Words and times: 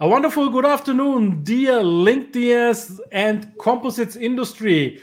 A 0.00 0.06
wonderful 0.06 0.48
good 0.48 0.64
afternoon, 0.64 1.42
dear 1.42 1.80
LinkedIn 1.80 3.00
and 3.10 3.52
composites 3.58 4.14
industry. 4.14 5.02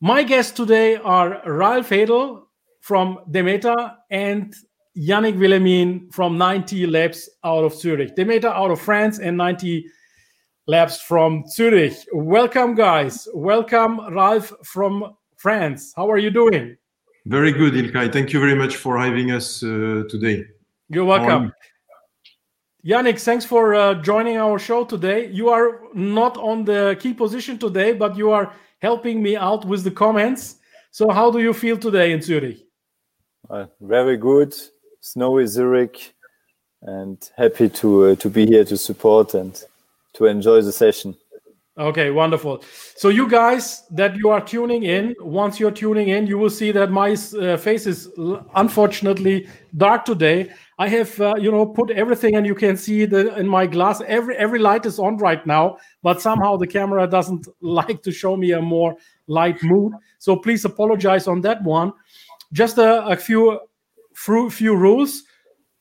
My 0.00 0.22
guests 0.22 0.52
today 0.52 0.96
are 0.96 1.42
Ralf 1.44 1.90
Hedel 1.90 2.44
from 2.80 3.18
Demeta 3.30 3.96
and 4.10 4.54
Yannick 4.96 5.36
Willemin 5.36 6.10
from 6.14 6.38
9T 6.38 6.90
Labs 6.90 7.28
out 7.44 7.62
of 7.62 7.74
Zurich. 7.74 8.16
Demeta 8.16 8.46
out 8.46 8.70
of 8.70 8.80
France 8.80 9.18
and 9.18 9.38
9T 9.38 9.84
Labs 10.66 10.98
from 11.02 11.44
Zurich. 11.46 11.98
Welcome, 12.14 12.74
guys. 12.74 13.28
Welcome, 13.34 14.14
Ralf 14.14 14.50
from 14.64 15.14
France. 15.36 15.92
How 15.94 16.10
are 16.10 16.16
you 16.16 16.30
doing? 16.30 16.78
Very 17.26 17.52
good, 17.52 17.74
Ilkay. 17.74 18.10
Thank 18.10 18.32
you 18.32 18.40
very 18.40 18.54
much 18.54 18.76
for 18.76 18.98
having 18.98 19.30
us 19.30 19.62
uh, 19.62 20.04
today. 20.08 20.46
You're 20.88 21.04
welcome. 21.04 21.52
Yannick, 22.84 23.20
thanks 23.20 23.44
for 23.44 23.74
uh, 23.74 23.94
joining 23.94 24.38
our 24.38 24.58
show 24.58 24.84
today. 24.84 25.28
You 25.30 25.50
are 25.50 25.82
not 25.94 26.36
on 26.36 26.64
the 26.64 26.96
key 26.98 27.14
position 27.14 27.56
today, 27.56 27.92
but 27.92 28.16
you 28.16 28.32
are 28.32 28.52
helping 28.80 29.22
me 29.22 29.36
out 29.36 29.64
with 29.64 29.84
the 29.84 29.90
comments. 29.92 30.56
So, 30.90 31.08
how 31.10 31.30
do 31.30 31.38
you 31.38 31.52
feel 31.52 31.78
today 31.78 32.10
in 32.10 32.20
Zurich? 32.20 32.66
Uh, 33.48 33.66
very 33.80 34.16
good. 34.16 34.52
Snowy 35.00 35.46
Zurich, 35.46 36.12
and 36.82 37.30
happy 37.36 37.68
to 37.68 38.06
uh, 38.06 38.14
to 38.16 38.28
be 38.28 38.46
here 38.46 38.64
to 38.64 38.76
support 38.76 39.34
and 39.34 39.62
to 40.14 40.26
enjoy 40.26 40.60
the 40.62 40.72
session. 40.72 41.16
Okay, 41.78 42.10
wonderful. 42.10 42.62
So, 42.96 43.08
you 43.08 43.26
guys 43.26 43.82
that 43.92 44.14
you 44.16 44.28
are 44.28 44.44
tuning 44.44 44.82
in, 44.82 45.14
once 45.20 45.58
you're 45.58 45.70
tuning 45.70 46.08
in, 46.08 46.26
you 46.26 46.36
will 46.36 46.50
see 46.50 46.70
that 46.70 46.90
my 46.90 47.16
uh, 47.40 47.56
face 47.56 47.86
is 47.86 48.10
unfortunately 48.54 49.48
dark 49.78 50.04
today. 50.04 50.52
I 50.78 50.88
have 50.88 51.18
uh, 51.18 51.34
you 51.38 51.50
know 51.50 51.64
put 51.64 51.90
everything, 51.90 52.36
and 52.36 52.44
you 52.44 52.54
can 52.54 52.76
see 52.76 53.06
the 53.06 53.34
in 53.38 53.48
my 53.48 53.66
glass. 53.66 54.02
Every 54.06 54.36
every 54.36 54.58
light 54.58 54.84
is 54.84 54.98
on 54.98 55.16
right 55.16 55.46
now, 55.46 55.78
but 56.02 56.20
somehow 56.20 56.58
the 56.58 56.66
camera 56.66 57.06
doesn't 57.06 57.48
like 57.62 58.02
to 58.02 58.12
show 58.12 58.36
me 58.36 58.52
a 58.52 58.60
more 58.60 58.94
light 59.26 59.62
mood. 59.62 59.94
So 60.18 60.36
please 60.36 60.66
apologize 60.66 61.26
on 61.26 61.40
that 61.40 61.62
one. 61.62 61.94
Just 62.52 62.76
a, 62.76 63.06
a 63.06 63.16
few 63.16 63.58
few 64.14 64.76
rules. 64.76 65.22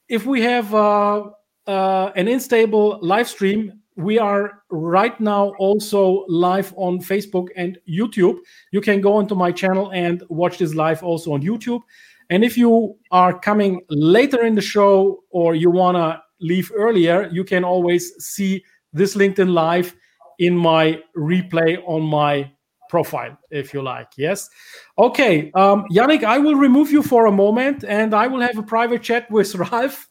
If 0.08 0.26
we 0.26 0.42
have 0.42 0.74
uh, 0.74 1.24
uh, 1.68 2.12
an 2.16 2.30
unstable 2.30 3.00
live 3.02 3.28
stream, 3.28 3.81
we 3.98 4.18
are 4.18 4.64
right 4.70 5.20
now 5.20 5.54
also 5.60 6.26
live 6.28 6.74
on 6.78 7.00
Facebook 7.00 7.48
and 7.56 7.78
YouTube. 7.90 8.38
You 8.72 8.82
can 8.82 9.02
go 9.02 9.14
onto 9.14 9.36
my 9.36 9.52
channel 9.52 9.92
and 9.92 10.24
watch 10.30 10.58
this 10.58 10.74
live 10.74 11.04
also 11.04 11.34
on 11.34 11.42
YouTube. 11.42 11.82
And 12.30 12.44
if 12.46 12.58
you 12.58 12.96
are 13.12 13.38
coming 13.38 13.82
later 13.90 14.46
in 14.46 14.56
the 14.56 14.62
show 14.62 15.24
or 15.30 15.54
you 15.54 15.70
want 15.70 15.98
to 15.98 16.22
leave 16.40 16.72
earlier, 16.76 17.30
you 17.32 17.44
can 17.44 17.64
always 17.64 18.14
see 18.24 18.64
this 18.94 19.16
LinkedIn 19.16 19.54
Live 19.54 19.96
in 20.40 20.58
my 20.58 21.02
replay 21.16 21.78
on 21.86 22.02
my 22.02 22.52
profile, 22.90 23.38
if 23.52 23.74
you 23.74 23.82
like. 23.82 24.08
Yes. 24.18 24.50
Okay. 24.98 25.52
Um, 25.56 25.86
Yannick, 25.92 26.24
I 26.24 26.38
will 26.38 26.56
remove 26.56 26.92
you 26.92 27.04
for 27.04 27.26
a 27.26 27.32
moment 27.32 27.84
and 27.84 28.14
I 28.14 28.28
will 28.28 28.42
have 28.42 28.58
a 28.58 28.64
private 28.64 29.02
chat 29.02 29.30
with 29.32 29.54
Ralf. 29.72 30.08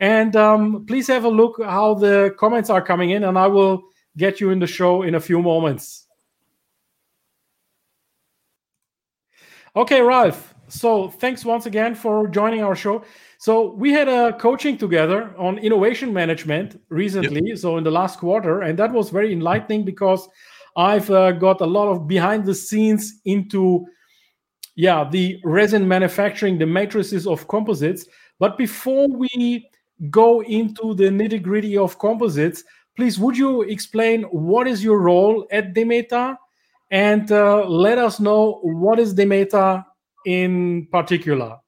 And 0.00 0.36
um, 0.36 0.84
please 0.86 1.06
have 1.08 1.24
a 1.24 1.28
look 1.28 1.62
how 1.62 1.94
the 1.94 2.34
comments 2.38 2.70
are 2.70 2.82
coming 2.82 3.10
in, 3.10 3.24
and 3.24 3.38
I 3.38 3.46
will 3.46 3.82
get 4.16 4.40
you 4.40 4.50
in 4.50 4.58
the 4.58 4.66
show 4.66 5.02
in 5.02 5.14
a 5.14 5.20
few 5.20 5.42
moments. 5.42 6.06
Okay, 9.74 10.00
Ralph. 10.00 10.54
So 10.68 11.08
thanks 11.08 11.44
once 11.44 11.66
again 11.66 11.94
for 11.94 12.28
joining 12.28 12.62
our 12.62 12.76
show. 12.76 13.02
So 13.38 13.72
we 13.74 13.92
had 13.92 14.08
a 14.08 14.34
coaching 14.34 14.76
together 14.76 15.34
on 15.38 15.58
innovation 15.58 16.12
management 16.12 16.80
recently, 16.90 17.40
yep. 17.44 17.58
so 17.58 17.78
in 17.78 17.84
the 17.84 17.90
last 17.90 18.18
quarter, 18.18 18.62
and 18.62 18.78
that 18.78 18.92
was 18.92 19.10
very 19.10 19.32
enlightening 19.32 19.84
because 19.84 20.28
I've 20.76 21.10
uh, 21.10 21.32
got 21.32 21.60
a 21.60 21.66
lot 21.66 21.88
of 21.88 22.06
behind 22.06 22.44
the 22.44 22.54
scenes 22.54 23.20
into 23.24 23.86
yeah 24.76 25.08
the 25.08 25.40
resin 25.44 25.88
manufacturing, 25.88 26.58
the 26.58 26.66
matrices 26.66 27.26
of 27.26 27.48
composites. 27.48 28.06
But 28.38 28.58
before 28.58 29.08
we 29.08 29.68
go 30.10 30.42
into 30.42 30.94
the 30.94 31.04
nitty 31.04 31.42
gritty 31.42 31.76
of 31.76 31.98
composites, 31.98 32.64
please 32.96 33.18
would 33.18 33.36
you 33.36 33.62
explain 33.62 34.22
what 34.24 34.66
is 34.66 34.82
your 34.82 35.00
role 35.00 35.46
at 35.50 35.74
Demeta 35.74 36.36
and 36.90 37.30
uh, 37.30 37.64
let 37.66 37.98
us 37.98 38.18
know 38.20 38.60
what 38.62 38.98
is 38.98 39.14
Demeta 39.14 39.84
in 40.26 40.86
particular? 40.90 41.58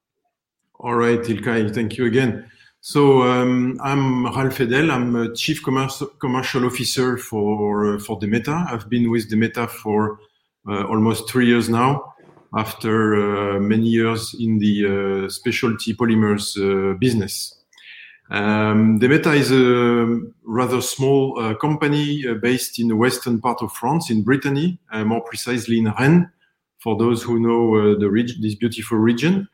All 0.79 0.95
right, 0.95 1.19
Ilkay, 1.19 1.73
thank 1.73 1.97
you 1.97 2.05
again. 2.05 2.49
So 2.83 3.21
um, 3.21 3.79
I'm 3.83 4.25
Ralph 4.25 4.57
Hedel. 4.57 4.91
I'm 4.91 5.15
a 5.15 5.35
chief 5.35 5.61
commerce, 5.61 6.01
commercial 6.19 6.65
officer 6.65 7.15
for 7.17 7.95
uh, 7.95 7.99
for 7.99 8.19
Demeta. 8.19 8.71
I've 8.71 8.89
been 8.89 9.11
with 9.11 9.29
Demeta 9.29 9.69
for 9.69 10.17
uh, 10.67 10.85
almost 10.85 11.29
three 11.29 11.45
years 11.45 11.69
now. 11.69 12.13
After 12.57 13.55
uh, 13.55 13.59
many 13.59 13.87
years 13.87 14.35
in 14.37 14.57
the 14.57 15.25
uh, 15.25 15.29
specialty 15.29 15.93
polymers 15.93 16.57
uh, 16.57 16.97
business, 16.97 17.60
um, 18.31 18.99
Demeta 18.99 19.35
is 19.35 19.51
a 19.51 20.19
rather 20.43 20.81
small 20.81 21.37
uh, 21.37 21.53
company 21.55 22.23
based 22.41 22.79
in 22.79 22.87
the 22.87 22.95
western 22.95 23.39
part 23.39 23.61
of 23.61 23.71
France, 23.73 24.09
in 24.09 24.23
Brittany, 24.23 24.79
more 25.05 25.21
precisely 25.21 25.77
in 25.77 25.93
Rennes 25.99 26.27
for 26.81 26.97
those 26.97 27.21
who 27.23 27.39
know 27.39 27.75
uh, 27.75 27.99
the 27.99 28.35
this 28.41 28.55
beautiful 28.55 28.97
region. 28.97 29.47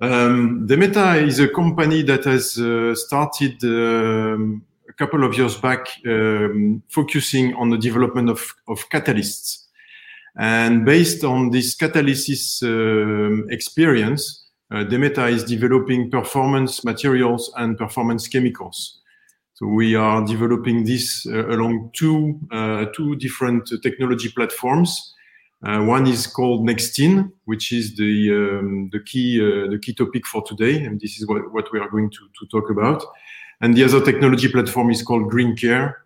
Um, 0.00 0.66
Demeta 0.66 1.26
is 1.26 1.40
a 1.40 1.48
company 1.48 2.02
that 2.02 2.24
has 2.24 2.58
uh, 2.58 2.94
started 2.94 3.62
um, 3.64 4.62
a 4.88 4.92
couple 4.92 5.24
of 5.24 5.36
years 5.36 5.56
back 5.56 5.88
um, 6.06 6.82
focusing 6.88 7.54
on 7.54 7.70
the 7.70 7.78
development 7.78 8.28
of, 8.28 8.54
of 8.68 8.88
catalysts. 8.90 9.64
And 10.36 10.84
based 10.84 11.24
on 11.24 11.50
this 11.50 11.76
catalysis 11.76 12.62
uh, 12.62 13.46
experience, 13.48 14.44
uh, 14.44 14.47
Demeta 14.72 15.30
is 15.30 15.44
developing 15.44 16.10
performance 16.10 16.84
materials 16.84 17.52
and 17.56 17.78
performance 17.78 18.28
chemicals. 18.28 19.00
So 19.54 19.66
we 19.66 19.96
are 19.96 20.24
developing 20.24 20.84
this 20.84 21.26
uh, 21.26 21.48
along 21.48 21.90
two, 21.92 22.38
uh, 22.52 22.84
two 22.94 23.16
different 23.16 23.68
technology 23.82 24.28
platforms. 24.28 25.14
Uh, 25.66 25.82
one 25.82 26.06
is 26.06 26.28
called 26.28 26.64
Nextene, 26.64 27.32
which 27.46 27.72
is 27.72 27.96
the 27.96 28.30
um, 28.30 28.88
the 28.92 29.00
key 29.00 29.40
uh, 29.40 29.68
the 29.68 29.78
key 29.80 29.92
topic 29.92 30.24
for 30.26 30.44
today, 30.44 30.84
and 30.84 31.00
this 31.00 31.18
is 31.18 31.26
what, 31.26 31.52
what 31.52 31.72
we 31.72 31.80
are 31.80 31.88
going 31.88 32.08
to, 32.08 32.28
to 32.38 32.46
talk 32.46 32.70
about. 32.70 33.02
And 33.60 33.74
the 33.74 33.82
other 33.82 34.00
technology 34.04 34.46
platform 34.46 34.90
is 34.90 35.02
called 35.02 35.28
Green 35.28 35.56
Care, 35.56 36.04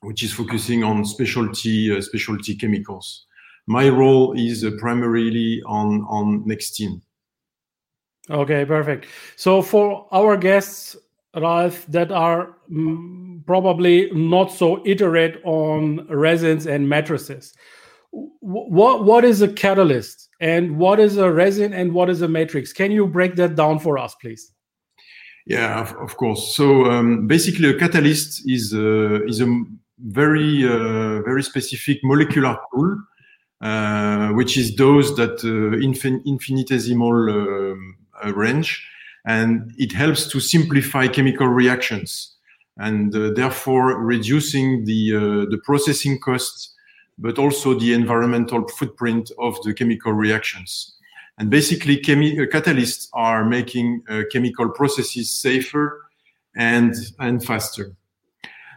which 0.00 0.22
is 0.22 0.32
focusing 0.32 0.82
on 0.82 1.04
specialty 1.04 1.94
uh, 1.94 2.00
specialty 2.00 2.56
chemicals. 2.56 3.26
My 3.66 3.90
role 3.90 4.32
is 4.32 4.64
uh, 4.64 4.70
primarily 4.78 5.60
on 5.66 6.06
on 6.08 6.44
Nextene. 6.46 7.02
Okay, 8.30 8.64
perfect. 8.64 9.06
So 9.36 9.60
for 9.60 10.06
our 10.12 10.36
guests, 10.36 10.96
Ralph, 11.34 11.84
that 11.86 12.12
are 12.12 12.56
mm, 12.70 13.44
probably 13.46 14.10
not 14.12 14.52
so 14.52 14.82
iterate 14.86 15.40
on 15.44 16.06
resins 16.08 16.66
and 16.66 16.88
matrices 16.88 17.54
what 18.10 19.04
what 19.04 19.24
is 19.24 19.42
a 19.42 19.48
catalyst? 19.48 20.28
And 20.40 20.78
what 20.78 20.98
is 20.98 21.16
a 21.16 21.30
resin 21.30 21.72
and 21.72 21.92
what 21.92 22.08
is 22.08 22.22
a 22.22 22.28
matrix? 22.28 22.72
Can 22.72 22.90
you 22.90 23.06
break 23.06 23.36
that 23.36 23.54
down 23.56 23.78
for 23.78 23.98
us 23.98 24.14
please? 24.20 24.52
Yeah 25.46 25.80
of, 25.80 25.94
of 25.96 26.16
course. 26.16 26.54
So 26.56 26.86
um, 26.86 27.26
basically 27.26 27.70
a 27.70 27.78
catalyst 27.78 28.42
is 28.48 28.74
uh, 28.74 29.24
is 29.26 29.40
a 29.40 29.62
very 29.98 30.64
uh, 30.64 31.22
very 31.22 31.42
specific 31.42 31.98
molecular 32.02 32.56
tool 32.72 32.96
uh, 33.60 34.28
which 34.30 34.56
is 34.56 34.74
those 34.76 35.14
that 35.16 35.38
uh, 35.44 35.76
infin- 35.76 36.24
infinitesimal 36.24 37.30
um, 37.30 37.96
range 38.34 38.86
and 39.26 39.72
it 39.76 39.92
helps 39.92 40.28
to 40.28 40.40
simplify 40.40 41.06
chemical 41.06 41.46
reactions 41.46 42.36
and 42.78 43.14
uh, 43.14 43.30
therefore 43.34 44.02
reducing 44.02 44.84
the 44.84 45.46
the 45.50 45.58
processing 45.64 46.18
costs 46.18 46.74
but 47.20 47.38
also 47.38 47.78
the 47.78 47.92
environmental 47.92 48.66
footprint 48.68 49.30
of 49.38 49.62
the 49.62 49.74
chemical 49.74 50.12
reactions. 50.12 50.96
And 51.38 51.50
basically, 51.50 51.98
chemi- 51.98 52.40
uh, 52.40 52.46
catalysts 52.46 53.08
are 53.12 53.44
making 53.44 54.02
uh, 54.08 54.22
chemical 54.32 54.70
processes 54.70 55.30
safer 55.30 56.06
and, 56.56 56.94
and 57.18 57.44
faster. 57.44 57.92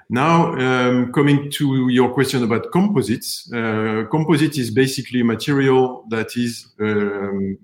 Now, 0.10 0.54
um, 0.56 1.12
coming 1.12 1.50
to 1.52 1.90
your 1.90 2.14
question 2.14 2.44
about 2.44 2.72
composites, 2.72 3.52
uh, 3.52 4.04
composite 4.12 4.58
is 4.58 4.70
basically 4.70 5.22
a 5.22 5.26
material 5.26 6.06
that 6.10 6.36
is 6.38 6.68
um, 6.80 7.58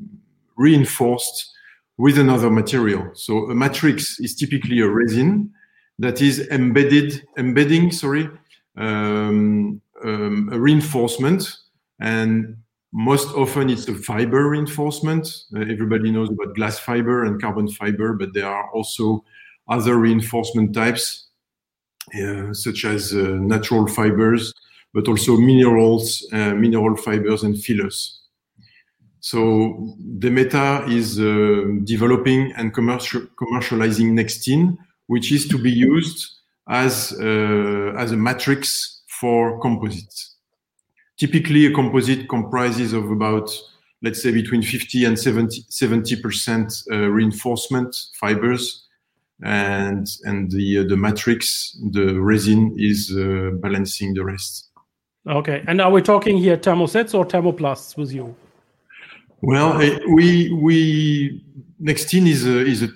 reinforced 0.56 1.54
with 2.00 2.18
another 2.18 2.50
material. 2.50 3.12
So 3.14 3.50
a 3.52 3.54
matrix 3.54 4.22
is 4.22 4.34
typically 4.34 4.80
a 4.80 4.88
resin 4.88 5.52
that 6.00 6.22
is 6.22 6.48
embedded, 6.48 7.22
embedding, 7.38 7.92
sorry, 7.92 8.30
um, 8.78 9.82
um, 10.06 10.50
a 10.54 10.58
reinforcement, 10.58 11.54
and 12.00 12.56
most 12.94 13.36
often 13.36 13.70
it's 13.70 13.90
a 13.90 13.94
fiber 13.94 14.50
reinforcement. 14.50 15.28
Uh, 15.54 15.60
everybody 15.60 16.10
knows 16.10 16.30
about 16.30 16.56
glass 16.56 16.80
fiber 16.80 17.26
and 17.26 17.42
carbon 17.42 17.68
fiber, 17.68 18.14
but 18.14 18.34
there 18.34 18.48
are 18.48 18.72
also 18.72 19.26
other 19.68 19.98
reinforcement 19.98 20.74
types, 20.74 21.28
uh, 22.16 22.54
such 22.54 22.86
as 22.86 23.14
uh, 23.14 23.38
natural 23.42 23.86
fibers, 23.88 24.54
but 24.94 25.10
also 25.10 25.36
minerals, 25.36 26.26
uh, 26.32 26.54
mineral 26.54 26.96
fibers, 26.96 27.44
and 27.44 27.62
fillers. 27.62 28.19
So 29.22 29.96
Demeta 30.18 30.90
is 30.90 31.20
uh, 31.20 31.84
developing 31.84 32.54
and 32.54 32.74
commercial, 32.74 33.22
commercializing 33.40 34.14
Nextene, 34.14 34.78
which 35.08 35.32
is 35.32 35.48
to 35.50 35.58
be 35.58 35.72
used 35.72 36.40
as, 36.70 37.14
uh, 37.20 37.94
as 37.98 38.12
a 38.12 38.18
matrix 38.18 39.02
for 39.20 39.60
composites. 39.60 40.36
Typically, 41.18 41.66
a 41.66 41.74
composite 41.74 42.30
comprises 42.30 42.94
of 42.94 43.12
about, 43.12 43.52
let's 44.02 44.24
say, 44.24 44.32
between 44.32 44.62
50 44.62 45.04
and 45.04 45.20
70, 45.20 46.16
percent 46.22 46.74
uh, 46.90 47.10
reinforcement 47.10 47.94
fibers, 48.20 48.86
and 49.42 50.08
and 50.24 50.52
the 50.52 50.80
uh, 50.80 50.84
the 50.84 50.98
matrix, 50.98 51.78
the 51.92 52.20
resin, 52.20 52.74
is 52.78 53.16
uh, 53.16 53.52
balancing 53.62 54.14
the 54.14 54.24
rest. 54.24 54.70
Okay, 55.28 55.64
and 55.68 55.82
are 55.82 55.92
we 55.92 56.02
talking 56.02 56.38
here 56.38 56.58
thermosets 56.58 57.14
or 57.14 57.26
thermoplasts 57.26 57.98
with 57.98 58.14
you? 58.14 58.36
Well, 59.42 59.82
eh, 59.82 60.00
we 60.08 60.52
we 60.54 61.44
Nextene 61.82 62.28
is 62.28 62.46
a 62.46 62.60
is 62.66 62.84
a 62.84 62.90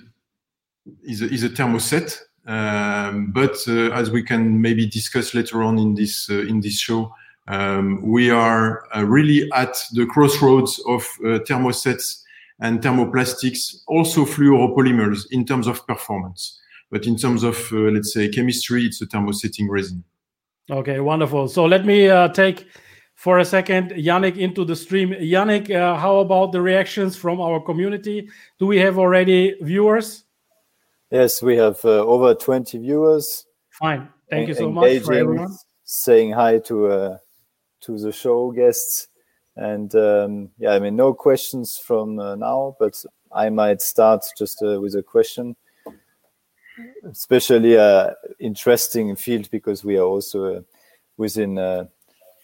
is 1.02 1.22
a, 1.22 1.26
is 1.26 1.44
a 1.44 1.48
thermoset, 1.48 2.20
um, 2.46 3.32
but 3.32 3.56
uh, 3.66 3.90
as 3.92 4.10
we 4.10 4.22
can 4.22 4.60
maybe 4.60 4.86
discuss 4.86 5.34
later 5.34 5.62
on 5.62 5.78
in 5.78 5.94
this 5.94 6.28
uh, 6.28 6.40
in 6.40 6.60
this 6.60 6.78
show, 6.78 7.12
um, 7.48 8.02
we 8.02 8.30
are 8.30 8.84
uh, 8.94 9.04
really 9.04 9.50
at 9.52 9.76
the 9.92 10.06
crossroads 10.06 10.80
of 10.86 11.02
uh, 11.20 11.38
thermosets 11.40 12.22
and 12.60 12.80
thermoplastics, 12.80 13.82
also 13.88 14.24
fluoropolymers 14.24 15.26
in 15.30 15.44
terms 15.44 15.66
of 15.66 15.86
performance. 15.86 16.60
But 16.90 17.06
in 17.06 17.16
terms 17.16 17.42
of, 17.42 17.56
uh, 17.72 17.76
let's 17.90 18.12
say, 18.12 18.28
chemistry, 18.28 18.84
it's 18.84 19.00
a 19.00 19.06
thermosetting 19.06 19.68
resin. 19.68 20.04
Okay, 20.70 21.00
wonderful. 21.00 21.48
So 21.48 21.64
let 21.64 21.84
me 21.84 22.08
uh, 22.08 22.28
take 22.28 22.66
for 23.14 23.38
a 23.38 23.44
second 23.44 23.90
Yannick 23.90 24.36
into 24.36 24.64
the 24.64 24.76
stream. 24.76 25.10
Yannick, 25.10 25.70
uh, 25.70 25.96
how 25.96 26.18
about 26.18 26.52
the 26.52 26.60
reactions 26.60 27.16
from 27.16 27.40
our 27.40 27.60
community? 27.60 28.28
Do 28.58 28.66
we 28.66 28.78
have 28.78 28.98
already 28.98 29.56
viewers? 29.60 30.24
Yes, 31.10 31.42
we 31.42 31.56
have 31.56 31.82
uh, 31.84 32.04
over 32.04 32.34
20 32.34 32.78
viewers. 32.78 33.46
Fine. 33.70 34.08
Thank 34.30 34.48
you 34.48 34.54
so 34.54 34.70
much 34.70 35.00
for 35.00 35.12
everyone. 35.12 35.56
Saying 35.84 36.32
hi 36.32 36.58
to 36.60 36.86
uh, 36.86 37.18
to 37.82 37.98
the 37.98 38.12
show 38.12 38.50
guests. 38.50 39.08
And 39.56 39.94
um, 39.94 40.50
yeah, 40.58 40.70
I 40.70 40.80
mean, 40.80 40.96
no 40.96 41.14
questions 41.14 41.78
from 41.78 42.18
uh, 42.18 42.34
now, 42.34 42.76
but 42.80 43.00
I 43.30 43.50
might 43.50 43.80
start 43.80 44.24
just 44.36 44.62
uh, 44.62 44.80
with 44.80 44.94
a 44.94 45.02
question. 45.02 45.56
Especially 47.08 47.76
uh, 47.76 48.10
interesting 48.40 49.14
field 49.14 49.48
because 49.50 49.84
we 49.84 49.96
are 49.96 50.06
also 50.06 50.56
uh, 50.56 50.60
within 51.16 51.58
uh, 51.58 51.84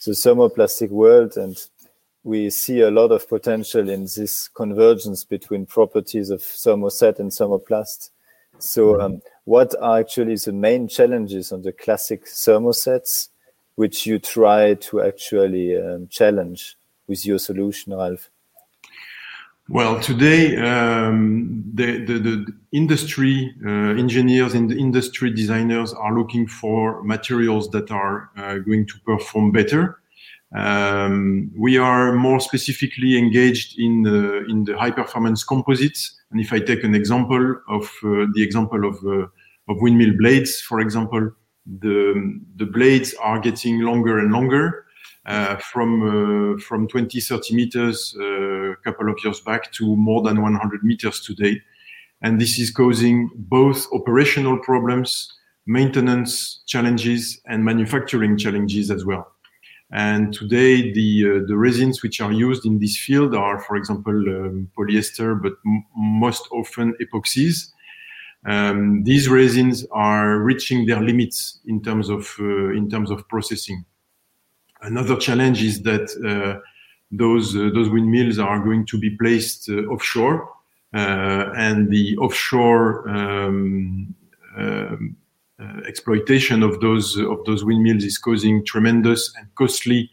the 0.05 0.13
thermoplastic 0.13 0.91
world, 0.91 1.37
and 1.37 1.57
we 2.23 2.51
see 2.51 2.81
a 2.81 2.91
lot 2.91 3.13
of 3.13 3.29
potential 3.29 3.89
in 3.89 4.03
this 4.03 4.49
convergence 4.49 5.25
between 5.25 5.67
properties 5.67 6.31
of 6.31 6.41
thermoset 6.41 7.19
and 7.19 7.31
thermoplast. 7.31 8.11
So, 8.59 9.01
um, 9.01 9.23
what 9.45 9.75
are 9.81 10.01
actually 10.01 10.37
the 10.37 10.53
main 10.53 10.87
challenges 10.87 11.51
on 11.53 11.63
the 11.63 11.73
classic 11.73 12.27
thermosets, 12.27 13.29
which 13.77 14.07
you 14.07 14.19
try 14.19 14.75
to 14.75 15.03
actually 15.03 15.77
um, 15.81 16.09
challenge? 16.09 16.77
with 17.11 17.27
your 17.27 17.41
solution, 17.41 17.93
Ralph? 17.93 18.31
Well, 19.73 20.01
today 20.01 20.57
um, 20.57 21.63
the, 21.75 22.05
the, 22.05 22.19
the, 22.19 22.47
industry 22.73 23.55
uh, 23.65 23.95
engineers 23.95 24.55
and 24.55 24.69
the 24.69 24.77
industry 24.77 25.33
designers 25.33 25.93
are 25.93 26.13
looking 26.13 26.49
for 26.49 27.05
materials 27.05 27.71
that 27.71 27.93
are 27.93 28.31
uh, 28.37 28.59
going 28.59 28.89
to 28.89 28.95
perform 29.07 29.53
better. 29.53 30.01
Um, 30.57 31.53
we 31.57 31.79
are 31.79 32.13
more 32.15 32.41
specifically 32.41 33.17
engaged 33.17 33.79
in 33.79 34.03
the, 34.03 34.45
in 34.49 34.65
the 34.65 34.77
high 34.77 34.91
performance 34.91 35.45
composites. 35.45 36.21
And 36.33 36.41
if 36.41 36.53
I 36.53 36.59
take 36.59 36.83
an 36.83 36.97
example 36.97 37.55
of 37.69 37.85
uh, 38.03 38.27
the 38.35 38.43
example 38.43 38.89
of, 38.89 38.97
uh, 39.05 39.29
of 39.73 39.81
windmill 39.81 40.17
blades, 40.19 40.61
for 40.61 40.81
example, 40.81 41.31
the, 41.79 42.41
the 42.57 42.67
blades 42.67 43.15
are 43.23 43.39
getting 43.39 43.83
longer 43.83 44.19
and 44.19 44.33
longer. 44.33 44.87
Uh, 45.27 45.57
from 45.57 46.55
uh, 46.57 46.59
from 46.59 46.89
20, 46.89 47.21
30 47.21 47.55
meters 47.55 48.17
uh, 48.19 48.73
a 48.73 48.77
couple 48.77 49.11
of 49.11 49.19
years 49.23 49.39
back 49.43 49.71
to 49.71 49.95
more 49.97 50.23
than 50.23 50.41
100 50.41 50.83
meters 50.83 51.21
today. 51.21 51.61
And 52.23 52.41
this 52.41 52.59
is 52.59 52.71
causing 52.71 53.31
both 53.35 53.87
operational 53.93 54.59
problems, 54.59 55.31
maintenance 55.67 56.63
challenges, 56.67 57.39
and 57.47 57.67
manufacturing 57.67 58.39
challenges 58.39 58.91
as 58.91 59.05
well. 59.05 59.31
And 59.93 60.33
today, 60.33 60.91
the 60.93 61.25
uh, 61.27 61.47
the 61.47 61.57
resins 61.57 62.03
which 62.03 62.21
are 62.23 62.33
used 62.33 62.65
in 62.65 62.79
this 62.79 62.97
field 62.97 63.35
are, 63.35 63.61
for 63.61 63.77
example, 63.77 64.15
um, 64.15 64.71
polyester, 64.79 65.41
but 65.41 65.55
most 65.95 66.49
often 66.51 66.95
epoxies. 67.03 67.73
Um, 68.47 69.05
these 69.05 69.29
resins 69.29 69.85
are 69.91 70.39
reaching 70.39 70.87
their 70.87 71.03
limits 71.03 71.59
in 71.67 71.83
terms 71.83 72.09
of 72.09 72.35
uh, 72.41 72.71
in 72.71 72.89
terms 72.89 73.11
of 73.11 73.29
processing. 73.29 73.85
Another 74.83 75.17
challenge 75.17 75.63
is 75.63 75.83
that 75.83 76.09
uh, 76.25 76.61
those 77.11 77.57
uh, 77.57 77.71
those 77.75 77.91
windmills 77.91 78.39
are 78.39 78.61
going 78.61 78.87
to 78.87 78.99
be 78.99 79.11
placed 79.11 79.69
uh, 79.69 79.83
offshore, 79.93 80.49
and 80.93 81.91
the 81.91 82.17
offshore 82.19 83.09
um, 83.09 84.15
um, 84.57 85.17
exploitation 85.87 86.63
of 86.63 86.81
those 86.81 87.17
of 87.17 87.45
those 87.45 87.65
windmills 87.65 88.05
is 88.05 88.19
causing 88.19 88.65
tremendous 88.65 89.35
and 89.37 89.47
costly 89.55 90.11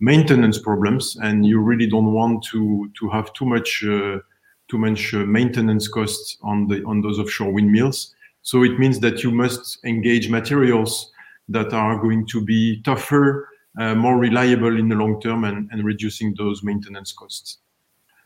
maintenance 0.00 0.58
problems, 0.58 1.16
and 1.22 1.46
you 1.46 1.60
really 1.60 1.86
don't 1.86 2.12
want 2.12 2.44
to 2.50 2.90
to 2.98 3.08
have 3.08 3.32
too 3.32 3.46
much 3.46 3.80
too 3.80 4.78
much 4.78 5.12
maintenance 5.14 5.88
costs 5.88 6.36
on 6.42 6.66
the 6.68 6.84
on 6.84 7.00
those 7.00 7.18
offshore 7.18 7.52
windmills. 7.52 8.14
So 8.42 8.64
it 8.64 8.78
means 8.78 9.00
that 9.00 9.22
you 9.22 9.30
must 9.30 9.78
engage 9.84 10.30
materials 10.30 11.12
that 11.48 11.72
are 11.72 11.98
going 11.98 12.26
to 12.28 12.40
be 12.40 12.80
tougher, 12.82 13.48
more 13.76 14.18
reliable 14.18 14.78
in 14.78 14.88
the 14.88 14.96
long 14.96 15.20
term 15.20 15.44
and, 15.44 15.68
and, 15.70 15.84
reducing 15.84 16.34
those 16.36 16.62
maintenance 16.62 17.12
costs. 17.12 17.58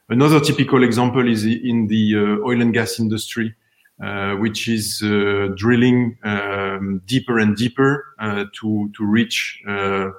Another 0.08 0.38
typical 0.38 0.84
example 0.84 1.26
is 1.26 1.44
in 1.46 1.86
the 1.86 2.14
uh, 2.14 2.46
oil 2.46 2.60
and 2.60 2.74
gas 2.74 3.00
industry, 3.00 3.54
uh, 4.02 4.34
which 4.34 4.68
is 4.68 5.00
uh, 5.02 5.48
drilling 5.56 6.18
um, 6.24 7.00
deeper 7.06 7.38
and 7.38 7.56
deeper 7.56 8.04
uh, 8.18 8.44
to 8.60 8.90
to 8.96 9.04
reach 9.04 9.62
uh, 9.66 10.10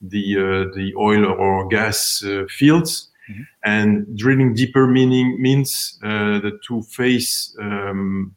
the 0.00 0.70
the 0.74 0.94
oil 0.96 1.26
or 1.26 1.68
gas 1.68 2.24
fields. 2.48 3.10
Mm-hmm. 3.28 3.42
And 3.64 4.18
drilling 4.18 4.54
deeper 4.54 4.86
meaning 4.86 5.40
means 5.42 5.98
that 6.00 6.60
to 6.68 6.82
face 6.82 7.54
um, 7.60 8.34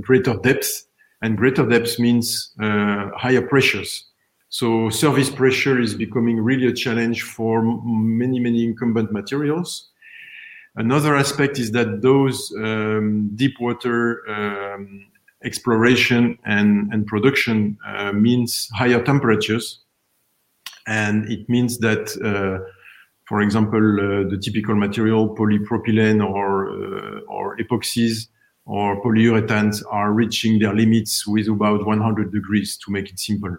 greater 0.00 0.34
depth, 0.34 0.86
and 1.22 1.36
greater 1.36 1.66
depth 1.66 1.98
means 1.98 2.52
higher 2.58 3.42
pressures. 3.42 4.09
So 4.50 4.90
service 4.90 5.30
pressure 5.30 5.80
is 5.80 5.94
becoming 5.94 6.40
really 6.40 6.66
a 6.66 6.72
challenge 6.72 7.22
for 7.22 7.62
many, 7.84 8.40
many 8.40 8.64
incumbent 8.64 9.12
materials. 9.12 9.90
Another 10.74 11.16
aspect 11.16 11.60
is 11.60 11.70
that 11.70 12.02
those 12.02 12.52
um, 12.58 13.30
deep 13.36 13.54
water 13.60 14.28
um, 14.28 15.06
exploration 15.44 16.36
and, 16.44 16.92
and 16.92 17.06
production 17.06 17.78
uh, 17.86 18.12
means 18.12 18.68
higher 18.74 19.00
temperatures. 19.00 19.84
And 20.88 21.30
it 21.30 21.48
means 21.48 21.78
that, 21.78 22.10
uh, 22.18 22.68
for 23.28 23.42
example, 23.42 23.78
uh, 23.78 24.28
the 24.28 24.38
typical 24.42 24.74
material, 24.74 25.32
polypropylene 25.36 26.28
or, 26.28 26.70
uh, 26.70 27.20
or 27.28 27.56
epoxies 27.58 28.26
or 28.64 29.00
polyurethanes 29.00 29.84
are 29.88 30.12
reaching 30.12 30.58
their 30.58 30.74
limits 30.74 31.24
with 31.24 31.46
about 31.46 31.86
100 31.86 32.32
degrees 32.32 32.76
to 32.78 32.90
make 32.90 33.10
it 33.10 33.20
simple. 33.20 33.56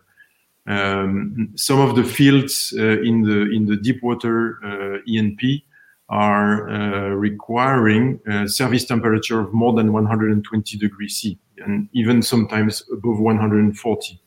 Um, 0.67 1.49
some 1.55 1.79
of 1.79 1.95
the 1.95 2.03
fields 2.03 2.73
uh, 2.77 3.01
in 3.01 3.23
the 3.23 3.51
in 3.51 3.65
the 3.65 3.77
deep 3.77 4.03
water 4.03 4.59
uh, 4.63 4.99
E&P 5.07 5.65
are 6.09 6.69
uh, 6.69 7.09
requiring 7.09 8.19
a 8.27 8.47
service 8.47 8.85
temperature 8.85 9.39
of 9.39 9.53
more 9.53 9.73
than 9.73 9.91
120 9.93 10.77
degrees 10.77 11.15
C, 11.15 11.39
and 11.57 11.89
even 11.93 12.21
sometimes 12.21 12.83
above 12.91 13.19
140. 13.19 14.21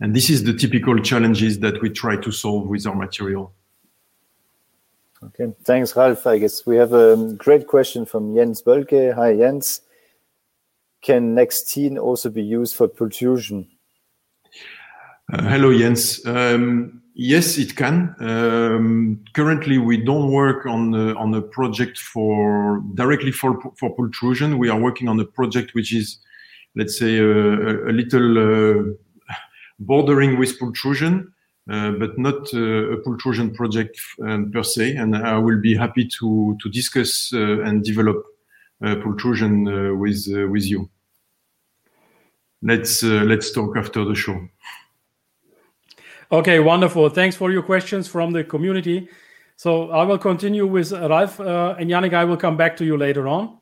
And 0.00 0.16
this 0.16 0.30
is 0.30 0.44
the 0.44 0.54
typical 0.54 0.98
challenges 1.00 1.58
that 1.58 1.82
we 1.82 1.90
try 1.90 2.16
to 2.16 2.32
solve 2.32 2.68
with 2.68 2.86
our 2.86 2.94
material. 2.94 3.52
Okay, 5.22 5.52
thanks, 5.64 5.94
Ralph. 5.94 6.26
I 6.26 6.38
guess 6.38 6.64
we 6.64 6.76
have 6.76 6.94
a 6.94 7.34
great 7.36 7.66
question 7.66 8.06
from 8.06 8.34
Jens 8.34 8.62
Bölke. 8.62 9.14
Hi, 9.14 9.36
Jens. 9.36 9.82
Can 11.02 11.34
Nextene 11.34 11.98
also 11.98 12.30
be 12.30 12.42
used 12.42 12.74
for 12.74 12.88
pultrusion? 12.88 13.66
Uh, 15.32 15.42
hello, 15.44 15.72
Jens. 15.72 16.26
Um, 16.26 17.02
yes, 17.14 17.56
it 17.56 17.76
can. 17.76 18.16
Um, 18.18 19.22
currently, 19.32 19.78
we 19.78 19.96
don't 19.96 20.32
work 20.32 20.66
on 20.66 20.92
uh, 20.92 21.14
on 21.14 21.32
a 21.34 21.40
project 21.40 21.98
for 21.98 22.82
directly 22.94 23.30
for 23.30 23.60
for 23.78 23.94
pultrusion. 23.94 24.58
We 24.58 24.68
are 24.70 24.80
working 24.80 25.08
on 25.08 25.20
a 25.20 25.24
project 25.24 25.72
which 25.74 25.94
is, 25.94 26.18
let's 26.74 26.98
say, 26.98 27.18
a, 27.18 27.90
a 27.90 27.92
little 27.92 28.38
uh, 28.38 28.82
bordering 29.78 30.36
with 30.36 30.58
pultrusion, 30.58 31.32
uh, 31.70 31.92
but 31.92 32.18
not 32.18 32.52
uh, 32.52 32.94
a 32.94 32.96
pultrusion 32.96 33.54
project 33.54 34.00
um, 34.26 34.50
per 34.50 34.64
se. 34.64 34.96
And 34.96 35.16
I 35.16 35.38
will 35.38 35.60
be 35.60 35.76
happy 35.76 36.08
to 36.18 36.56
to 36.60 36.68
discuss 36.70 37.32
uh, 37.32 37.60
and 37.62 37.84
develop 37.84 38.24
pultrusion 38.82 39.96
with 40.00 40.26
with 40.50 40.64
you. 40.64 40.90
Let's 42.62 43.04
let's 43.04 43.52
talk 43.52 43.76
after 43.76 44.04
the 44.04 44.14
show. 44.16 44.48
Okay, 46.32 46.60
wonderful. 46.60 47.08
Thanks 47.08 47.34
for 47.34 47.50
your 47.50 47.62
questions 47.62 48.06
from 48.06 48.32
the 48.32 48.44
community. 48.44 49.08
So 49.56 49.90
I 49.90 50.04
will 50.04 50.16
continue 50.18 50.64
with 50.64 50.92
Ralph 50.92 51.40
uh, 51.40 51.74
and 51.76 51.90
Yannick. 51.90 52.14
I 52.14 52.24
will 52.24 52.36
come 52.36 52.56
back 52.56 52.76
to 52.76 52.84
you 52.84 52.96
later 52.96 53.26
on. 53.26 53.58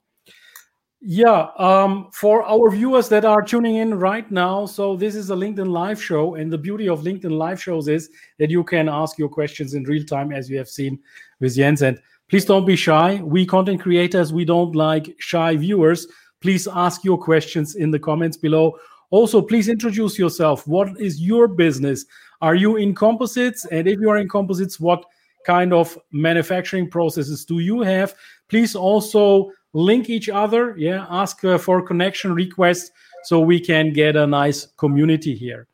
Yeah, 1.00 1.46
um, 1.58 2.10
for 2.12 2.42
our 2.42 2.70
viewers 2.70 3.08
that 3.08 3.24
are 3.24 3.40
tuning 3.40 3.76
in 3.76 3.94
right 3.94 4.30
now, 4.30 4.66
so 4.66 4.96
this 4.96 5.14
is 5.14 5.30
a 5.30 5.34
LinkedIn 5.34 5.68
live 5.68 6.02
show, 6.02 6.34
and 6.34 6.52
the 6.52 6.58
beauty 6.58 6.88
of 6.88 7.00
LinkedIn 7.00 7.30
live 7.30 7.62
shows 7.62 7.88
is 7.88 8.10
that 8.38 8.50
you 8.50 8.62
can 8.64 8.88
ask 8.88 9.16
your 9.16 9.28
questions 9.28 9.74
in 9.74 9.84
real 9.84 10.04
time, 10.04 10.30
as 10.30 10.50
you 10.50 10.58
have 10.58 10.68
seen 10.68 10.98
with 11.40 11.54
Jens. 11.54 11.82
And 11.82 11.98
please 12.28 12.44
don't 12.44 12.66
be 12.66 12.76
shy. 12.76 13.22
We 13.22 13.46
content 13.46 13.80
creators, 13.80 14.32
we 14.32 14.44
don't 14.44 14.76
like 14.76 15.14
shy 15.20 15.56
viewers. 15.56 16.06
Please 16.42 16.68
ask 16.68 17.02
your 17.02 17.16
questions 17.16 17.76
in 17.76 17.90
the 17.90 17.98
comments 17.98 18.36
below. 18.36 18.76
Also, 19.10 19.40
please 19.40 19.68
introduce 19.68 20.18
yourself. 20.18 20.66
What 20.66 21.00
is 21.00 21.20
your 21.20 21.48
business? 21.48 22.04
Are 22.40 22.54
you 22.54 22.76
in 22.76 22.94
composites? 22.94 23.64
And 23.66 23.88
if 23.88 24.00
you 24.00 24.10
are 24.10 24.18
in 24.18 24.28
composites, 24.28 24.78
what 24.78 25.04
kind 25.44 25.72
of 25.72 25.98
manufacturing 26.12 26.90
processes 26.90 27.44
do 27.44 27.58
you 27.58 27.80
have? 27.80 28.14
Please 28.48 28.74
also 28.76 29.52
link 29.74 30.08
each 30.08 30.28
other 30.28 30.74
yeah 30.78 31.06
ask 31.10 31.44
uh, 31.44 31.58
for 31.58 31.82
connection 31.82 32.32
requests 32.32 32.90
so 33.24 33.40
we 33.40 33.60
can 33.60 33.92
get 33.92 34.16
a 34.16 34.26
nice 34.26 34.66
community 34.76 35.34
here 35.34 35.66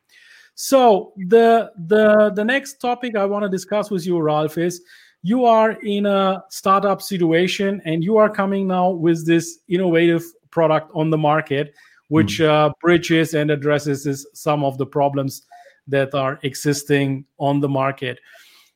so 0.55 1.13
the 1.27 1.71
the 1.87 2.31
the 2.35 2.43
next 2.43 2.75
topic 2.75 3.15
i 3.15 3.25
want 3.25 3.43
to 3.43 3.49
discuss 3.49 3.89
with 3.89 4.05
you 4.05 4.19
ralph 4.19 4.57
is 4.57 4.81
you 5.21 5.45
are 5.45 5.71
in 5.83 6.05
a 6.05 6.43
startup 6.49 7.01
situation 7.01 7.81
and 7.85 8.03
you 8.03 8.17
are 8.17 8.29
coming 8.29 8.67
now 8.67 8.89
with 8.89 9.25
this 9.25 9.59
innovative 9.69 10.23
product 10.51 10.91
on 10.93 11.09
the 11.09 11.17
market 11.17 11.73
which 12.09 12.39
mm. 12.39 12.47
uh, 12.47 12.71
bridges 12.81 13.33
and 13.33 13.49
addresses 13.49 14.27
some 14.33 14.63
of 14.63 14.77
the 14.77 14.85
problems 14.85 15.43
that 15.87 16.13
are 16.13 16.39
existing 16.43 17.25
on 17.37 17.59
the 17.59 17.69
market. 17.69 18.19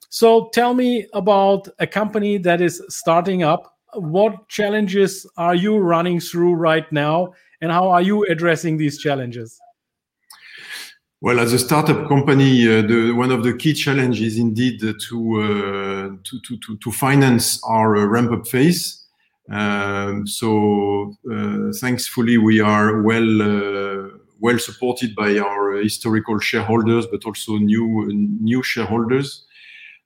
So 0.10 0.50
tell 0.54 0.74
me 0.74 1.08
about 1.14 1.68
a 1.80 1.88
company 1.88 2.38
that 2.40 2.62
is 2.62 2.84
starting 2.90 3.44
up. 3.44 3.76
What 3.94 4.48
challenges 4.48 5.26
are 5.38 5.56
you 5.56 5.78
running 5.78 6.20
through 6.20 6.54
right 6.54 6.92
now 6.92 7.34
and 7.62 7.72
how 7.72 7.90
are 7.90 8.02
you 8.02 8.26
addressing 8.26 8.78
these 8.78 8.98
challenges? 8.98 9.60
Well, 11.22 11.40
as 11.40 11.52
a 11.52 11.60
startup 11.60 12.08
company, 12.08 12.66
uh, 12.66 12.82
the, 12.82 13.12
one 13.12 13.32
of 13.32 13.44
the 13.44 13.54
key 13.54 13.74
challenges 13.74 14.38
indeed 14.38 14.80
to 14.80 14.96
uh, 14.96 16.16
to, 16.24 16.58
to, 16.66 16.78
to 16.78 16.92
finance 16.92 17.62
our 17.66 17.98
uh, 17.98 18.06
ramp 18.06 18.32
up 18.32 18.48
phase. 18.48 19.06
Um, 19.52 20.26
so 20.26 21.14
uh, 21.30 21.74
thankfully, 21.82 22.38
we 22.38 22.62
are 22.62 23.02
well 23.02 23.42
uh, 23.42 24.10
well 24.40 24.60
supported 24.60 25.16
by 25.16 25.38
our 25.38 25.74
historical 25.78 26.40
shareholders, 26.40 27.08
but 27.08 27.26
also 27.26 27.58
new 27.58 28.08
new 28.42 28.64
shareholders. 28.64 29.46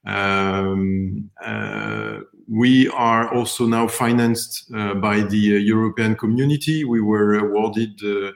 Um, 0.05 1.29
uh, 1.43 2.19
we 2.47 2.89
are 2.89 3.33
also 3.33 3.65
now 3.65 3.87
financed 3.87 4.69
uh, 4.75 4.95
by 4.95 5.21
the 5.21 5.55
uh, 5.55 5.59
European 5.59 6.15
community. 6.15 6.83
We 6.83 7.01
were 7.01 7.35
awarded 7.35 8.01
uh, 8.03 8.31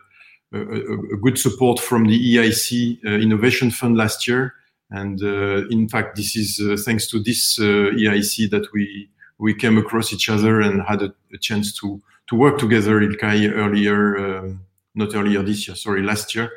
a, 0.54 0.62
a, 0.62 1.18
good 1.22 1.38
support 1.38 1.80
from 1.80 2.06
the 2.08 2.36
EIC 2.36 3.00
uh, 3.06 3.10
Innovation 3.10 3.70
Fund 3.70 3.98
last 3.98 4.28
year. 4.28 4.54
And 4.92 5.22
uh, 5.22 5.68
in 5.68 5.90
fact, 5.90 6.16
this 6.16 6.38
is 6.38 6.62
uh, 6.62 6.78
thanks 6.82 7.08
to 7.08 7.20
this 7.20 7.60
EIC 7.60 8.50
that 8.52 8.68
we 8.74 9.10
we 9.40 9.54
came 9.54 9.78
across 9.78 10.14
each 10.14 10.30
other 10.30 10.62
and 10.62 10.82
had 10.82 11.02
a, 11.02 11.14
a 11.34 11.38
chance 11.38 11.78
to 11.80 12.02
to 12.30 12.36
work 12.36 12.58
together, 12.58 13.02
Ilkay, 13.02 13.52
earlier, 13.52 14.18
um, 14.18 14.62
not 14.98 15.16
earlier 15.16 15.44
this 15.44 15.68
year, 15.68 15.76
sorry, 15.76 16.04
last 16.04 16.36
year. 16.36 16.52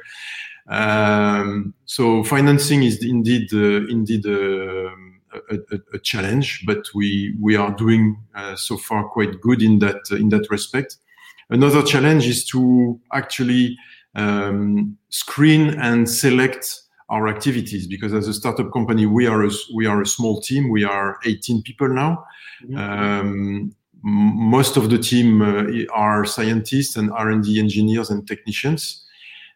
Um, 0.69 1.75
so 1.85 2.23
financing 2.25 2.83
is 2.83 3.05
indeed 3.05 3.53
indeed 3.53 4.25
um, 4.27 5.21
a, 5.51 5.59
a, 5.95 5.99
challenge, 5.99 6.65
but 6.67 6.87
we 6.95 7.35
we 7.41 7.57
are 7.57 7.73
doing 7.73 8.17
uh, 8.35 8.57
so 8.57 8.77
far 8.77 9.09
quite 9.09 9.41
good 9.41 9.63
in 9.63 9.81
that 9.81 10.01
in 10.13 10.29
that 10.29 10.49
respect. 10.51 10.97
Another 11.49 11.83
challenge 11.83 12.27
is 12.27 12.45
to 12.47 13.01
actually 13.13 13.77
um, 14.15 14.97
screen 15.09 15.71
and 15.81 16.09
select 16.09 16.83
our 17.09 17.27
activities 17.27 17.87
because 17.89 18.15
as 18.15 18.29
a 18.29 18.35
startup 18.35 18.73
company 18.73 19.05
we 19.05 19.27
are 19.27 19.45
a, 19.45 19.51
we 19.75 19.87
are 19.87 20.01
a 20.01 20.07
small 20.07 20.41
team 20.41 20.71
we 20.71 20.85
are 20.85 21.19
18 21.27 21.63
people 21.63 21.89
now 21.89 22.25
mm-hmm. 22.65 22.77
um, 22.77 23.75
most 24.03 24.77
of 24.77 24.91
the 24.91 24.99
team 24.99 25.43
uh, 25.43 25.65
are 25.93 26.25
scientists 26.25 26.97
and 26.97 27.11
r&d 27.13 27.59
engineers 27.59 28.11
and 28.11 28.27
technicians 28.27 29.05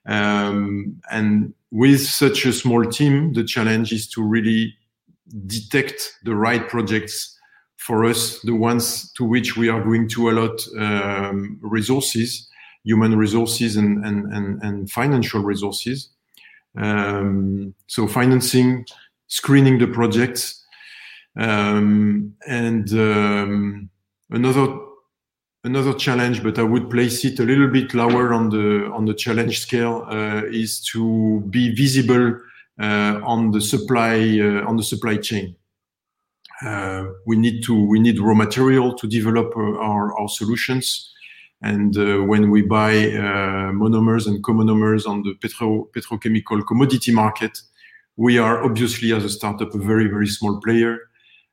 um, 0.06 1.00
and 1.10 1.54
with 1.70 2.00
such 2.00 2.44
a 2.44 2.52
small 2.52 2.84
team 2.84 3.32
the 3.32 3.44
challenge 3.44 3.92
is 3.92 4.08
to 4.08 4.22
really 4.22 4.74
detect 5.46 6.18
the 6.24 6.34
right 6.34 6.68
projects 6.68 7.34
for 7.84 8.06
us, 8.06 8.40
the 8.40 8.54
ones 8.54 9.12
to 9.12 9.24
which 9.24 9.58
we 9.58 9.68
are 9.68 9.82
going 9.82 10.08
to 10.08 10.30
allot 10.30 10.66
um, 10.78 11.58
resources, 11.60 12.48
human 12.82 13.14
resources 13.16 13.76
and, 13.76 14.02
and, 14.06 14.32
and, 14.32 14.62
and 14.62 14.90
financial 14.90 15.42
resources. 15.42 16.08
Um, 16.78 17.74
so 17.86 18.06
financing, 18.06 18.86
screening 19.26 19.78
the 19.78 19.86
projects, 19.86 20.64
um, 21.38 22.32
and 22.48 22.90
um, 22.94 23.90
another 24.30 24.78
another 25.64 25.94
challenge, 25.94 26.42
but 26.42 26.58
I 26.58 26.62
would 26.62 26.90
place 26.90 27.24
it 27.24 27.40
a 27.40 27.42
little 27.42 27.68
bit 27.68 27.94
lower 27.94 28.32
on 28.32 28.50
the 28.50 28.90
on 28.92 29.06
the 29.06 29.14
challenge 29.14 29.60
scale, 29.60 30.06
uh, 30.08 30.42
is 30.44 30.80
to 30.92 31.40
be 31.50 31.74
visible 31.74 32.38
uh, 32.80 33.20
on 33.24 33.50
the 33.50 33.60
supply 33.60 34.38
uh, 34.40 34.68
on 34.68 34.76
the 34.76 34.82
supply 34.82 35.16
chain. 35.16 35.56
Uh, 36.64 37.04
we 37.26 37.36
need 37.36 37.62
to 37.64 37.74
we 37.86 37.98
need 37.98 38.18
raw 38.20 38.34
material 38.34 38.94
to 38.94 39.06
develop 39.06 39.56
our, 39.56 40.16
our 40.18 40.28
solutions. 40.28 41.10
And 41.62 41.96
when 42.28 42.50
we 42.50 42.60
buy 42.60 42.92
monomers 43.72 44.26
and 44.26 44.44
comonomers 44.44 45.06
on 45.06 45.22
the 45.22 45.34
petro 45.40 45.88
petrochemical 45.96 46.66
commodity 46.66 47.10
market, 47.10 47.58
we 48.16 48.36
are 48.36 48.62
obviously 48.62 49.14
as 49.14 49.24
a 49.24 49.30
startup 49.30 49.74
a 49.74 49.78
very 49.78 50.06
very 50.06 50.26
small 50.26 50.60
player 50.60 50.98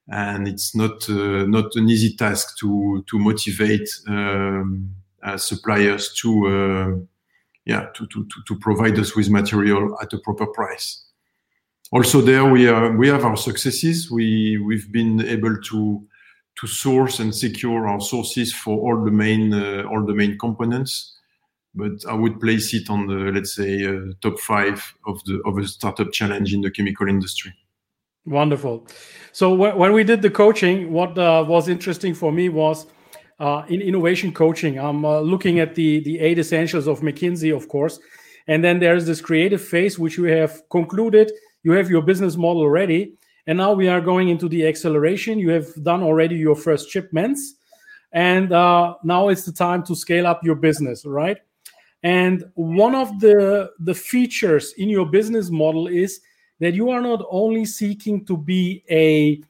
and 0.10 0.48
it's 0.48 0.76
not 0.76 1.10
uh, 1.10 1.46
not 1.46 1.76
an 1.76 1.90
easy 1.90 2.16
task 2.16 2.58
to 2.60 3.04
to 3.08 3.20
motivate 3.20 3.90
um, 4.08 4.94
uh, 5.24 5.38
suppliers 5.38 6.14
to 6.14 6.48
uh, 6.48 7.06
yeah 7.66 7.88
to, 7.94 8.08
to 8.08 8.26
to 8.48 8.56
provide 8.60 8.98
us 9.00 9.16
with 9.16 9.30
material 9.30 9.98
at 10.02 10.14
a 10.14 10.18
proper 10.20 10.48
price. 10.48 11.06
Also 11.92 12.22
there 12.22 12.46
we 12.46 12.68
are 12.68 12.96
we 12.96 13.08
have 13.08 13.26
our 13.26 13.38
successes. 13.38 14.10
We 14.10 14.58
we've 14.58 14.92
been 14.92 15.26
able 15.26 15.56
to 15.70 16.08
to 16.60 16.68
source 16.68 17.20
and 17.20 17.34
secure 17.34 17.88
our 17.88 18.02
sources 18.02 18.54
for 18.54 18.78
all 18.78 19.04
the 19.04 19.12
main 19.12 19.54
uh, 19.54 19.84
all 19.84 20.06
the 20.06 20.14
main 20.14 20.38
components. 20.38 21.18
But 21.74 22.06
i 22.10 22.14
would 22.14 22.42
place 22.42 22.74
it 22.74 22.90
on 22.90 23.08
the 23.08 23.32
let's 23.32 23.56
say 23.56 23.86
uh, 23.86 24.12
top 24.22 24.38
5 24.40 24.96
of 25.08 25.24
the 25.24 25.42
of 25.46 25.58
a 25.58 25.66
startup 25.66 26.12
challenge 26.12 26.54
in 26.54 26.60
the 26.60 26.70
chemical 26.70 27.08
industry 27.08 27.54
wonderful. 28.26 28.88
So 29.32 29.54
when 29.54 29.94
we 29.94 30.04
did 30.04 30.22
the 30.22 30.30
coaching 30.30 30.92
what 30.92 31.18
uh, 31.18 31.44
was 31.48 31.68
interesting 31.68 32.14
for 32.14 32.32
me 32.32 32.50
was 32.50 32.86
uh, 33.40 33.64
in 33.70 33.82
innovation 33.82 34.32
coaching. 34.32 34.78
I'm 34.78 35.04
uh, 35.04 35.20
looking 35.20 35.60
at 35.60 35.74
the 35.76 36.02
the 36.02 36.20
eight 36.20 36.38
essentials 36.38 36.88
of 36.88 37.02
mckinsey 37.02 37.56
of 37.56 37.68
course. 37.68 38.00
And 38.48 38.64
then 38.64 38.80
there's 38.80 39.06
this 39.06 39.22
creative 39.22 39.62
phase 39.62 39.98
which 39.98 40.18
we 40.18 40.32
have 40.32 40.62
concluded. 40.70 41.32
You 41.64 41.72
have 41.74 41.90
your 41.90 42.02
business 42.02 42.36
model 42.38 42.70
ready. 42.70 43.14
And 43.48 43.58
now 43.58 43.74
we 43.74 43.88
are 43.88 44.02
going 44.02 44.30
into 44.30 44.48
the 44.48 44.68
acceleration. 44.68 45.40
You 45.40 45.50
have 45.50 45.68
done 45.84 46.04
already 46.04 46.36
your 46.36 46.56
first 46.56 46.90
shipments. 46.90 47.56
And 48.12 48.52
uh, 48.52 48.96
now 49.04 49.30
it's 49.30 49.46
the 49.46 49.52
time 49.52 49.84
to 49.86 49.96
scale 49.96 50.28
up 50.28 50.44
your 50.44 50.56
business 50.56 51.06
right? 51.06 51.38
And 52.04 52.44
one 52.56 52.96
of 52.96 53.20
the 53.20 53.72
the 53.80 53.94
features 53.94 54.74
in 54.78 54.90
your 54.90 55.06
business 55.06 55.50
model 55.50 55.88
is 55.88 56.20
that 56.62 56.76
you 56.76 56.90
are 56.90 57.02
not 57.02 57.26
only 57.30 57.66
seeking 57.66 58.24
to 58.26 58.38
be 58.38 58.84
a 58.90 59.42
uh, 59.42 59.46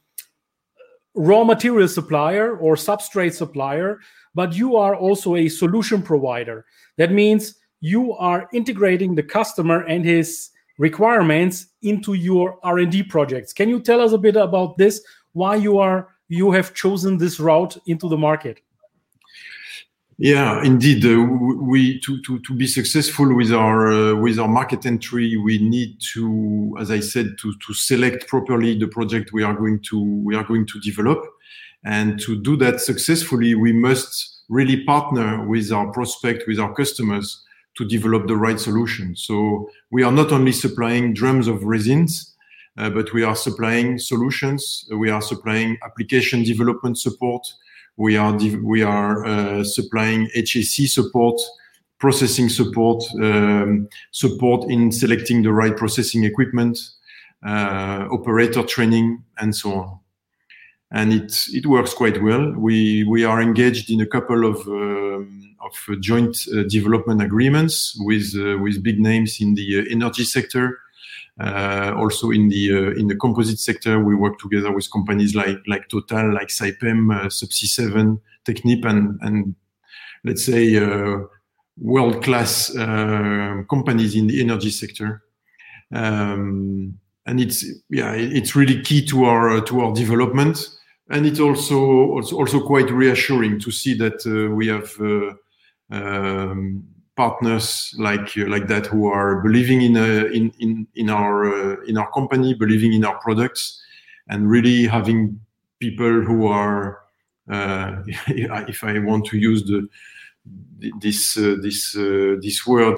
raw 1.13 1.43
material 1.43 1.87
supplier 1.87 2.57
or 2.57 2.75
substrate 2.75 3.33
supplier, 3.33 3.99
but 4.33 4.55
you 4.55 4.77
are 4.77 4.95
also 4.95 5.35
a 5.35 5.49
solution 5.49 6.01
provider. 6.01 6.65
That 6.97 7.11
means 7.11 7.55
you 7.81 8.13
are 8.13 8.49
integrating 8.53 9.13
the 9.13 9.23
customer 9.23 9.81
and 9.81 10.05
his 10.05 10.51
requirements 10.77 11.67
into 11.81 12.13
your 12.13 12.57
R&D 12.63 13.03
projects. 13.03 13.51
Can 13.51 13.67
you 13.67 13.81
tell 13.81 13.99
us 13.99 14.13
a 14.13 14.17
bit 14.17 14.37
about 14.37 14.77
this? 14.77 15.03
Why 15.33 15.55
you 15.55 15.79
are 15.79 16.09
you 16.29 16.49
have 16.51 16.73
chosen 16.73 17.17
this 17.17 17.41
route 17.41 17.77
into 17.87 18.07
the 18.07 18.17
market? 18.17 18.61
Yeah, 20.23 20.63
indeed. 20.63 21.03
Uh, 21.03 21.23
we 21.23 21.99
to, 22.01 22.21
to 22.21 22.39
to 22.41 22.53
be 22.53 22.67
successful 22.67 23.35
with 23.35 23.51
our 23.51 23.91
uh, 23.91 24.15
with 24.15 24.37
our 24.37 24.47
market 24.47 24.85
entry, 24.85 25.35
we 25.35 25.57
need 25.57 25.99
to, 26.13 26.77
as 26.79 26.91
I 26.91 26.99
said, 26.99 27.39
to 27.39 27.53
to 27.65 27.73
select 27.73 28.27
properly 28.27 28.77
the 28.77 28.87
project 28.87 29.33
we 29.33 29.41
are 29.41 29.55
going 29.55 29.79
to 29.89 29.99
we 30.23 30.35
are 30.35 30.43
going 30.43 30.67
to 30.67 30.79
develop, 30.79 31.25
and 31.83 32.19
to 32.19 32.39
do 32.39 32.55
that 32.57 32.81
successfully, 32.81 33.55
we 33.55 33.73
must 33.73 34.43
really 34.47 34.83
partner 34.83 35.43
with 35.47 35.71
our 35.71 35.91
prospect, 35.91 36.43
with 36.47 36.59
our 36.59 36.71
customers, 36.75 37.43
to 37.77 37.83
develop 37.83 38.27
the 38.27 38.37
right 38.37 38.59
solution. 38.59 39.15
So 39.15 39.71
we 39.89 40.03
are 40.03 40.11
not 40.11 40.31
only 40.31 40.51
supplying 40.51 41.15
drums 41.15 41.47
of 41.47 41.63
resins, 41.63 42.35
uh, 42.77 42.91
but 42.91 43.11
we 43.11 43.23
are 43.23 43.35
supplying 43.35 43.97
solutions. 43.97 44.87
We 44.91 45.09
are 45.09 45.23
supplying 45.23 45.79
application 45.83 46.43
development 46.43 46.99
support 46.99 47.47
we 47.97 48.17
are 48.17 48.37
we 48.63 48.83
are 48.83 49.25
uh, 49.25 49.63
supplying 49.63 50.29
HAC 50.33 50.87
support, 50.87 51.39
processing 51.99 52.49
support, 52.49 53.03
um, 53.21 53.87
support 54.11 54.69
in 54.69 54.91
selecting 54.91 55.43
the 55.43 55.51
right 55.51 55.75
processing 55.75 56.23
equipment, 56.23 56.79
uh, 57.45 58.07
operator 58.11 58.63
training, 58.63 59.23
and 59.39 59.55
so 59.55 59.73
on. 59.73 59.99
And 60.91 61.13
it 61.13 61.33
it 61.53 61.65
works 61.65 61.93
quite 61.93 62.21
well. 62.21 62.51
We 62.57 63.03
we 63.03 63.23
are 63.23 63.41
engaged 63.41 63.89
in 63.89 64.01
a 64.01 64.07
couple 64.07 64.45
of 64.45 64.67
um, 64.67 65.55
of 65.61 66.01
joint 66.01 66.37
uh, 66.53 66.63
development 66.63 67.21
agreements 67.21 67.95
with 67.99 68.33
with 68.59 68.83
big 68.83 68.99
names 68.99 69.39
in 69.39 69.55
the 69.55 69.87
energy 69.89 70.23
sector 70.23 70.80
also 71.97 72.31
in 72.31 72.49
the 72.49 72.71
uh, 72.71 72.99
in 72.99 73.07
the 73.07 73.15
composite 73.15 73.59
sector, 73.59 74.03
we 74.03 74.15
work 74.15 74.39
together 74.39 74.71
with 74.71 74.91
companies 74.91 75.35
like 75.35 75.57
like 75.67 75.87
Total, 75.89 76.33
like 76.33 76.49
Saipem, 76.49 77.13
uh, 77.13 77.27
Subsea 77.27 77.67
7, 77.67 78.19
Technip, 78.45 78.85
and 78.85 79.19
and 79.21 79.55
let's 80.23 80.45
say 80.45 80.79
world 81.77 82.23
class 82.23 82.71
companies 83.69 84.15
in 84.15 84.27
the 84.27 84.41
energy 84.41 84.69
sector. 84.69 85.23
Um, 85.93 86.99
and 87.25 87.39
it's 87.39 87.65
yeah, 87.89 88.13
it's 88.13 88.55
really 88.55 88.81
key 88.81 89.05
to 89.07 89.25
our 89.25 89.61
to 89.61 89.81
our 89.81 89.93
development, 89.93 90.69
and 91.09 91.25
it's 91.25 91.39
also 91.39 91.77
also, 92.11 92.37
also 92.37 92.59
quite 92.59 92.89
reassuring 92.89 93.59
to 93.59 93.71
see 93.71 93.93
that 93.95 94.25
uh, 94.25 94.53
we 94.53 94.67
have 94.67 94.89
uh, 94.99 95.33
um, 95.91 96.83
partners 97.21 97.93
like 97.99 98.35
uh, 98.35 98.47
like 98.47 98.67
that 98.67 98.87
who 98.87 99.05
are 99.05 99.41
believing 99.41 99.81
in 99.87 99.95
uh, 99.95 100.25
in 100.37 100.51
in 100.59 100.87
in 100.95 101.07
our 101.09 101.35
uh, 101.45 101.75
in 101.89 101.95
our 101.97 102.09
company, 102.11 102.55
believing 102.55 102.93
in 102.93 103.05
our 103.05 103.17
products, 103.19 103.79
and 104.27 104.49
really 104.49 104.87
having 104.87 105.39
people 105.79 106.13
who 106.27 106.47
are, 106.47 106.99
uh, 107.51 108.01
if 108.73 108.83
I 108.83 108.97
want 108.99 109.25
to 109.27 109.37
use 109.37 109.61
the 109.65 109.87
this 110.99 111.37
uh, 111.37 111.57
this 111.61 111.95
uh, 111.95 112.37
this 112.41 112.65
word, 112.65 112.97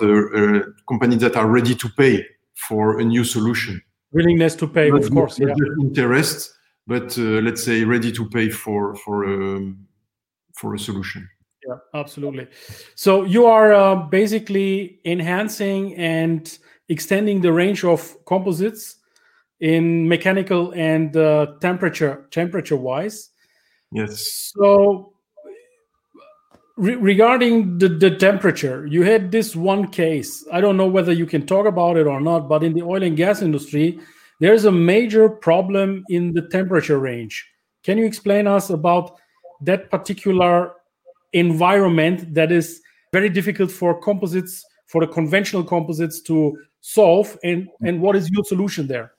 companies 0.87 1.19
that 1.19 1.35
are 1.35 1.49
ready 1.57 1.75
to 1.75 1.89
pay 1.89 2.25
for 2.67 2.99
a 2.99 3.03
new 3.03 3.25
solution. 3.25 3.81
Willingness 4.13 4.55
to 4.55 4.67
pay, 4.67 4.89
not, 4.89 5.03
of 5.03 5.11
course, 5.11 5.39
yeah. 5.39 5.53
Interest, 5.81 6.55
but 6.87 7.17
let's 7.17 7.63
say 7.63 7.83
ready 7.83 8.11
to 8.11 8.29
pay 8.29 8.49
for 8.49 8.95
for 9.03 9.25
um, 9.25 9.85
for 10.53 10.75
a 10.75 10.79
solution 10.79 11.27
yeah. 11.67 11.75
Absolutely. 11.93 12.47
So 12.95 13.23
you 13.23 13.45
are 13.45 13.73
uh, 13.73 13.95
basically 13.95 14.99
enhancing 15.05 15.95
and 15.95 16.57
extending 16.89 17.41
the 17.41 17.53
range 17.53 17.83
of 17.83 18.17
composites 18.25 18.97
in 19.59 20.07
mechanical 20.07 20.73
and 20.75 21.15
uh, 21.15 21.53
temperature 21.61 22.27
temperature 22.31 22.75
wise. 22.75 23.29
Yes. 23.91 24.51
So 24.55 25.13
re- 26.75 26.95
regarding 26.95 27.77
the, 27.77 27.87
the 27.87 28.15
temperature 28.15 28.85
you 28.85 29.03
had 29.03 29.31
this 29.31 29.55
one 29.55 29.87
case. 29.87 30.45
I 30.51 30.59
don't 30.59 30.77
know 30.77 30.87
whether 30.87 31.13
you 31.13 31.25
can 31.25 31.45
talk 31.45 31.65
about 31.65 31.97
it 31.97 32.07
or 32.07 32.19
not 32.19 32.49
but 32.49 32.63
in 32.63 32.73
the 32.73 32.81
oil 32.81 33.03
and 33.03 33.15
gas 33.15 33.41
industry 33.41 33.99
there's 34.39 34.65
a 34.65 34.71
major 34.71 35.29
problem 35.29 36.03
in 36.09 36.33
the 36.33 36.41
temperature 36.49 36.99
range. 36.99 37.47
Can 37.83 37.97
you 37.97 38.05
explain 38.05 38.47
us 38.47 38.69
about 38.69 39.17
that 39.61 39.89
particular 39.89 40.73
environment 41.33 42.33
that 42.33 42.51
is 42.51 42.81
very 43.11 43.29
difficult 43.29 43.71
for 43.71 43.99
composites 43.99 44.65
for 44.87 45.05
the 45.05 45.11
conventional 45.11 45.63
composites 45.63 46.21
to 46.21 46.57
solve 46.81 47.37
and 47.43 47.67
and 47.81 48.01
what 48.01 48.15
is 48.15 48.29
your 48.29 48.43
solution 48.43 48.87
there? 48.87 49.13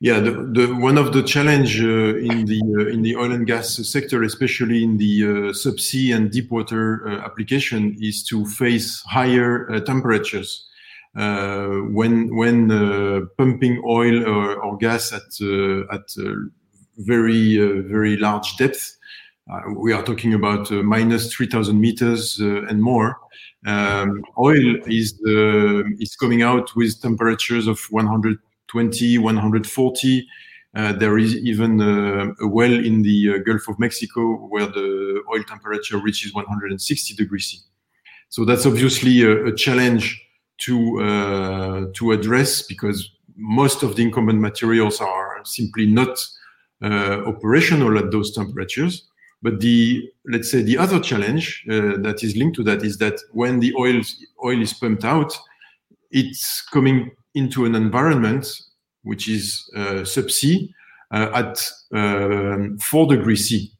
Yeah 0.00 0.20
the, 0.20 0.30
the 0.30 0.66
one 0.74 0.96
of 0.96 1.12
the 1.12 1.22
challenge 1.22 1.80
uh, 1.82 2.16
in 2.16 2.44
the 2.46 2.60
uh, 2.78 2.86
in 2.86 3.02
the 3.02 3.16
oil 3.16 3.32
and 3.32 3.46
gas 3.46 3.76
sector 3.88 4.22
especially 4.22 4.84
in 4.84 4.96
the 4.98 5.24
uh, 5.24 5.28
subsea 5.52 6.14
and 6.14 6.30
deep 6.30 6.50
water 6.50 7.08
uh, 7.08 7.24
application 7.24 7.96
is 8.00 8.22
to 8.24 8.46
face 8.46 9.02
higher 9.02 9.70
uh, 9.70 9.80
temperatures. 9.80 10.64
Uh, 11.16 11.66
when 11.98 12.34
when 12.36 12.68
pumping 13.38 13.82
oil 13.84 14.24
or, 14.24 14.62
or 14.62 14.76
gas 14.76 15.12
at 15.12 15.28
at 15.90 16.06
very 16.98 17.56
very 17.82 18.16
large 18.16 18.56
depth 18.56 18.97
we 19.76 19.92
are 19.92 20.02
talking 20.02 20.34
about 20.34 20.70
uh, 20.70 20.82
minus 20.82 21.32
3000 21.32 21.80
meters 21.80 22.40
uh, 22.40 22.66
and 22.66 22.82
more. 22.82 23.18
Um, 23.66 24.22
oil 24.38 24.76
is 24.86 25.18
is 25.98 26.16
coming 26.16 26.42
out 26.42 26.74
with 26.76 27.00
temperatures 27.00 27.66
of 27.66 27.80
120, 27.90 29.18
140. 29.18 30.28
Uh, 30.74 30.92
there 30.92 31.18
is 31.18 31.34
even 31.36 31.80
uh, 31.80 32.32
a 32.40 32.46
well 32.46 32.72
in 32.72 33.02
the 33.02 33.34
uh, 33.34 33.38
Gulf 33.38 33.68
of 33.68 33.78
Mexico 33.78 34.36
where 34.48 34.66
the 34.66 35.22
oil 35.32 35.42
temperature 35.44 35.98
reaches 35.98 36.34
160 36.34 37.14
degrees 37.14 37.46
C. 37.46 37.58
So 38.28 38.44
that's 38.44 38.66
obviously 38.66 39.22
a, 39.22 39.46
a 39.46 39.54
challenge 39.54 40.22
to 40.58 41.90
to 41.94 42.12
address 42.12 42.62
because 42.62 43.10
most 43.36 43.82
of 43.82 43.96
the 43.96 44.02
incumbent 44.02 44.40
materials 44.40 45.00
are 45.00 45.40
simply 45.44 45.86
not 45.86 46.18
operational 46.82 47.96
at 47.96 48.10
those 48.10 48.34
temperatures. 48.34 49.07
But 49.42 49.60
the 49.60 50.10
let's 50.26 50.50
say 50.50 50.62
the 50.62 50.78
other 50.78 51.00
challenge 51.00 51.64
uh, 51.70 51.98
that 51.98 52.22
is 52.22 52.36
linked 52.36 52.56
to 52.56 52.64
that 52.64 52.82
is 52.82 52.98
that 52.98 53.20
when 53.32 53.60
the 53.60 53.72
oil 53.76 54.02
oil 54.44 54.60
is 54.60 54.72
pumped 54.72 55.04
out, 55.04 55.32
it's 56.10 56.62
coming 56.62 57.12
into 57.34 57.64
an 57.64 57.74
environment 57.74 58.50
which 59.02 59.28
is 59.28 59.70
uh, 59.76 60.02
subsea 60.02 60.68
uh, 61.12 61.30
at 61.34 61.70
um, 61.92 62.78
four 62.78 63.06
degrees 63.06 63.48
C, 63.48 63.72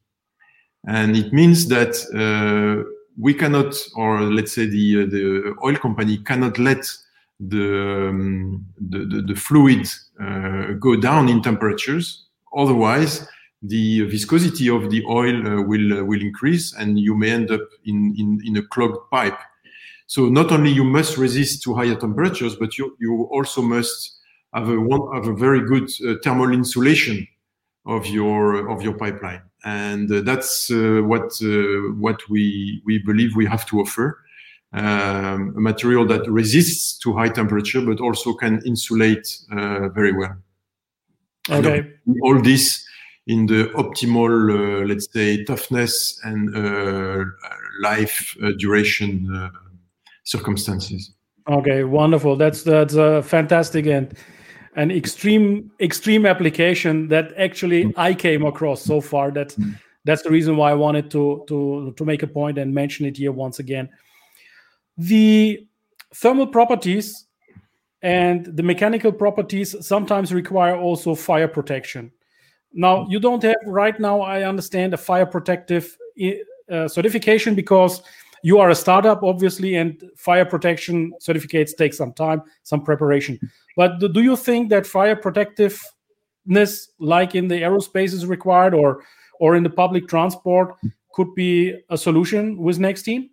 and 0.87 1.15
it 1.17 1.33
means 1.33 1.67
that 1.67 1.93
uh, 2.15 2.89
we 3.19 3.33
cannot, 3.33 3.75
or 3.95 4.21
let's 4.21 4.53
say 4.53 4.65
the 4.65 5.03
uh, 5.03 5.05
the 5.05 5.55
oil 5.63 5.75
company 5.75 6.17
cannot 6.19 6.57
let 6.57 6.89
the 7.39 8.07
um, 8.09 8.65
the, 8.79 8.99
the, 8.99 9.21
the, 9.21 9.35
fluid 9.35 9.87
uh, 10.21 10.73
go 10.79 10.95
down 10.95 11.29
in 11.29 11.41
temperatures. 11.41 12.25
Otherwise, 12.55 13.27
the 13.61 14.01
viscosity 14.03 14.69
of 14.69 14.89
the 14.89 15.03
oil 15.05 15.45
uh, 15.45 15.61
will 15.61 15.99
uh, 15.99 16.03
will 16.03 16.21
increase, 16.21 16.73
and 16.73 16.99
you 16.99 17.15
may 17.15 17.31
end 17.31 17.51
up 17.51 17.61
in, 17.85 18.15
in 18.17 18.41
in 18.45 18.57
a 18.57 18.63
clogged 18.63 19.09
pipe. 19.11 19.37
So 20.07 20.29
not 20.29 20.51
only 20.51 20.71
you 20.71 20.83
must 20.83 21.17
resist 21.17 21.61
to 21.63 21.75
higher 21.75 21.95
temperatures, 21.95 22.55
but 22.55 22.77
you 22.77 22.95
you 22.99 23.23
also 23.31 23.61
must 23.61 24.19
have 24.53 24.69
a 24.69 24.79
one 24.79 25.13
have 25.13 25.27
a 25.27 25.35
very 25.35 25.61
good 25.65 25.89
uh, 26.07 26.15
thermal 26.23 26.53
insulation 26.53 27.27
of 27.85 28.07
your 28.07 28.69
of 28.69 28.81
your 28.81 28.93
pipeline, 28.93 29.41
and 29.65 30.09
uh, 30.11 30.21
that's 30.21 30.71
uh, 30.71 31.01
what 31.03 31.31
uh, 31.43 31.91
what 31.99 32.27
we 32.29 32.81
we 32.85 32.99
believe 32.99 33.35
we 33.35 33.45
have 33.45 33.65
to 33.67 33.81
offer. 33.81 34.19
Um, 34.71 35.55
a 35.57 35.61
material 35.61 36.05
that 36.05 36.29
resists 36.29 36.99
to 36.99 37.11
high 37.13 37.29
temperature, 37.29 37.81
but 37.81 37.99
also 37.99 38.33
can 38.33 38.61
insulate 38.67 39.27
very 39.49 40.13
well. 40.13 40.35
Okay. 41.49 41.91
all 42.21 42.39
this 42.39 42.85
in 43.29 43.45
the 43.45 43.71
optimal, 43.75 44.33
uh, 44.49 44.85
let's 44.85 45.07
say, 45.13 45.43
toughness 45.45 46.19
and 46.23 46.55
uh, 46.55 47.23
life 47.81 48.35
uh, 48.43 48.51
duration 48.57 49.51
circumstances. 50.23 51.13
Okay, 51.47 51.83
wonderful. 51.83 52.35
That's 52.35 52.63
that's 52.63 52.95
a 52.95 53.21
fantastic 53.23 53.85
and 53.85 54.13
an 54.75 54.91
extreme 54.91 55.71
extreme 55.79 56.25
application 56.25 57.07
that 57.07 57.33
actually 57.37 57.85
mm. 57.85 57.93
I 57.97 58.13
came 58.13 58.45
across 58.45 58.81
so 58.83 59.01
far. 59.01 59.31
That 59.31 59.49
mm. 59.49 59.79
that's 60.05 60.23
the 60.23 60.29
reason 60.29 60.57
why 60.57 60.71
I 60.71 60.75
wanted 60.75 61.09
to 61.11 61.45
to 61.47 61.93
to 61.95 62.05
make 62.05 62.23
a 62.23 62.27
point 62.27 62.57
and 62.57 62.73
mention 62.73 63.05
it 63.05 63.17
here 63.17 63.31
once 63.31 63.59
again. 63.59 63.89
the 64.99 65.65
thermal 66.13 66.47
properties 66.47 67.25
and 68.01 68.45
the 68.45 68.63
mechanical 68.63 69.11
properties 69.11 69.75
sometimes 69.85 70.33
require 70.33 70.75
also 70.75 71.15
fire 71.15 71.47
protection. 71.47 72.11
Now, 72.73 73.07
you 73.09 73.19
don't 73.19 73.43
have 73.43 73.55
right 73.65 73.99
now, 73.99 74.21
I 74.21 74.43
understand, 74.43 74.93
a 74.93 74.97
fire 74.97 75.25
protective 75.25 75.97
uh, 76.71 76.87
certification 76.87 77.55
because 77.55 78.01
you 78.43 78.59
are 78.59 78.69
a 78.69 78.75
startup, 78.75 79.23
obviously, 79.23 79.75
and 79.75 80.01
fire 80.15 80.45
protection 80.45 81.13
certificates 81.19 81.73
take 81.73 81.93
some 81.93 82.13
time, 82.13 82.41
some 82.63 82.83
preparation. 82.83 83.39
But 83.75 83.99
do 83.99 84.21
you 84.21 84.35
think 84.35 84.69
that 84.69 84.85
fire 84.85 85.15
protectiveness, 85.15 86.91
like 86.99 87.35
in 87.35 87.47
the 87.47 87.61
aerospace, 87.61 88.13
is 88.13 88.25
required, 88.25 88.73
or 88.73 89.03
or 89.39 89.55
in 89.55 89.63
the 89.63 89.69
public 89.69 90.07
transport, 90.07 90.75
could 91.13 91.33
be 91.35 91.73
a 91.89 91.97
solution 91.97 92.57
with 92.57 92.77
Nextene? 92.77 93.29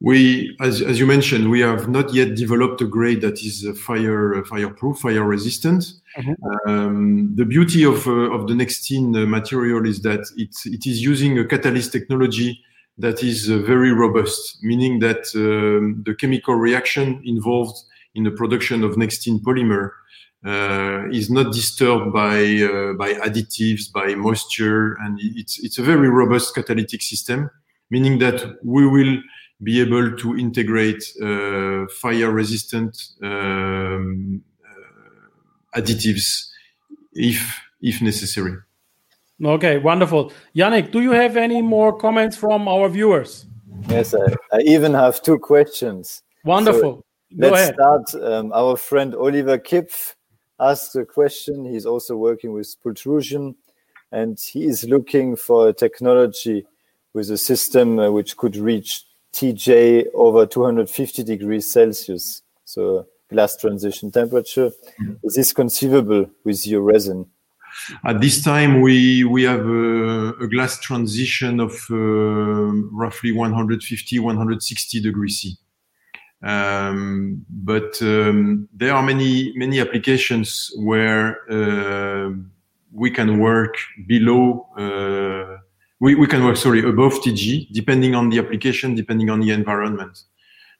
We, 0.00 0.56
as, 0.60 0.80
as 0.80 1.00
you 1.00 1.06
mentioned, 1.06 1.50
we 1.50 1.60
have 1.60 1.88
not 1.88 2.14
yet 2.14 2.36
developed 2.36 2.80
a 2.82 2.86
grade 2.86 3.20
that 3.22 3.42
is 3.42 3.66
uh, 3.66 3.72
fire 3.74 4.36
uh, 4.36 4.44
fireproof, 4.44 4.98
fire 4.98 5.24
resistant. 5.24 5.92
Mm-hmm. 6.16 6.68
Um, 6.70 7.34
the 7.34 7.44
beauty 7.44 7.84
of 7.84 8.06
uh, 8.06 8.34
of 8.34 8.48
the 8.48 8.54
Nextene 8.54 9.14
uh, 9.22 9.26
material 9.26 9.86
is 9.86 10.00
that 10.02 10.20
it 10.36 10.54
it 10.64 10.86
is 10.86 11.02
using 11.02 11.38
a 11.38 11.44
catalyst 11.44 11.92
technology 11.92 12.60
that 12.96 13.22
is 13.22 13.50
uh, 13.50 13.58
very 13.58 13.92
robust, 13.92 14.58
meaning 14.62 14.98
that 15.00 15.26
um, 15.34 16.02
the 16.04 16.14
chemical 16.14 16.54
reaction 16.54 17.22
involved 17.24 17.78
in 18.14 18.24
the 18.24 18.30
production 18.30 18.82
of 18.82 18.96
Nextene 18.96 19.40
polymer 19.40 19.90
uh, 20.44 21.08
is 21.10 21.30
not 21.30 21.52
disturbed 21.52 22.12
by 22.12 22.40
by 22.96 23.12
additives, 23.26 23.92
by 23.92 24.14
moisture, 24.14 24.94
and 25.00 25.18
it's 25.20 25.58
it's 25.62 25.78
a 25.78 25.82
very 25.82 26.08
robust 26.08 26.54
catalytic 26.54 27.02
system, 27.02 27.50
meaning 27.90 28.18
that 28.18 28.56
we 28.64 28.86
will 28.86 29.18
be 29.62 29.80
able 29.80 30.16
to 30.16 30.36
integrate 30.36 31.02
uh, 31.20 31.86
fire 32.00 32.30
resistant 32.30 32.96
um, 33.22 34.42
uh, 34.46 34.47
additives 35.74 36.48
if 37.12 37.60
if 37.80 38.02
necessary. 38.02 38.56
Okay, 39.44 39.78
wonderful. 39.78 40.32
Yannick, 40.54 40.90
do 40.90 41.00
you 41.00 41.12
have 41.12 41.36
any 41.36 41.62
more 41.62 41.96
comments 41.96 42.36
from 42.36 42.66
our 42.66 42.88
viewers? 42.88 43.46
Yes, 43.88 44.14
I, 44.14 44.34
I 44.52 44.60
even 44.62 44.92
have 44.94 45.22
two 45.22 45.38
questions. 45.38 46.22
Wonderful. 46.44 46.96
So 46.96 47.04
let's 47.36 47.54
ahead. 47.54 47.74
start. 47.74 48.14
Um, 48.22 48.52
our 48.52 48.76
friend 48.76 49.14
Oliver 49.14 49.58
Kipf 49.58 50.14
asked 50.58 50.96
a 50.96 51.04
question. 51.04 51.64
He's 51.64 51.86
also 51.86 52.16
working 52.16 52.52
with 52.52 52.74
pultrusion, 52.84 53.54
and 54.10 54.38
he 54.40 54.64
is 54.64 54.84
looking 54.84 55.36
for 55.36 55.68
a 55.68 55.72
technology 55.72 56.66
with 57.12 57.30
a 57.30 57.38
system 57.38 57.98
uh, 57.98 58.10
which 58.10 58.36
could 58.36 58.56
reach 58.56 59.04
TG 59.32 60.06
over 60.14 60.46
250 60.46 61.22
degrees 61.22 61.70
Celsius, 61.70 62.42
so 62.64 63.06
glass 63.30 63.56
transition 63.56 64.10
temperature. 64.10 64.70
Is 65.22 65.34
this 65.34 65.52
conceivable 65.52 66.30
with 66.44 66.66
your 66.66 66.82
resin? 66.82 67.26
At 68.04 68.20
this 68.20 68.42
time, 68.42 68.80
we 68.80 69.24
we 69.24 69.42
have 69.44 69.64
a, 69.66 70.30
a 70.40 70.48
glass 70.48 70.80
transition 70.80 71.60
of 71.60 71.72
uh, 71.90 71.94
roughly 71.94 73.32
150, 73.32 74.18
160 74.18 75.00
degrees 75.00 75.40
C. 75.40 75.56
Um, 76.42 77.44
but 77.50 78.00
um, 78.00 78.68
there 78.72 78.94
are 78.94 79.02
many 79.02 79.52
many 79.56 79.80
applications 79.80 80.72
where 80.78 81.38
uh, 81.50 82.30
we 82.92 83.10
can 83.10 83.38
work 83.38 83.76
below 84.06 84.66
uh, 84.76 85.58
we, 86.00 86.14
we 86.14 86.26
can 86.26 86.44
work, 86.44 86.56
sorry, 86.56 86.80
above 86.88 87.14
TG, 87.14 87.72
depending 87.72 88.14
on 88.14 88.30
the 88.30 88.38
application, 88.38 88.94
depending 88.94 89.30
on 89.30 89.40
the 89.40 89.50
environment. 89.50 90.22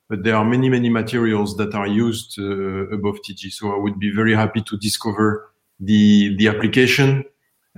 But 0.08 0.24
there 0.24 0.36
are 0.36 0.44
many, 0.44 0.68
many 0.68 0.88
materials 0.88 1.56
that 1.56 1.74
are 1.74 1.86
used 1.86 2.38
uh, 2.38 2.88
above 2.88 3.16
TG. 3.22 3.52
So 3.52 3.72
I 3.74 3.76
would 3.76 3.98
be 3.98 4.10
very 4.10 4.34
happy 4.34 4.62
to 4.62 4.76
discover 4.78 5.50
the, 5.80 6.34
the 6.36 6.48
application, 6.48 7.24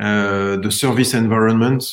uh, 0.01 0.57
the 0.57 0.71
service 0.71 1.13
environment 1.13 1.85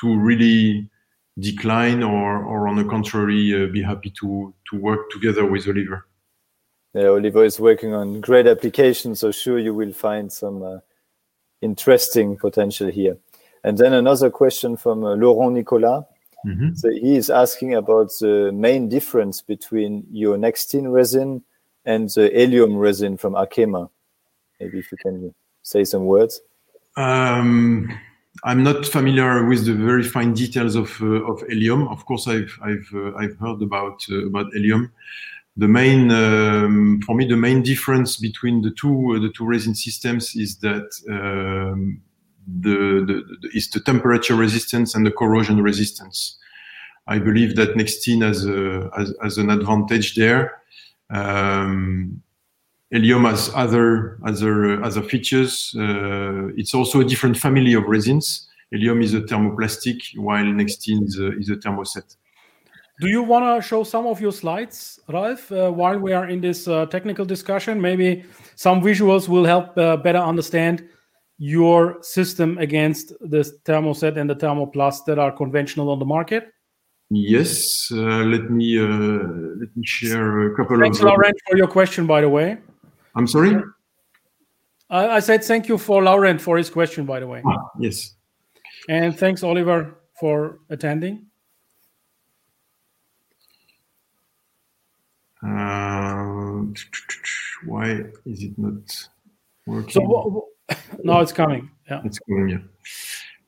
to 0.00 0.18
really 0.18 0.90
decline 1.38 2.02
or, 2.02 2.44
or 2.44 2.68
on 2.68 2.76
the 2.76 2.84
contrary, 2.84 3.54
uh, 3.54 3.66
be 3.72 3.82
happy 3.82 4.12
to, 4.20 4.52
to 4.70 4.80
work 4.80 5.10
together 5.10 5.46
with 5.46 5.66
Oliver. 5.68 6.06
Yeah, 6.94 7.08
Oliver 7.08 7.44
is 7.44 7.58
working 7.58 7.92
on 7.92 8.20
great 8.20 8.46
applications, 8.46 9.20
so 9.20 9.32
sure 9.32 9.58
you 9.58 9.74
will 9.74 9.92
find 9.92 10.32
some 10.32 10.62
uh, 10.62 10.78
interesting 11.60 12.36
potential 12.36 12.88
here. 12.88 13.16
And 13.64 13.78
then 13.78 13.92
another 13.94 14.30
question 14.30 14.76
from 14.76 15.04
uh, 15.04 15.16
Laurent 15.16 15.54
Nicolas. 15.54 16.04
Mm-hmm. 16.44 16.74
So 16.74 16.90
he 16.90 17.16
is 17.16 17.30
asking 17.30 17.74
about 17.74 18.10
the 18.20 18.52
main 18.52 18.88
difference 18.88 19.40
between 19.40 20.06
your 20.10 20.36
Nextene 20.36 20.92
resin 20.92 21.42
and 21.84 22.08
the 22.10 22.30
Elium 22.30 22.78
resin 22.78 23.16
from 23.16 23.34
Arkema. 23.34 23.88
Maybe 24.60 24.78
if 24.78 24.90
you 24.92 24.98
can 24.98 25.34
say 25.62 25.84
some 25.84 26.04
words. 26.04 26.40
Um, 26.96 27.92
I'm 28.44 28.62
not 28.62 28.86
familiar 28.86 29.44
with 29.44 29.66
the 29.66 29.74
very 29.74 30.02
fine 30.02 30.34
details 30.34 30.74
of 30.74 31.00
uh, 31.00 31.24
of 31.24 31.42
Elium. 31.48 31.88
Of 31.90 32.04
course, 32.04 32.26
I've 32.28 32.56
I've 32.62 32.88
uh, 32.94 33.14
I've 33.16 33.36
heard 33.38 33.62
about 33.62 34.04
uh, 34.10 34.26
about 34.26 34.46
Elium. 34.54 34.90
The 35.56 35.68
main 35.68 36.10
um, 36.10 37.00
for 37.06 37.14
me 37.14 37.26
the 37.26 37.36
main 37.36 37.62
difference 37.62 38.16
between 38.16 38.62
the 38.62 38.72
two 38.72 39.14
uh, 39.14 39.20
the 39.20 39.30
two 39.30 39.46
resin 39.46 39.74
systems 39.74 40.34
is 40.34 40.56
that 40.58 40.90
um, 41.08 42.02
the, 42.46 43.04
the, 43.06 43.22
the, 43.40 43.48
is 43.54 43.70
the 43.70 43.80
temperature 43.80 44.34
resistance 44.34 44.94
and 44.94 45.06
the 45.06 45.10
corrosion 45.10 45.62
resistance. 45.62 46.36
I 47.06 47.18
believe 47.18 47.56
that 47.56 47.74
Nextene 47.74 48.22
has, 48.22 48.46
a, 48.46 48.90
has, 48.96 49.14
has 49.22 49.38
an 49.38 49.50
advantage 49.50 50.14
there. 50.14 50.62
Um, 51.10 52.22
Elium 52.92 53.28
has 53.28 53.50
other 53.54 54.18
other 54.24 54.82
other 54.82 55.02
features. 55.02 55.74
Uh, 55.76 56.48
it's 56.56 56.74
also 56.74 57.00
a 57.00 57.04
different 57.04 57.36
family 57.36 57.74
of 57.74 57.84
resins. 57.84 58.48
Elium 58.72 59.02
is 59.02 59.14
a 59.14 59.20
thermoplastic, 59.20 60.16
while 60.16 60.44
Nextene 60.44 61.04
is 61.06 61.18
a, 61.18 61.38
is 61.38 61.50
a 61.50 61.56
thermoset. 61.56 62.16
Do 63.00 63.08
you 63.08 63.24
want 63.24 63.44
to 63.44 63.66
show 63.66 63.82
some 63.82 64.06
of 64.06 64.20
your 64.20 64.30
slides, 64.30 65.00
Ralph, 65.08 65.50
uh, 65.50 65.70
while 65.70 65.98
we 65.98 66.12
are 66.12 66.28
in 66.28 66.40
this 66.40 66.68
uh, 66.68 66.86
technical 66.86 67.24
discussion? 67.24 67.80
Maybe 67.80 68.24
some 68.54 68.80
visuals 68.80 69.28
will 69.28 69.44
help 69.44 69.76
uh, 69.76 69.96
better 69.96 70.20
understand 70.20 70.88
your 71.44 72.02
system 72.02 72.56
against 72.56 73.12
the 73.20 73.44
thermoset 73.66 74.16
and 74.16 74.30
the 74.30 74.34
thermoplast 74.34 75.04
that 75.04 75.18
are 75.18 75.30
conventional 75.30 75.90
on 75.90 75.98
the 75.98 76.04
market? 76.04 76.50
Yes, 77.10 77.90
uh, 77.92 78.24
let 78.24 78.50
me 78.50 78.78
uh, 78.78 78.88
let 79.60 79.76
me 79.76 79.84
share 79.84 80.52
a 80.52 80.56
couple 80.56 80.78
Thanks, 80.80 80.98
of. 80.98 81.02
Thanks, 81.02 81.12
Laurent, 81.12 81.36
for 81.46 81.56
your 81.58 81.66
question. 81.66 82.06
By 82.06 82.22
the 82.22 82.30
way, 82.30 82.56
I'm 83.14 83.26
sorry. 83.26 83.62
I, 84.88 85.08
I 85.16 85.20
said 85.20 85.44
thank 85.44 85.68
you 85.68 85.76
for 85.76 86.02
Laurent 86.02 86.40
for 86.40 86.56
his 86.56 86.70
question. 86.70 87.04
By 87.04 87.20
the 87.20 87.26
way. 87.26 87.42
Ah, 87.46 87.68
yes. 87.78 88.14
And 88.88 89.16
thanks, 89.16 89.42
Oliver, 89.42 89.98
for 90.18 90.60
attending. 90.70 91.26
Uh, 95.46 96.62
why 97.66 98.00
is 98.24 98.42
it 98.44 98.58
not 98.58 99.08
working? 99.66 99.90
So, 99.90 100.53
no, 101.02 101.20
it's 101.20 101.32
coming. 101.32 101.70
Yeah, 101.90 102.00
it's 102.04 102.18
coming. 102.18 102.48
Yeah, 102.48 102.58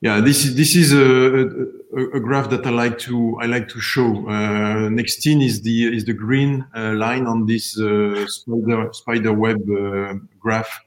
yeah. 0.01 0.21
This 0.21 0.45
is 0.45 0.57
this 0.57 0.77
is 0.77 0.93
a, 0.93 1.49
a, 1.97 2.17
a, 2.17 2.21
graph 2.21 2.51
that 2.51 2.67
I 2.67 2.71
like 2.71 2.99
to 3.01 3.39
I 3.41 3.47
like 3.47 3.69
to 3.69 3.81
show. 3.81 4.29
Uh, 4.29 4.89
Nextene 4.89 5.43
is 5.43 5.63
the 5.63 5.97
is 5.97 6.05
the 6.05 6.13
green 6.13 6.67
uh, 6.75 6.93
line 6.93 7.27
on 7.27 7.47
this 7.47 7.79
uh, 7.79 8.27
spider 8.27 8.91
spider 8.93 9.33
web 9.33 9.59
uh, 9.71 10.15
graph, 10.39 10.81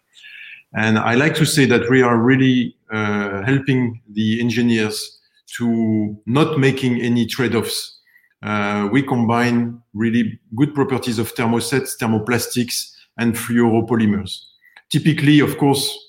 and 0.76 1.00
I 1.00 1.16
like 1.16 1.36
to 1.36 1.46
say 1.46 1.66
that 1.66 1.90
we 1.90 2.02
are 2.02 2.18
really 2.18 2.76
uh, 2.92 3.44
helping 3.44 4.02
the 4.12 4.40
engineers 4.40 5.20
to 5.58 6.16
not 6.26 6.60
making 6.60 7.02
any 7.02 7.26
trade-offs. 7.26 8.00
Uh, 8.42 8.88
we 8.92 9.02
combine 9.02 9.82
really 9.94 10.40
good 10.56 10.74
properties 10.74 11.20
of 11.20 11.34
thermosets, 11.36 11.98
thermoplastics, 12.00 12.92
and 13.18 13.36
fluoropolymers. 13.36 14.46
Typically, 14.90 15.40
of 15.40 15.58
course, 15.58 16.09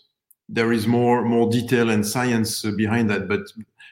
there 0.53 0.73
is 0.73 0.87
more 0.87 1.23
more 1.25 1.51
detail 1.51 1.91
and 1.91 2.07
science 2.07 2.65
uh, 2.65 2.73
behind 2.73 3.09
that. 3.11 3.29
But 3.29 3.41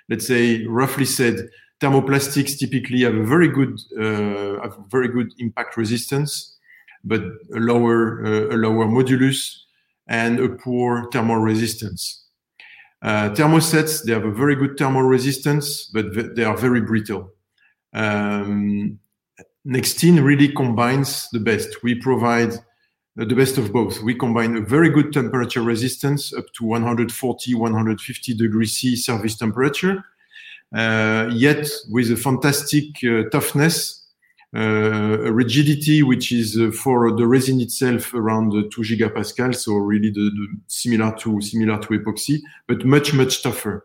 let's 0.08 0.26
say, 0.26 0.66
roughly 0.66 1.04
said, 1.04 1.48
thermoplastics 1.80 2.58
typically 2.58 3.02
have 3.02 3.14
a 3.14 3.24
very 3.24 3.48
good 3.48 3.80
uh, 3.98 4.60
a 4.60 4.70
very 4.90 5.08
good 5.08 5.32
impact 5.38 5.76
resistance, 5.76 6.56
but 7.04 7.22
a 7.54 7.60
lower 7.60 8.24
uh, 8.24 8.54
a 8.54 8.56
lower 8.56 8.86
modulus 8.86 9.56
and 10.06 10.40
a 10.40 10.48
poor 10.48 11.08
thermal 11.12 11.36
resistance. 11.36 12.24
Uh, 13.00 13.30
thermosets 13.30 14.02
they 14.04 14.12
have 14.12 14.24
a 14.24 14.32
very 14.32 14.56
good 14.56 14.76
thermal 14.76 15.02
resistance, 15.02 15.90
but 15.94 16.06
they 16.34 16.44
are 16.44 16.56
very 16.56 16.80
brittle. 16.80 17.30
Um, 17.92 18.98
Nextene 19.66 20.24
really 20.24 20.48
combines 20.48 21.28
the 21.30 21.40
best. 21.40 21.82
We 21.82 21.94
provide 21.94 22.52
the 23.24 23.34
best 23.34 23.58
of 23.58 23.72
both. 23.72 24.00
We 24.02 24.14
combine 24.14 24.56
a 24.56 24.60
very 24.60 24.90
good 24.90 25.12
temperature 25.12 25.62
resistance 25.62 26.32
up 26.32 26.46
to 26.54 26.64
140, 26.64 27.54
150 27.54 28.34
degrees 28.34 28.72
C 28.72 28.96
service 28.96 29.36
temperature, 29.36 30.04
uh, 30.74 31.30
yet 31.32 31.68
with 31.90 32.10
a 32.10 32.16
fantastic 32.16 32.84
uh, 33.04 33.28
toughness 33.30 33.98
uh, 34.56 35.18
a 35.24 35.32
rigidity 35.32 36.02
which 36.02 36.32
is 36.32 36.58
uh, 36.58 36.70
for 36.70 37.14
the 37.14 37.26
resin 37.26 37.60
itself 37.60 38.14
around 38.14 38.52
2 38.52 38.68
gigapascal, 38.80 39.54
so 39.54 39.74
really 39.74 40.10
the, 40.10 40.30
the 40.30 40.46
similar 40.68 41.14
to 41.18 41.38
similar 41.42 41.78
to 41.78 41.88
epoxy, 41.88 42.40
but 42.66 42.82
much 42.84 43.12
much 43.12 43.42
tougher. 43.42 43.84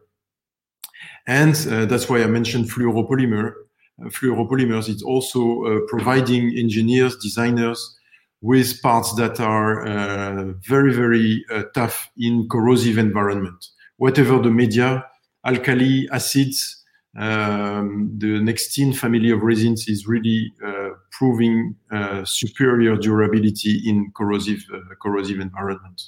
And 1.28 1.54
uh, 1.70 1.86
that's 1.86 2.08
why 2.08 2.24
I 2.24 2.28
mentioned 2.28 2.72
fluoropolymer. 2.72 3.54
Uh, 4.02 4.08
fluoropolymers. 4.08 4.88
It's 4.88 5.04
also 5.04 5.66
uh, 5.66 5.80
providing 5.88 6.58
engineers, 6.58 7.18
designers 7.18 7.98
with 8.44 8.82
parts 8.82 9.16
that 9.16 9.40
are 9.40 9.88
uh, 9.88 10.54
very 10.68 10.94
very 10.94 11.44
tough 11.74 12.12
in 12.18 12.48
corrosive 12.50 12.98
environment. 12.98 13.66
Whatever 13.98 14.38
the 14.40 14.52
media, 14.52 15.06
alkali, 15.46 16.08
acids, 16.12 16.84
um, 17.18 18.12
the 18.18 18.40
Nextene 18.40 18.96
family 18.96 19.30
of 19.30 19.42
resins 19.44 19.88
is 19.88 20.08
really 20.08 20.52
uh, 20.66 20.90
proving 21.12 21.76
uh, 21.92 22.26
superior 22.26 22.98
durability 22.98 23.82
in 23.86 24.12
corrosive 24.16 24.64
uh, 24.74 24.80
corrosive 25.02 25.40
environment. 25.40 26.02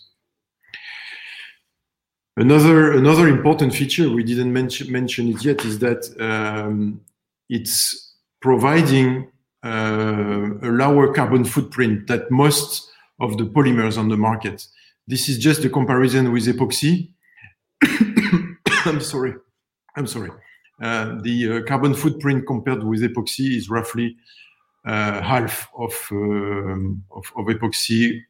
Another 2.38 2.92
another 2.92 3.30
important 3.30 3.74
feature 3.74 4.10
we 4.10 4.24
didn't 4.24 4.52
mention 4.52 4.92
mention 4.92 5.30
it 5.30 5.46
yet 5.46 5.64
is 5.64 5.80
that 5.80 6.04
um, 6.20 7.00
it's 7.50 8.16
providing 8.42 9.08
uh, 9.18 9.35
a 9.66 10.70
lower 10.70 11.14
carbon 11.14 11.44
footprint 11.44 12.08
than 12.08 12.24
most 12.30 12.90
of 13.20 13.38
the 13.38 13.46
polymers 13.46 13.98
on 13.98 14.10
the 14.10 14.18
market. 14.18 14.68
This 15.08 15.30
is 15.30 15.38
just 15.38 15.64
a 15.64 15.70
comparison 15.70 16.32
with 16.32 16.46
epoxy. 16.46 17.12
I'm 18.86 19.02
sorry. 19.02 19.34
I'm 19.96 20.08
sorry. 20.08 20.32
Uh, 20.82 21.22
the 21.22 21.58
uh, 21.58 21.68
carbon 21.68 21.94
footprint 21.94 22.46
compared 22.48 22.84
with 22.84 23.02
epoxy 23.02 23.56
is 23.56 23.70
roughly 23.70 24.18
uh, 24.86 25.22
half 25.22 25.70
of, 25.78 25.94
um, 26.12 27.04
epoxy 27.38 28.22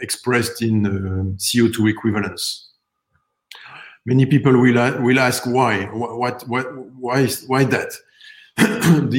expressed 0.00 0.62
in 0.62 0.82
CO2 1.36 1.90
equivalents. 1.90 2.70
Many 4.06 4.24
people 4.24 4.52
will, 4.52 5.02
will 5.02 5.18
ask 5.18 5.44
why, 5.44 5.84
what, 5.86 6.48
what, 6.48 6.66
why, 6.96 7.26
why 7.46 7.64
that? 7.64 7.92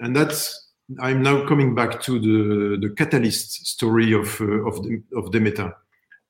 and 0.00 0.14
that's, 0.14 0.70
I'm 1.00 1.22
now 1.22 1.46
coming 1.46 1.74
back 1.74 2.00
to 2.02 2.18
the, 2.18 2.88
the 2.88 2.94
catalyst 2.94 3.66
story 3.66 4.12
of, 4.12 4.40
of, 4.40 4.82
the, 4.82 5.02
of 5.16 5.26
Demeta 5.30 5.74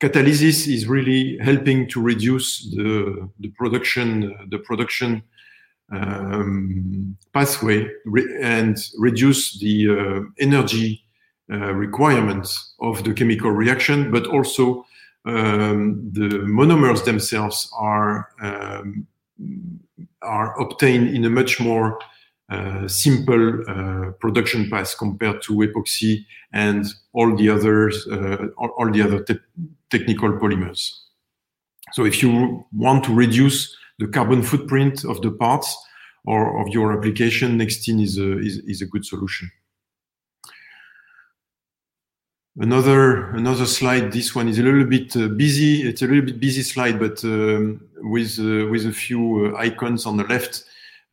catalysis 0.01 0.69
is 0.69 0.87
really 0.87 1.39
helping 1.39 1.89
to 1.89 2.01
reduce 2.01 2.71
the, 2.71 3.29
the 3.41 3.49
production 3.51 4.35
the 4.51 4.59
production 4.59 5.23
um, 5.91 7.17
pathway 7.33 7.89
re 8.05 8.23
and 8.41 8.77
reduce 8.99 9.59
the 9.59 9.89
uh, 9.89 10.21
energy 10.39 11.03
uh, 11.51 11.73
requirements 11.73 12.75
of 12.81 13.03
the 13.05 13.13
chemical 13.13 13.51
reaction, 13.51 14.11
but 14.11 14.27
also 14.27 14.85
um, 15.25 16.11
the 16.13 16.29
monomers 16.47 17.05
themselves 17.05 17.71
are 17.77 18.29
um, 18.41 19.07
are 20.23 20.61
obtained 20.61 21.17
in 21.17 21.25
a 21.25 21.31
much 21.31 21.59
more 21.59 21.99
uh, 21.99 22.05
simple 22.87 23.63
uh, 23.69 24.11
production 24.21 24.71
path 24.71 24.97
compared 24.99 25.43
to 25.43 25.53
epoxy 25.55 26.25
and 26.53 26.87
all 27.13 27.37
the 27.37 27.49
others, 27.49 28.07
uh, 28.11 28.47
all, 28.57 28.71
all, 28.79 28.91
the 28.91 29.03
other 29.03 29.23
te 29.23 29.35
technical 29.91 30.33
polymers. 30.33 30.93
So 31.93 32.05
if 32.05 32.23
you 32.23 32.65
want 32.73 33.05
to 33.05 33.15
reduce 33.15 33.77
the 33.99 34.07
carbon 34.07 34.43
footprint 34.43 35.05
of 35.05 35.21
the 35.23 35.31
parts 35.31 35.77
or 36.25 36.61
of 36.61 36.69
your 36.69 36.97
application, 36.97 37.59
Nextene 37.59 38.03
is 38.03 38.19
a, 38.19 38.39
is, 38.39 38.59
is 38.59 38.83
a 38.83 38.87
good 38.87 39.05
solution. 39.05 39.51
Another 42.61 43.31
another 43.37 43.67
slide. 43.67 44.11
This 44.11 44.35
one 44.35 44.49
is 44.49 44.59
a 44.59 44.63
little 44.63 44.85
bit 44.85 45.17
uh, 45.17 45.29
busy. 45.29 45.89
It's 45.89 46.03
a 46.03 46.09
little 46.09 46.25
bit 46.25 46.41
busy 46.41 46.63
slide, 46.63 46.99
but 46.99 47.23
um, 47.23 47.81
with 47.99 48.37
uh, 48.41 48.67
with 48.69 48.85
a 48.85 48.93
few 48.93 49.55
uh, 49.55 49.59
icons 49.59 50.07
on 50.07 50.17
the 50.17 50.25
left. 50.25 50.65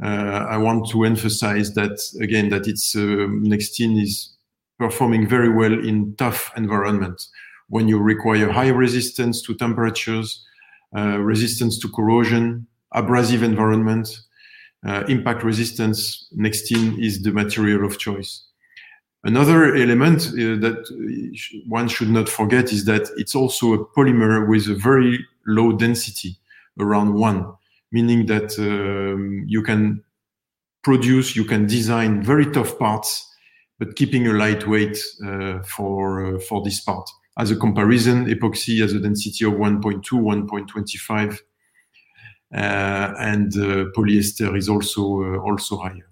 Uh, 0.03 0.45
I 0.49 0.57
want 0.57 0.89
to 0.89 1.05
emphasize 1.05 1.73
that 1.75 1.99
again 2.21 2.49
that 2.49 2.67
it's 2.67 2.95
uh, 2.95 2.99
Nextene 2.99 4.01
is 4.01 4.35
performing 4.77 5.27
very 5.27 5.49
well 5.49 5.73
in 5.73 6.15
tough 6.17 6.51
environments 6.57 7.29
when 7.69 7.87
you 7.87 7.97
require 7.97 8.51
high 8.51 8.67
resistance 8.67 9.41
to 9.43 9.55
temperatures, 9.55 10.45
uh, 10.95 11.17
resistance 11.19 11.79
to 11.79 11.89
corrosion, 11.89 12.67
abrasive 12.91 13.41
environment, 13.41 14.19
impact 15.07 15.43
resistance, 15.43 16.27
Nextene 16.37 17.03
is 17.03 17.23
the 17.23 17.31
material 17.31 17.83
of 17.85 17.97
choice. 17.97 18.45
Another 19.23 19.73
element 19.75 20.19
that 20.61 20.85
one 21.67 21.87
should 21.87 22.11
not 22.11 22.29
forget 22.29 22.71
is 22.71 22.85
that 22.85 23.09
it's 23.17 23.33
also 23.33 23.73
a 23.73 23.83
polymer 23.83 24.47
with 24.47 24.67
a 24.67 24.75
very 24.75 25.25
low 25.47 25.71
density, 25.71 26.37
around 26.79 27.15
one, 27.15 27.51
meaning 27.95 28.25
that 28.25 28.49
um, 28.59 29.45
you 29.47 29.61
can 29.63 30.03
produce, 30.83 31.33
you 31.33 31.45
can 31.45 31.65
design 31.65 32.21
very 32.21 32.45
tough 32.51 32.77
parts, 32.77 33.09
but 33.79 33.95
keeping 33.95 34.27
a 34.27 34.33
lightweight 34.33 34.97
uh, 35.25 35.59
for, 35.63 36.01
uh, 36.25 36.39
for 36.39 36.61
this 36.61 36.81
part. 36.81 37.09
As 37.37 37.51
a 37.51 37.55
comparison, 37.55 38.25
epoxy 38.25 38.81
has 38.81 38.91
a 38.93 38.99
density 38.99 39.45
of 39.45 39.53
1.2, 39.53 40.03
1.25, 40.03 41.39
uh, 42.53 43.13
and 43.31 43.55
uh, 43.57 43.85
polyester 43.95 44.57
is 44.57 44.67
also 44.67 45.01
uh, 45.23 45.37
also 45.39 45.77
higher. 45.77 46.09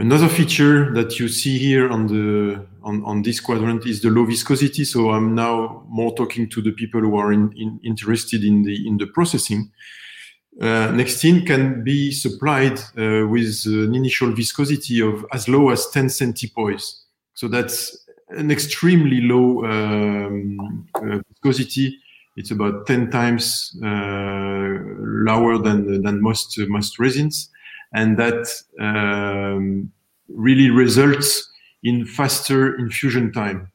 Another 0.00 0.28
feature 0.28 0.90
that 0.94 1.18
you 1.18 1.28
see 1.28 1.58
here 1.58 1.90
on 1.90 2.06
the 2.06 2.66
on, 2.82 3.04
on 3.04 3.20
this 3.20 3.38
quadrant 3.38 3.84
is 3.84 4.00
the 4.00 4.08
low 4.08 4.24
viscosity. 4.24 4.82
So 4.86 5.10
I'm 5.10 5.34
now 5.34 5.84
more 5.88 6.14
talking 6.14 6.48
to 6.48 6.62
the 6.62 6.72
people 6.72 7.02
who 7.02 7.18
are 7.18 7.34
in, 7.34 7.52
in, 7.54 7.78
interested 7.84 8.42
in 8.42 8.62
the 8.62 8.88
in 8.88 8.96
the 8.96 9.08
processing. 9.08 9.70
Uh, 10.58 10.88
Nextene 10.92 11.46
can 11.46 11.84
be 11.84 12.12
supplied 12.12 12.78
uh, 12.96 13.28
with 13.28 13.62
an 13.66 13.94
initial 13.94 14.32
viscosity 14.32 15.02
of 15.02 15.26
as 15.34 15.50
low 15.50 15.68
as 15.68 15.86
10 15.90 16.06
centipoise. 16.06 17.02
So 17.34 17.46
that's 17.48 18.06
an 18.30 18.50
extremely 18.50 19.20
low 19.20 19.66
um, 19.66 20.88
uh, 20.94 21.18
viscosity. 21.28 21.98
It's 22.36 22.52
about 22.52 22.86
10 22.86 23.10
times 23.10 23.78
uh, 23.84 24.78
lower 25.28 25.58
than, 25.58 26.00
than 26.02 26.22
most, 26.22 26.58
most 26.68 26.98
resins. 26.98 27.50
And 27.92 28.16
that 28.18 28.46
um, 28.78 29.90
really 30.28 30.70
results 30.70 31.50
in 31.82 32.04
faster 32.04 32.76
infusion 32.78 33.32
time. 33.32 33.70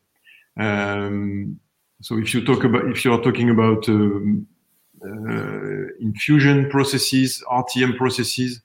Um, 0.58 1.60
so 2.02 2.18
if 2.18 2.34
you 2.34 2.46
talk 2.46 2.64
about, 2.64 2.86
if 2.86 3.04
you 3.04 3.12
are 3.14 3.22
talking 3.22 3.50
about 3.50 3.90
um, 3.90 4.48
uh, 5.04 5.88
infusion 6.00 6.70
processes, 6.70 7.44
RTM 7.50 7.98
processes, 7.98 8.62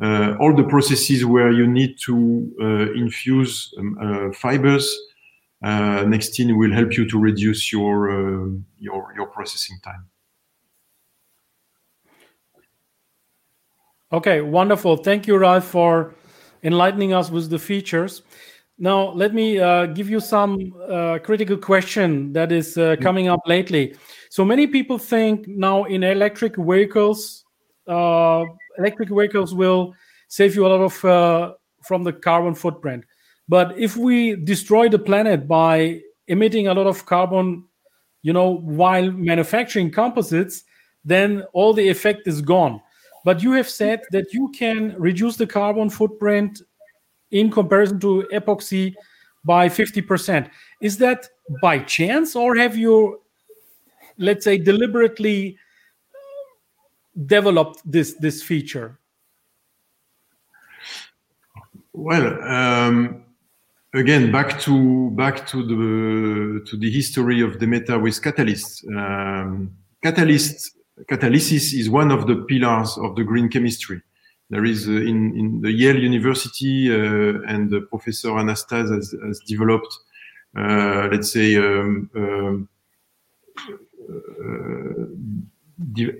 uh, 0.00 0.36
all 0.40 0.54
the 0.54 0.64
processes 0.64 1.24
where 1.24 1.50
you 1.50 1.66
need 1.66 1.96
to 2.04 2.54
uh, 2.60 2.92
infuse 2.92 3.72
um, 3.78 3.98
uh, 4.00 4.32
fibers 4.32 4.94
uh, 5.62 6.04
Nextene 6.04 6.56
will 6.56 6.72
help 6.72 6.96
you 6.96 7.08
to 7.08 7.18
reduce 7.18 7.72
your, 7.72 8.10
uh, 8.10 8.50
your, 8.78 9.12
your 9.16 9.26
processing 9.26 9.78
time. 9.82 10.06
Okay, 14.12 14.40
wonderful. 14.40 14.96
Thank 14.96 15.26
you, 15.26 15.36
Ralph, 15.36 15.64
for 15.64 16.14
enlightening 16.62 17.12
us 17.12 17.28
with 17.28 17.50
the 17.50 17.58
features. 17.58 18.22
Now, 18.78 19.10
let 19.12 19.34
me 19.34 19.58
uh, 19.58 19.86
give 19.86 20.08
you 20.08 20.20
some 20.20 20.72
uh, 20.88 21.18
critical 21.24 21.56
question 21.56 22.32
that 22.32 22.52
is 22.52 22.78
uh, 22.78 22.96
coming 23.00 23.26
up 23.26 23.40
lately. 23.46 23.96
So 24.30 24.44
many 24.44 24.68
people 24.68 24.98
think 24.98 25.48
now 25.48 25.84
in 25.84 26.04
electric 26.04 26.56
vehicles, 26.56 27.44
uh, 27.88 28.44
electric 28.78 29.08
vehicles 29.08 29.54
will 29.54 29.92
save 30.28 30.54
you 30.54 30.66
a 30.66 30.68
lot 30.68 30.82
of 30.82 31.04
uh, 31.04 31.54
from 31.82 32.04
the 32.04 32.12
carbon 32.12 32.54
footprint. 32.54 33.04
But 33.48 33.76
if 33.78 33.96
we 33.96 34.36
destroy 34.36 34.88
the 34.88 34.98
planet 34.98 35.48
by 35.48 36.00
emitting 36.28 36.68
a 36.68 36.74
lot 36.74 36.86
of 36.86 37.06
carbon, 37.06 37.64
you 38.22 38.32
know, 38.32 38.58
while 38.58 39.10
manufacturing 39.10 39.90
composites, 39.90 40.62
then 41.04 41.42
all 41.52 41.72
the 41.72 41.88
effect 41.88 42.26
is 42.26 42.40
gone. 42.40 42.80
But 43.26 43.42
you 43.42 43.50
have 43.54 43.68
said 43.68 44.02
that 44.12 44.32
you 44.32 44.52
can 44.56 44.94
reduce 45.00 45.36
the 45.36 45.48
carbon 45.48 45.90
footprint 45.90 46.62
in 47.32 47.50
comparison 47.50 47.98
to 47.98 48.24
epoxy 48.32 48.94
by 49.44 49.68
50%. 49.68 50.48
Is 50.80 50.98
that 50.98 51.28
by 51.60 51.80
chance, 51.80 52.36
or 52.36 52.54
have 52.54 52.76
you, 52.76 53.20
let's 54.16 54.44
say, 54.44 54.58
deliberately 54.58 55.58
developed 57.26 57.82
this 57.84 58.14
this 58.20 58.44
feature? 58.44 59.00
Well, 61.92 62.26
um, 62.44 63.24
again 63.92 64.30
back 64.30 64.60
to 64.60 65.10
back 65.22 65.48
to 65.48 65.66
the 65.66 66.64
to 66.68 66.76
the 66.76 66.90
history 66.92 67.40
of 67.40 67.58
Demeta 67.58 68.00
with 68.00 68.22
catalysts. 68.22 68.86
Um, 68.96 69.72
catalyst 70.00 70.76
catalysis 71.04 71.74
is 71.74 71.90
one 71.90 72.10
of 72.10 72.26
the 72.26 72.36
pillars 72.48 72.96
of 72.98 73.16
the 73.16 73.24
green 73.24 73.48
chemistry. 73.48 74.00
There 74.48 74.64
is 74.64 74.86
in, 74.86 75.36
in 75.36 75.60
the 75.60 75.72
Yale 75.72 76.00
University 76.00 76.88
and 76.94 77.70
Professor 77.90 78.28
Anastas 78.28 78.94
has, 78.94 79.14
has 79.24 79.40
developed, 79.40 79.92
let's 80.54 81.32
say, 81.32 81.56
um, 81.56 82.10
um, 82.14 82.68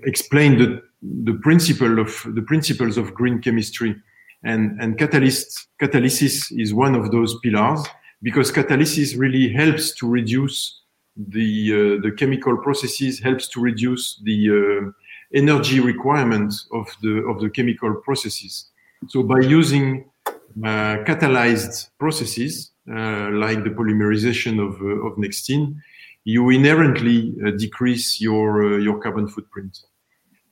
explain 0.03 0.57
the 0.57 0.81
the 1.01 1.33
principle 1.41 1.99
of 1.99 2.25
the 2.33 2.41
principles 2.41 2.97
of 2.97 3.13
green 3.13 3.39
chemistry 3.39 3.95
and 4.43 4.79
and 4.81 4.97
catalyst 4.97 5.67
catalysis 5.81 6.51
is 6.51 6.73
one 6.73 6.95
of 6.95 7.11
those 7.11 7.39
pillars 7.39 7.85
because 8.21 8.51
catalysis 8.51 9.17
really 9.17 9.51
helps 9.51 9.93
to 9.95 10.07
reduce 10.07 10.81
the 11.17 11.73
uh, 11.73 12.01
the 12.01 12.11
chemical 12.11 12.57
processes 12.57 13.19
helps 13.19 13.47
to 13.47 13.59
reduce 13.59 14.19
the 14.23 14.49
uh, 14.49 14.91
energy 15.33 15.79
requirement 15.79 16.53
of 16.71 16.87
the 17.01 17.23
of 17.27 17.41
the 17.41 17.49
chemical 17.49 17.93
processes 17.95 18.69
so 19.07 19.23
by 19.23 19.39
using 19.39 20.05
uh, 20.27 20.97
catalyzed 21.05 21.89
processes 21.99 22.71
like 22.85 23.63
the 23.63 23.73
polymerization 23.77 24.59
of 24.59 24.73
of 25.05 25.17
nextene 25.17 25.75
you 26.23 26.49
inherently 26.49 27.35
decrease 27.57 28.21
your 28.21 28.79
your 28.79 28.97
carbon 28.99 29.27
footprint 29.27 29.79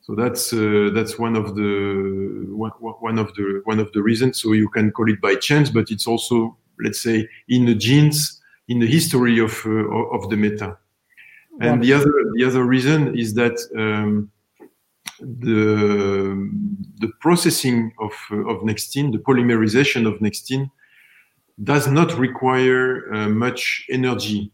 so 0.05 0.13
that's 0.13 0.53
uh, 0.53 0.91
that's 0.93 1.17
one 1.17 1.35
of 1.35 1.55
the 1.55 2.45
one, 2.51 2.69
one 2.79 3.17
of 3.17 3.33
the 3.33 3.61
one 3.63 3.79
of 3.79 3.91
the 3.93 4.03
reasons. 4.03 4.39
So 4.39 4.51
you 4.51 4.69
can 4.69 4.91
call 4.91 5.09
it 5.09 5.19
by 5.19 5.33
chance, 5.33 5.71
but 5.71 5.89
it's 5.89 6.05
also 6.05 6.55
let's 6.79 7.01
say 7.01 7.27
in 7.49 7.65
the 7.65 7.73
genes, 7.73 8.39
in 8.67 8.79
the 8.79 8.87
history 8.87 9.39
of 9.39 9.61
uh, 9.65 10.15
of 10.15 10.29
Demeta. 10.29 10.77
And 11.61 11.81
the 11.81 11.93
other 11.93 12.11
the 12.35 12.43
other 12.45 12.63
reason 12.63 13.17
is 13.17 13.33
that 13.35 13.57
um, 13.77 14.29
the 15.19 16.35
the 16.99 17.11
processing 17.21 17.93
of 17.99 18.11
uh, 18.31 18.49
of 18.51 18.61
nextene, 18.61 19.11
the 19.11 19.19
polymerization 19.19 20.05
of 20.05 20.19
nextene, 20.19 20.69
does 21.63 21.87
not 21.87 22.17
require 22.17 23.13
uh, 23.13 23.29
much 23.29 23.85
energy 23.89 24.51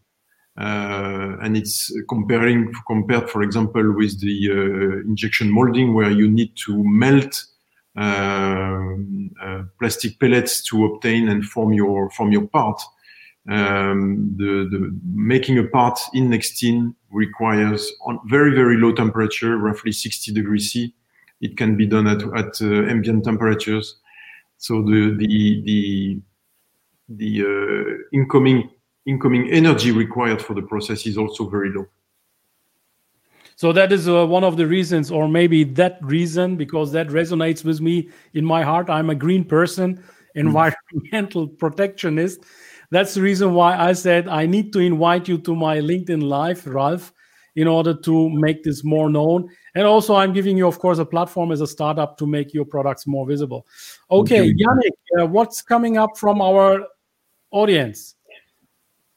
uh, 0.58 1.36
and 1.40 1.56
it's 1.56 1.90
comparing 2.08 2.72
compared, 2.86 3.30
for 3.30 3.42
example, 3.42 3.94
with 3.96 4.20
the 4.20 4.50
uh, 4.50 5.08
injection 5.08 5.50
molding, 5.50 5.94
where 5.94 6.10
you 6.10 6.30
need 6.30 6.54
to 6.56 6.84
melt 6.84 7.44
uh, 7.96 8.96
plastic 9.78 10.18
pellets 10.20 10.62
to 10.62 10.84
obtain 10.84 11.28
and 11.28 11.44
form 11.46 11.72
your 11.72 12.10
form 12.10 12.32
your 12.32 12.46
part. 12.48 12.80
Um, 13.48 14.34
the, 14.36 14.68
the, 14.70 15.00
making 15.12 15.58
a 15.58 15.64
part 15.64 15.98
in 16.14 16.28
Nextene 16.28 16.94
requires 17.10 17.92
on 18.06 18.20
very 18.26 18.54
very 18.54 18.76
low 18.76 18.92
temperature, 18.92 19.56
roughly 19.58 19.90
60 19.90 20.32
degrees 20.32 20.72
C. 20.72 20.94
It 21.40 21.56
can 21.56 21.76
be 21.76 21.86
done 21.86 22.06
at, 22.06 22.22
at 22.22 22.62
uh, 22.62 22.88
ambient 22.88 23.24
temperatures. 23.24 23.96
So 24.58 24.82
the 24.82 25.16
the 25.18 25.62
the 25.64 26.20
the 27.08 27.42
uh, 27.42 28.16
incoming 28.16 28.70
incoming 29.06 29.50
energy 29.50 29.90
required 29.90 30.40
for 30.40 30.54
the 30.54 30.62
process 30.62 31.04
is 31.04 31.18
also 31.18 31.48
very 31.48 31.70
low. 31.72 31.86
So 33.56 33.72
that 33.72 33.92
is 33.92 34.08
uh, 34.08 34.26
one 34.26 34.44
of 34.44 34.56
the 34.56 34.66
reasons, 34.66 35.10
or 35.10 35.28
maybe 35.28 35.64
that 35.64 35.98
reason, 36.02 36.56
because 36.56 36.92
that 36.92 37.08
resonates 37.08 37.64
with 37.64 37.80
me 37.80 38.08
in 38.34 38.44
my 38.44 38.62
heart. 38.62 38.88
I'm 38.88 39.10
a 39.10 39.14
green 39.14 39.44
person, 39.44 39.96
hmm. 39.96 40.38
environmental 40.38 41.48
mm. 41.48 41.58
protectionist. 41.58 42.44
That's 42.92 43.14
the 43.14 43.22
reason 43.22 43.54
why 43.54 43.74
I 43.74 43.94
said 43.94 44.28
I 44.28 44.44
need 44.44 44.70
to 44.74 44.78
invite 44.78 45.26
you 45.26 45.38
to 45.38 45.56
my 45.56 45.78
LinkedIn 45.78 46.22
Live, 46.22 46.66
Ralph, 46.66 47.10
in 47.56 47.66
order 47.66 47.94
to 47.94 48.28
make 48.28 48.62
this 48.64 48.84
more 48.84 49.08
known. 49.08 49.48
And 49.74 49.86
also, 49.86 50.14
I'm 50.14 50.34
giving 50.34 50.58
you, 50.58 50.66
of 50.66 50.78
course, 50.78 50.98
a 50.98 51.06
platform 51.06 51.52
as 51.52 51.62
a 51.62 51.66
startup 51.66 52.18
to 52.18 52.26
make 52.26 52.52
your 52.52 52.66
products 52.66 53.06
more 53.06 53.26
visible. 53.26 53.66
Okay, 54.10 54.52
Yannick, 54.52 54.92
uh, 55.18 55.26
what's 55.26 55.62
coming 55.62 55.96
up 55.96 56.18
from 56.18 56.42
our 56.42 56.86
audience? 57.50 58.14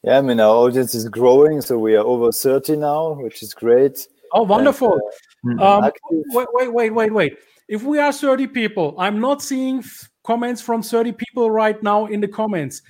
Yeah, 0.04 0.20
I 0.20 0.22
mean, 0.22 0.40
our 0.40 0.56
audience 0.56 0.96
is 0.96 1.10
growing, 1.10 1.60
so 1.60 1.78
we 1.78 1.98
are 1.98 2.06
over 2.06 2.32
30 2.32 2.78
now, 2.78 3.16
which 3.16 3.44
is 3.44 3.54
great. 3.54 4.08
Oh, 4.32 4.44
wonderful. 4.44 4.98
And, 5.44 5.60
uh, 5.60 5.80
um, 5.80 5.92
wait, 6.32 6.48
wait, 6.54 6.74
wait, 6.74 6.90
wait, 6.92 7.14
wait. 7.14 7.38
If 7.68 7.84
we 7.84 8.00
are 8.00 8.14
30 8.14 8.48
people, 8.48 8.96
I'm 8.98 9.20
not 9.20 9.42
seeing 9.42 9.84
comments 10.24 10.62
from 10.62 10.82
30 10.82 11.12
people 11.14 11.52
right 11.52 11.82
now 11.84 12.06
in 12.06 12.22
the 12.22 12.28
comments. 12.28 12.82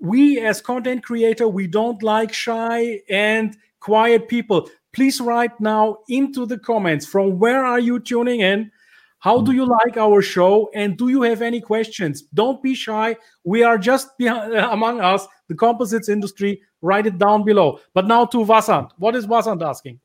We, 0.00 0.40
as 0.40 0.60
content 0.60 1.02
creator, 1.02 1.48
we 1.48 1.66
don't 1.66 2.02
like 2.02 2.32
shy 2.32 3.00
and 3.08 3.56
quiet 3.80 4.28
people. 4.28 4.68
Please 4.92 5.20
write 5.20 5.58
now 5.60 5.98
into 6.08 6.46
the 6.46 6.58
comments 6.58 7.06
from 7.06 7.38
where 7.38 7.64
are 7.64 7.80
you 7.80 7.98
tuning 7.98 8.40
in? 8.40 8.70
How 9.18 9.40
do 9.40 9.52
you 9.52 9.64
like 9.64 9.96
our 9.96 10.20
show? 10.20 10.68
And 10.74 10.96
do 10.98 11.08
you 11.08 11.22
have 11.22 11.42
any 11.42 11.60
questions? 11.60 12.22
Don't 12.34 12.60
be 12.60 12.74
shy. 12.74 13.16
We 13.44 13.62
are 13.62 13.78
just 13.78 14.08
among 14.20 15.00
us 15.00 15.26
the 15.48 15.54
composites 15.54 16.08
industry, 16.08 16.60
write 16.80 17.06
it 17.06 17.18
down 17.18 17.44
below. 17.44 17.78
But 17.94 18.06
now 18.06 18.24
to 18.26 18.38
Vasant. 18.38 18.90
What 18.98 19.14
is 19.14 19.26
Vasant 19.26 19.62
asking? 19.62 20.00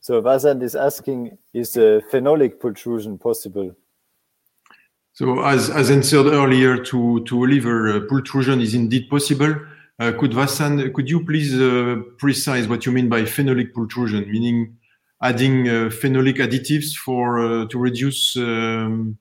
So 0.00 0.20
Vasant 0.22 0.62
is 0.62 0.74
asking, 0.74 1.36
is 1.52 1.76
a 1.76 2.02
phenolic 2.10 2.58
pultrusion 2.58 3.20
possible? 3.20 3.76
So 5.20 5.44
as, 5.44 5.68
as 5.68 5.90
answered 5.90 6.28
earlier 6.28 6.82
to, 6.82 7.22
to 7.24 7.42
Oliver, 7.42 7.90
uh, 7.90 8.00
pultrusion 8.08 8.62
is 8.62 8.72
indeed 8.72 9.10
possible. 9.10 9.54
Uh, 9.98 10.12
could 10.18 10.30
Vasant, 10.30 10.94
could 10.94 11.10
you 11.10 11.26
please 11.26 11.60
uh, 11.60 11.96
precise 12.16 12.66
what 12.66 12.86
you 12.86 12.92
mean 12.92 13.10
by 13.10 13.24
phenolic 13.24 13.74
pultrusion, 13.74 14.26
meaning 14.30 14.78
adding 15.22 15.68
uh, 15.68 15.90
phenolic 15.90 16.38
additives 16.38 16.94
for 16.94 17.38
uh, 17.38 17.66
to 17.66 17.78
reduce 17.78 18.34
um, 18.38 19.18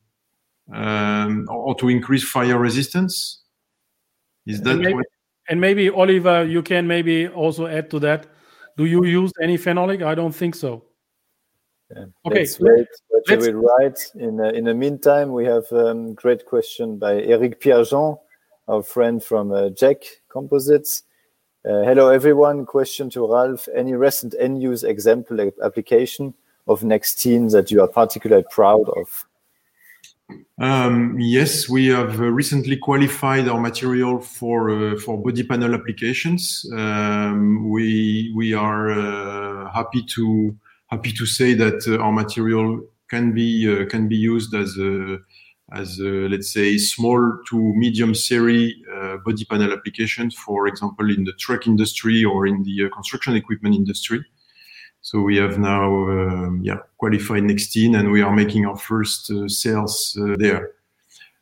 um, 0.73 1.45
or 1.49 1.75
to 1.75 1.89
increase 1.89 2.23
fire 2.23 2.57
resistance? 2.57 3.41
Is 4.45 4.61
that 4.61 4.75
and 4.75 4.79
maybe, 4.79 5.03
and 5.49 5.59
maybe 5.59 5.89
Oliver, 5.89 6.45
you 6.45 6.61
can 6.63 6.87
maybe 6.87 7.27
also 7.27 7.67
add 7.67 7.89
to 7.89 7.99
that. 7.99 8.25
Do 8.77 8.85
you 8.85 9.03
use 9.03 9.33
any 9.43 9.57
phenolic? 9.57 10.01
I 10.01 10.15
don't 10.15 10.33
think 10.33 10.55
so. 10.55 10.85
Yeah. 11.95 12.05
Okay, 12.25 12.39
let's 12.39 12.59
wait. 12.59 12.87
What 13.07 13.23
let's... 13.27 13.47
will 13.47 13.53
write 13.53 13.99
in 14.15 14.39
in 14.55 14.65
the 14.65 14.73
meantime? 14.73 15.31
We 15.31 15.45
have 15.45 15.65
a 15.71 15.87
um, 15.87 16.13
great 16.13 16.45
question 16.45 16.97
by 16.97 17.21
Eric 17.21 17.59
Pierrejean, 17.59 18.19
our 18.67 18.83
friend 18.83 19.23
from 19.23 19.51
uh, 19.51 19.69
JEC 19.69 20.03
Composites. 20.29 21.03
Uh, 21.65 21.81
hello, 21.81 22.09
everyone. 22.09 22.65
Question 22.65 23.09
to 23.11 23.27
Ralph: 23.27 23.67
Any 23.75 23.93
recent 23.93 24.35
end-use 24.39 24.83
example 24.83 25.51
application 25.63 26.33
of 26.67 26.81
Nextene 26.81 27.51
that 27.51 27.71
you 27.71 27.81
are 27.81 27.87
particularly 27.87 28.45
proud 28.51 28.87
of? 28.89 29.25
Um, 30.59 31.17
yes, 31.19 31.67
we 31.67 31.87
have 31.87 32.19
uh, 32.19 32.25
recently 32.25 32.77
qualified 32.77 33.47
our 33.47 33.59
material 33.59 34.19
for 34.19 34.69
uh, 34.69 34.99
for 34.99 35.17
body 35.17 35.43
panel 35.43 35.73
applications. 35.73 36.69
Um, 36.71 37.69
we 37.69 38.31
we 38.35 38.53
are 38.53 38.91
uh, 38.91 39.71
happy 39.71 40.03
to 40.15 40.55
happy 40.89 41.11
to 41.13 41.25
say 41.25 41.53
that 41.53 41.87
uh, 41.87 42.03
our 42.03 42.11
material 42.11 42.81
can 43.09 43.33
be 43.33 43.67
uh, 43.71 43.85
can 43.85 44.07
be 44.07 44.15
used 44.15 44.53
as 44.53 44.77
a 44.77 45.17
as 45.71 45.99
a, 45.99 46.27
let's 46.27 46.51
say 46.51 46.77
small 46.77 47.39
to 47.47 47.57
medium 47.75 48.15
series 48.15 48.73
uh, 48.95 49.17
body 49.17 49.45
panel 49.45 49.71
applications. 49.71 50.35
For 50.35 50.67
example, 50.67 51.09
in 51.11 51.25
the 51.25 51.33
truck 51.33 51.67
industry 51.67 52.25
or 52.25 52.47
in 52.47 52.63
the 52.63 52.89
construction 52.89 53.35
equipment 53.35 53.75
industry. 53.75 54.25
So 55.01 55.21
we 55.21 55.37
have 55.37 55.57
now, 55.59 55.85
um, 56.09 56.61
yeah, 56.63 56.79
qualified 56.97 57.43
Nextene, 57.43 57.97
and 57.97 58.11
we 58.11 58.21
are 58.21 58.35
making 58.35 58.65
our 58.65 58.77
first 58.77 59.31
uh, 59.31 59.47
sales 59.47 60.17
uh, 60.21 60.35
there. 60.37 60.71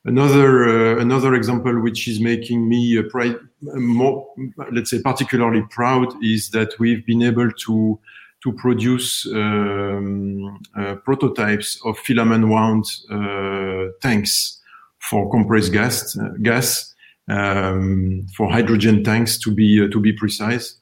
Another 0.06 0.70
uh, 0.70 1.02
another 1.02 1.34
example, 1.34 1.82
which 1.82 2.08
is 2.08 2.20
making 2.20 2.70
me 2.70 3.02
pride, 3.10 3.36
more, 3.62 4.28
let's 4.72 4.92
say, 4.92 5.02
particularly 5.02 5.64
proud, 5.70 6.14
is 6.22 6.50
that 6.52 6.70
we've 6.80 7.06
been 7.06 7.24
able 7.24 7.52
to 7.52 8.00
to 8.44 8.54
produce 8.54 9.26
um, 9.34 10.60
uh, 10.78 10.96
prototypes 11.04 11.80
of 11.86 11.98
filament 12.00 12.48
wound 12.48 12.86
uh, 13.12 13.92
tanks 14.02 14.62
for 15.00 15.30
compressed 15.32 15.74
gas, 15.74 16.18
uh, 16.18 16.30
gas 16.42 16.94
um, 17.30 18.26
for 18.36 18.50
hydrogen 18.50 19.04
tanks 19.04 19.38
to 19.40 19.52
be 19.52 19.90
to 19.90 20.00
be 20.00 20.14
precise 20.14 20.76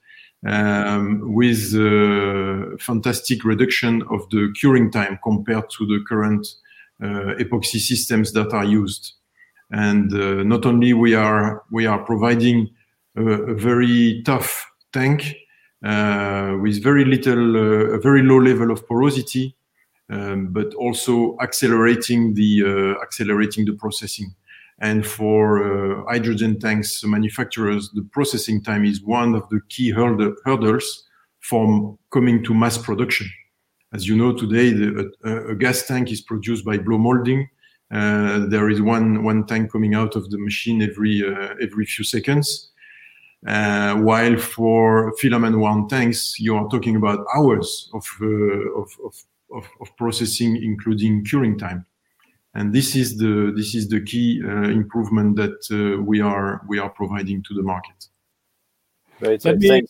um, 0.46 1.34
with 1.34 1.72
fantastic 2.80 3.44
reduction 3.44 4.04
of 4.12 4.30
the 4.30 4.54
curing 4.60 4.92
time 4.92 5.18
compared 5.24 5.70
to 5.72 5.86
the 5.88 6.04
current 6.08 6.48
uh, 7.04 7.36
epoxy 7.40 7.80
systems 7.80 8.32
that 8.32 8.54
are 8.54 8.64
used. 8.64 9.14
And 9.72 10.14
uh, 10.14 10.44
not 10.44 10.66
only 10.66 10.94
we 10.94 11.14
are 11.14 11.64
we 11.72 11.86
are 11.86 12.00
providing 12.00 12.70
a, 13.18 13.24
a 13.24 13.54
very 13.54 14.22
tough 14.26 14.66
tank 14.94 15.24
uh, 15.24 15.45
with 16.62 16.82
very 16.82 17.06
little, 17.06 17.56
uh, 17.56 17.96
a 17.96 18.00
very 18.00 18.24
low 18.24 18.40
level 18.40 18.72
of 18.72 18.88
porosity, 18.88 19.56
um, 20.10 20.48
but 20.48 20.74
also 20.76 21.38
accelerating 21.42 22.34
the 22.34 22.64
uh, 22.66 23.04
accelerating 23.04 23.66
the 23.66 23.74
processing. 23.74 24.34
And 24.80 25.06
for 25.06 25.42
uh, 25.64 26.04
hydrogen 26.12 26.60
tanks 26.60 27.04
manufacturers, 27.04 27.92
the 27.94 28.04
processing 28.12 28.62
time 28.62 28.84
is 28.84 29.02
one 29.02 29.36
of 29.36 29.48
the 29.50 29.62
key 29.70 29.92
hurdles 29.92 31.04
from 31.40 31.98
coming 32.10 32.44
to 32.44 32.54
mass 32.54 32.78
production. 32.78 33.28
As 33.94 34.08
you 34.08 34.18
know, 34.18 34.34
today, 34.34 34.74
the, 34.74 35.12
a, 35.24 35.52
a, 35.52 35.56
gas 35.56 35.88
tank 35.88 36.12
is 36.12 36.22
produced 36.22 36.66
by 36.66 36.78
blow 36.78 36.98
molding, 36.98 37.48
Uh, 37.92 38.48
there 38.50 38.72
is 38.72 38.82
one 38.82 39.24
one 39.24 39.46
tank 39.46 39.72
coming 39.72 39.96
out 39.96 40.16
of 40.16 40.30
the 40.32 40.38
machine 40.38 40.82
every 40.82 41.24
uh, 41.24 41.54
every 41.62 41.86
few 41.86 42.04
seconds. 42.04 42.72
Uh, 43.48 43.96
while 43.96 44.38
for 44.38 45.14
filament 45.18 45.58
one 45.58 45.88
tanks, 45.88 46.40
you 46.40 46.56
are 46.56 46.68
talking 46.70 46.96
about 46.96 47.26
hours 47.36 47.90
of, 47.94 48.06
of, 48.22 48.90
of, 49.06 49.16
of, 49.54 49.70
of 49.82 49.98
processing, 49.98 50.56
including 50.64 51.24
curing 51.24 51.58
time 51.58 51.86
and 52.56 52.74
this 52.74 52.96
is 52.96 53.18
the 53.18 53.54
this 53.56 53.76
is 53.76 53.88
the 53.88 54.02
key 54.02 54.42
uh, 54.44 54.64
improvement 54.64 55.36
that 55.36 55.60
uh, 55.72 56.02
we 56.02 56.22
are 56.22 56.62
we 56.68 56.80
are 56.80 56.90
providing 56.90 57.44
to 57.44 57.54
the 57.54 57.62
market. 57.62 58.08
Great. 59.20 59.46
Let 59.46 59.60
me, 59.60 59.84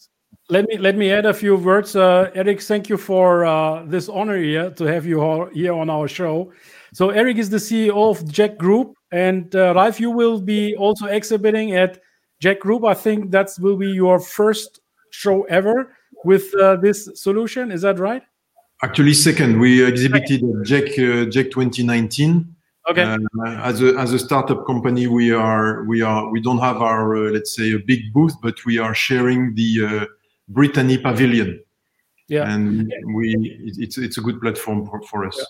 let 0.49 0.67
me 0.67 0.77
let 0.77 0.97
me 0.97 1.11
add 1.11 1.25
a 1.25 1.33
few 1.33 1.55
words, 1.55 1.95
uh, 1.95 2.31
Eric. 2.33 2.61
Thank 2.61 2.89
you 2.89 2.97
for 2.97 3.45
uh, 3.45 3.83
this 3.85 4.09
honor 4.09 4.37
here 4.37 4.71
to 4.71 4.83
have 4.85 5.05
you 5.05 5.21
all 5.21 5.45
here 5.53 5.73
on 5.73 5.89
our 5.89 6.07
show. 6.07 6.51
So 6.93 7.11
Eric 7.11 7.37
is 7.37 7.49
the 7.49 7.57
CEO 7.57 8.09
of 8.09 8.25
JEC 8.25 8.57
Group, 8.57 8.95
and 9.11 9.55
uh, 9.55 9.73
Ralf, 9.75 9.99
you 9.99 10.09
will 10.09 10.41
be 10.41 10.75
also 10.75 11.05
exhibiting 11.05 11.73
at 11.73 11.99
JEC 12.41 12.59
Group. 12.59 12.83
I 12.83 12.93
think 12.93 13.31
that 13.31 13.49
will 13.59 13.77
be 13.77 13.91
your 13.91 14.19
first 14.19 14.81
show 15.09 15.43
ever 15.43 15.95
with 16.23 16.53
uh, 16.55 16.75
this 16.77 17.09
solution. 17.15 17.71
Is 17.71 17.81
that 17.81 17.99
right? 17.99 18.23
Actually, 18.83 19.13
second. 19.13 19.59
We 19.59 19.85
exhibited 19.85 20.43
at 20.43 20.65
JEC 20.65 21.31
JEC 21.31 21.51
2019 21.51 22.55
Okay. 22.87 23.01
Uh, 23.01 23.17
as 23.63 23.81
a 23.81 23.95
as 23.97 24.13
a 24.13 24.19
startup 24.19 24.65
company, 24.67 25.07
we 25.07 25.31
are 25.31 25.83
we 25.85 26.01
are 26.01 26.29
we 26.29 26.39
don't 26.39 26.59
have 26.59 26.77
our 26.77 27.15
uh, 27.15 27.31
let's 27.31 27.55
say 27.55 27.73
a 27.73 27.79
big 27.79 28.13
booth, 28.13 28.35
but 28.41 28.63
we 28.65 28.77
are 28.77 28.93
sharing 28.93 29.55
the 29.55 29.85
uh, 29.85 30.05
Brittany 30.49 30.97
Pavilion. 30.99 31.59
Yeah. 32.27 32.51
And 32.51 32.93
we 33.13 33.57
it's 33.65 33.97
it's 33.97 34.17
a 34.19 34.21
good 34.21 34.39
platform 34.39 34.85
for, 34.85 35.01
for 35.01 35.25
us. 35.25 35.35
Yeah. 35.37 35.45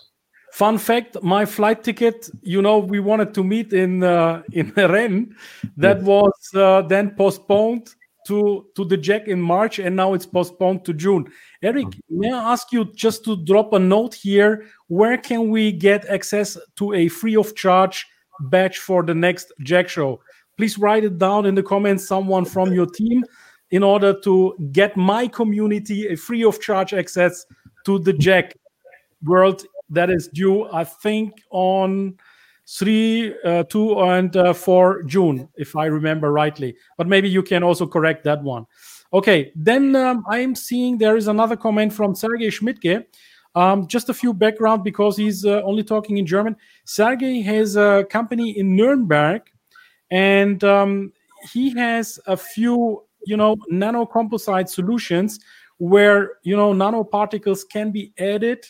Fun 0.56 0.78
fact: 0.78 1.22
My 1.22 1.44
flight 1.44 1.84
ticket, 1.84 2.30
you 2.40 2.62
know, 2.62 2.78
we 2.78 2.98
wanted 2.98 3.34
to 3.34 3.44
meet 3.44 3.74
in 3.74 4.02
uh, 4.02 4.42
in 4.52 4.72
Rennes. 4.76 5.34
That 5.76 5.98
yes. 5.98 6.06
was 6.06 6.32
uh, 6.54 6.80
then 6.80 7.10
postponed 7.10 7.94
to 8.26 8.64
to 8.74 8.86
the 8.86 8.96
JEC 8.96 9.28
in 9.28 9.38
March, 9.38 9.78
and 9.78 9.94
now 9.94 10.14
it's 10.14 10.24
postponed 10.24 10.82
to 10.86 10.94
June. 10.94 11.30
Eric, 11.62 11.88
may 12.08 12.32
I 12.32 12.52
ask 12.52 12.72
you 12.72 12.86
just 12.94 13.22
to 13.26 13.36
drop 13.44 13.74
a 13.74 13.78
note 13.78 14.14
here? 14.14 14.64
Where 14.86 15.18
can 15.18 15.50
we 15.50 15.72
get 15.72 16.06
access 16.06 16.56
to 16.76 16.94
a 16.94 17.08
free 17.08 17.36
of 17.36 17.54
charge 17.54 18.06
batch 18.48 18.78
for 18.78 19.02
the 19.02 19.14
next 19.14 19.52
JEC 19.60 19.88
show? 19.88 20.22
Please 20.56 20.78
write 20.78 21.04
it 21.04 21.18
down 21.18 21.44
in 21.44 21.54
the 21.54 21.62
comments, 21.62 22.08
someone 22.08 22.46
from 22.46 22.72
your 22.72 22.86
team, 22.86 23.26
in 23.72 23.82
order 23.82 24.18
to 24.20 24.56
get 24.72 24.96
my 24.96 25.28
community 25.28 26.08
a 26.08 26.16
free 26.16 26.44
of 26.44 26.62
charge 26.62 26.94
access 26.94 27.44
to 27.84 27.98
the 27.98 28.14
JEC 28.14 28.52
World 29.22 29.66
that 29.90 30.10
is 30.10 30.28
due, 30.28 30.68
I 30.70 30.84
think, 30.84 31.42
on 31.50 32.16
3, 32.68 33.34
uh, 33.44 33.62
2, 33.64 34.00
and 34.00 34.36
uh, 34.36 34.52
4 34.52 35.02
June, 35.04 35.48
if 35.56 35.76
I 35.76 35.86
remember 35.86 36.32
rightly. 36.32 36.76
But 36.98 37.06
maybe 37.06 37.28
you 37.28 37.42
can 37.42 37.62
also 37.62 37.86
correct 37.86 38.24
that 38.24 38.42
one. 38.42 38.66
Okay, 39.12 39.52
then 39.54 39.94
um, 39.94 40.24
I'm 40.28 40.54
seeing 40.54 40.98
there 40.98 41.16
is 41.16 41.28
another 41.28 41.56
comment 41.56 41.92
from 41.92 42.14
Sergei 42.14 42.48
Schmidtke. 42.48 43.04
Um, 43.54 43.86
just 43.86 44.10
a 44.10 44.14
few 44.14 44.34
background 44.34 44.84
because 44.84 45.16
he's 45.16 45.46
uh, 45.46 45.62
only 45.62 45.82
talking 45.82 46.18
in 46.18 46.26
German. 46.26 46.56
Sergei 46.84 47.40
has 47.40 47.76
a 47.76 48.04
company 48.10 48.58
in 48.58 48.76
Nuremberg, 48.76 49.42
and 50.10 50.62
um, 50.62 51.12
he 51.50 51.70
has 51.70 52.18
a 52.26 52.36
few, 52.36 53.02
you 53.24 53.36
know, 53.36 53.56
nanocomposite 53.72 54.68
solutions 54.68 55.40
where 55.78 56.32
you 56.42 56.56
know 56.56 56.72
nanoparticles 56.72 57.60
can 57.70 57.90
be 57.90 58.12
added 58.18 58.64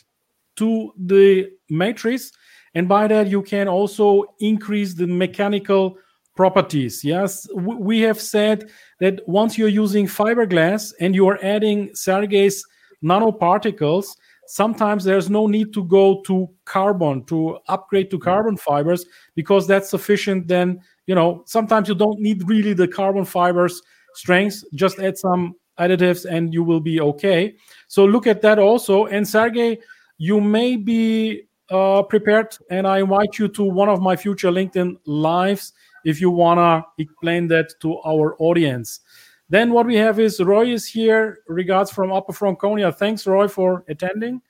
to 0.57 0.93
the 0.99 1.51
matrix. 1.69 2.33
And 2.75 2.89
by 2.89 3.07
that 3.09 3.29
you 3.29 3.43
can 3.43 3.69
also 3.69 4.25
increase 4.41 4.95
the 4.95 5.07
mechanical 5.07 5.99
properties. 6.35 7.03
Yes 7.03 7.49
we 7.55 8.01
have 8.01 8.21
said 8.21 8.71
that 9.01 9.21
once 9.27 9.57
you're 9.57 9.69
using 9.69 10.07
fiberglass 10.07 10.93
and 11.01 11.15
you're 11.15 11.39
adding 11.43 11.91
sergei's 11.95 12.65
nanoparticles 13.03 14.07
sometimes 14.47 15.05
there's 15.05 15.29
no 15.29 15.47
need 15.47 15.73
to 15.75 15.85
go 15.85 16.23
to 16.23 16.49
carbon 16.65 17.25
to 17.25 17.59
upgrade 17.69 18.11
to 18.11 18.19
carbon 18.19 18.57
fibers 18.57 19.05
because 19.35 19.67
that's 19.67 19.91
sufficient. 19.91 20.49
Then 20.49 20.81
you 21.07 21.15
know 21.15 21.43
sometimes 21.47 21.89
you 21.89 21.95
don't 21.95 22.21
need 22.21 22.49
really 22.49 22.73
the 22.73 22.89
carbon 22.89 23.25
fibers 23.25 23.83
strength 24.15 24.65
just 24.75 24.99
add 24.99 25.19
some 25.19 25.55
additives 25.79 26.25
and 26.25 26.55
you 26.55 26.63
will 26.65 26.81
be 26.81 27.01
okay. 27.01 27.55
So 27.89 28.05
look 28.05 28.27
at 28.27 28.41
that 28.43 28.59
also. 28.59 29.07
And 29.07 29.29
sergey 29.29 29.79
you 30.19 30.41
may 30.41 30.77
be 30.77 31.43
uh, 31.71 32.03
prepared, 32.03 32.57
and 32.71 32.87
I 32.87 33.01
invite 33.01 33.39
you 33.39 33.49
to 33.49 33.63
one 33.63 33.89
of 33.89 34.01
my 34.01 34.17
future 34.17 34.51
LinkedIn 34.51 34.97
lives 35.07 35.73
if 36.05 36.21
you 36.21 36.31
wanna 36.31 36.85
explain 36.99 37.49
that 37.49 37.75
to 37.81 37.99
our 38.07 38.37
audience. 38.39 39.01
Then 39.49 39.73
what 39.73 39.87
we 39.87 39.97
have 39.97 40.19
is 40.19 40.41
Roy 40.41 40.73
is 40.73 40.87
here. 40.87 41.39
Regards 41.47 41.91
from 41.91 42.13
Upper 42.13 42.33
Franconia. 42.33 42.93
Thanks, 42.93 43.27
Roy, 43.27 43.49
for 43.49 43.85
attending. 43.89 44.43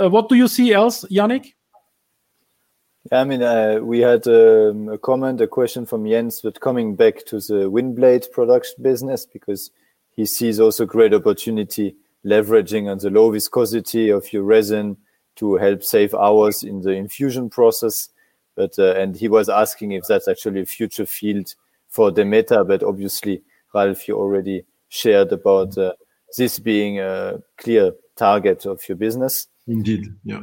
Uh, 0.00 0.08
what 0.08 0.28
do 0.28 0.36
you 0.36 0.46
see 0.46 0.72
else, 0.72 1.04
Yannick? 1.10 1.54
Yeah, 3.10 3.20
I 3.20 3.24
mean, 3.24 3.42
uh, 3.42 3.80
we 3.82 4.00
had 4.00 4.26
um, 4.28 4.88
a 4.88 4.98
comment, 4.98 5.40
a 5.40 5.46
question 5.46 5.86
from 5.86 6.06
Jens, 6.06 6.42
but 6.42 6.60
coming 6.60 6.94
back 6.94 7.24
to 7.26 7.40
the 7.40 7.68
wind 7.68 7.96
blade 7.96 8.26
production 8.30 8.82
business 8.82 9.26
because 9.26 9.70
he 10.10 10.26
sees 10.26 10.60
also 10.60 10.84
great 10.84 11.14
opportunity 11.14 11.96
leveraging 12.24 12.90
on 12.90 12.98
the 12.98 13.10
low 13.10 13.30
viscosity 13.30 14.10
of 14.10 14.32
your 14.32 14.42
resin 14.42 14.96
to 15.36 15.54
help 15.56 15.82
save 15.82 16.14
hours 16.14 16.62
in 16.62 16.82
the 16.82 16.90
infusion 16.90 17.48
process. 17.48 18.10
But 18.56 18.78
uh, 18.78 18.94
and 18.94 19.16
he 19.16 19.28
was 19.28 19.48
asking 19.48 19.92
if 19.92 20.04
that's 20.06 20.28
actually 20.28 20.60
a 20.60 20.66
future 20.66 21.06
field 21.06 21.54
for 21.88 22.10
Demeta. 22.10 22.66
But 22.66 22.82
obviously, 22.82 23.42
Ralph, 23.74 24.06
you 24.06 24.16
already 24.16 24.64
shared 24.88 25.32
about 25.32 25.78
uh, 25.78 25.94
this 26.36 26.58
being 26.58 27.00
a 27.00 27.38
clear 27.56 27.92
target 28.16 28.66
of 28.66 28.86
your 28.88 28.96
business. 28.96 29.48
Indeed, 29.66 30.12
yeah. 30.24 30.42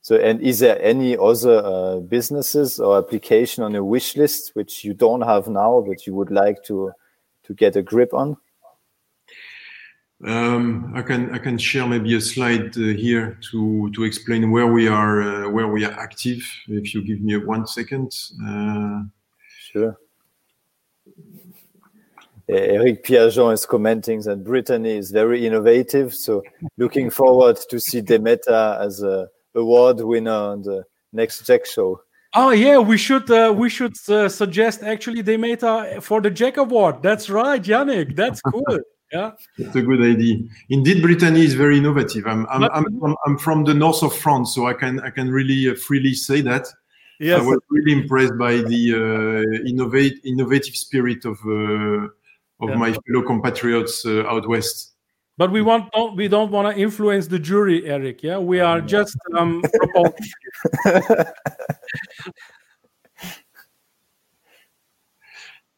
So, 0.00 0.16
and 0.16 0.40
is 0.40 0.60
there 0.60 0.80
any 0.80 1.18
other 1.18 1.58
uh, 1.62 1.96
businesses 2.00 2.80
or 2.80 2.96
application 2.96 3.62
on 3.62 3.72
your 3.72 3.84
wish 3.84 4.16
list 4.16 4.52
which 4.54 4.84
you 4.84 4.94
don't 4.94 5.20
have 5.20 5.48
now, 5.48 5.84
but 5.86 6.06
you 6.06 6.14
would 6.14 6.30
like 6.30 6.62
to 6.64 6.92
to 7.44 7.54
get 7.54 7.76
a 7.76 7.82
grip 7.82 8.14
on? 8.14 8.36
Um, 10.26 10.92
I 10.96 11.02
can 11.02 11.32
I 11.32 11.38
can 11.38 11.58
share 11.58 11.86
maybe 11.86 12.16
a 12.16 12.20
slide 12.20 12.76
uh, 12.76 12.80
here 12.80 13.38
to 13.52 13.90
to 13.92 14.02
explain 14.02 14.50
where 14.50 14.66
we 14.66 14.88
are 14.88 15.22
uh, 15.22 15.50
where 15.50 15.68
we 15.68 15.84
are 15.84 15.92
active. 15.92 16.42
If 16.66 16.92
you 16.92 17.02
give 17.02 17.20
me 17.20 17.36
one 17.36 17.66
second. 17.66 18.12
Uh, 18.44 19.02
sure. 19.46 19.96
Eric 22.48 23.04
Pierrejean 23.04 23.52
is 23.52 23.66
commenting 23.66 24.22
that 24.22 24.42
Brittany 24.42 24.96
is 24.96 25.10
very 25.10 25.46
innovative. 25.46 26.14
So 26.14 26.42
looking 26.78 27.10
forward 27.10 27.58
to 27.68 27.78
see 27.78 28.00
Demeta 28.00 28.80
as 28.80 29.02
a 29.02 29.28
award 29.54 30.00
winner 30.00 30.30
on 30.32 30.62
the 30.62 30.84
next 31.12 31.44
JEC 31.44 31.66
show. 31.66 32.00
Oh 32.34 32.50
yeah, 32.50 32.78
we 32.78 32.96
should 32.96 33.30
uh, 33.30 33.54
we 33.56 33.70
should 33.70 33.94
uh, 34.08 34.28
suggest 34.28 34.82
actually 34.82 35.22
Demeta 35.22 36.02
for 36.02 36.20
the 36.20 36.30
JEC 36.30 36.56
Award. 36.56 37.02
That's 37.02 37.30
right, 37.30 37.62
Yannick. 37.62 38.16
That's 38.16 38.40
cool. 38.52 38.80
Yeah, 39.12 39.30
it's 39.56 39.74
a 39.74 39.82
good 39.82 40.02
idea. 40.02 40.38
Indeed, 40.68 41.02
Brittany 41.02 41.42
is 41.42 41.54
very 41.54 41.78
innovative. 41.78 42.26
I'm 42.26 42.46
I'm, 42.50 42.64
I'm, 42.64 42.98
from, 43.00 43.16
I'm 43.24 43.38
from 43.38 43.64
the 43.64 43.74
north 43.74 44.02
of 44.02 44.14
France, 44.14 44.54
so 44.54 44.66
I 44.66 44.74
can 44.74 45.00
I 45.00 45.10
can 45.10 45.30
really 45.30 45.70
uh, 45.70 45.74
freely 45.74 46.14
say 46.14 46.42
that. 46.42 46.66
Yes. 47.18 47.40
I 47.40 47.44
was 47.44 47.58
really 47.70 47.92
impressed 47.92 48.36
by 48.38 48.58
the 48.58 48.94
uh, 48.94 49.66
innovate 49.66 50.20
innovative 50.24 50.76
spirit 50.76 51.24
of 51.24 51.38
uh, 51.46 52.08
of 52.60 52.68
yeah. 52.70 52.74
my 52.74 52.92
fellow 52.92 53.26
compatriots 53.26 54.04
uh, 54.04 54.26
out 54.26 54.46
west. 54.48 54.94
But 55.38 55.52
we 55.52 55.62
want 55.62 55.90
don't, 55.92 56.16
we 56.16 56.28
don't 56.28 56.50
want 56.50 56.74
to 56.74 56.80
influence 56.80 57.28
the 57.28 57.38
jury, 57.38 57.86
Eric. 57.86 58.22
Yeah, 58.22 58.38
we 58.38 58.60
are 58.60 58.80
just 58.80 59.16
um, 59.36 59.62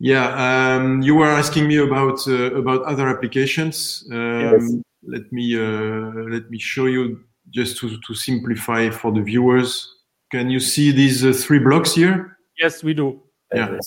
Yeah, 0.02 0.76
um, 0.76 1.02
you 1.02 1.14
were 1.14 1.28
asking 1.28 1.68
me 1.68 1.76
about 1.76 2.26
uh, 2.26 2.54
about 2.54 2.82
other 2.84 3.06
applications. 3.08 4.02
Um, 4.10 4.40
yes. 4.40 4.74
Let 5.06 5.30
me 5.30 5.56
uh, 5.56 6.12
let 6.30 6.50
me 6.50 6.58
show 6.58 6.86
you 6.86 7.20
just 7.50 7.76
to, 7.78 7.98
to 8.06 8.14
simplify 8.14 8.88
for 8.88 9.12
the 9.12 9.20
viewers. 9.20 9.86
Can 10.30 10.48
you 10.48 10.58
see 10.58 10.90
these 10.90 11.22
uh, 11.22 11.34
three 11.34 11.58
blocks 11.58 11.94
here? 11.94 12.38
Yes, 12.58 12.82
we 12.82 12.94
do. 12.94 13.20
Yeah. 13.52 13.78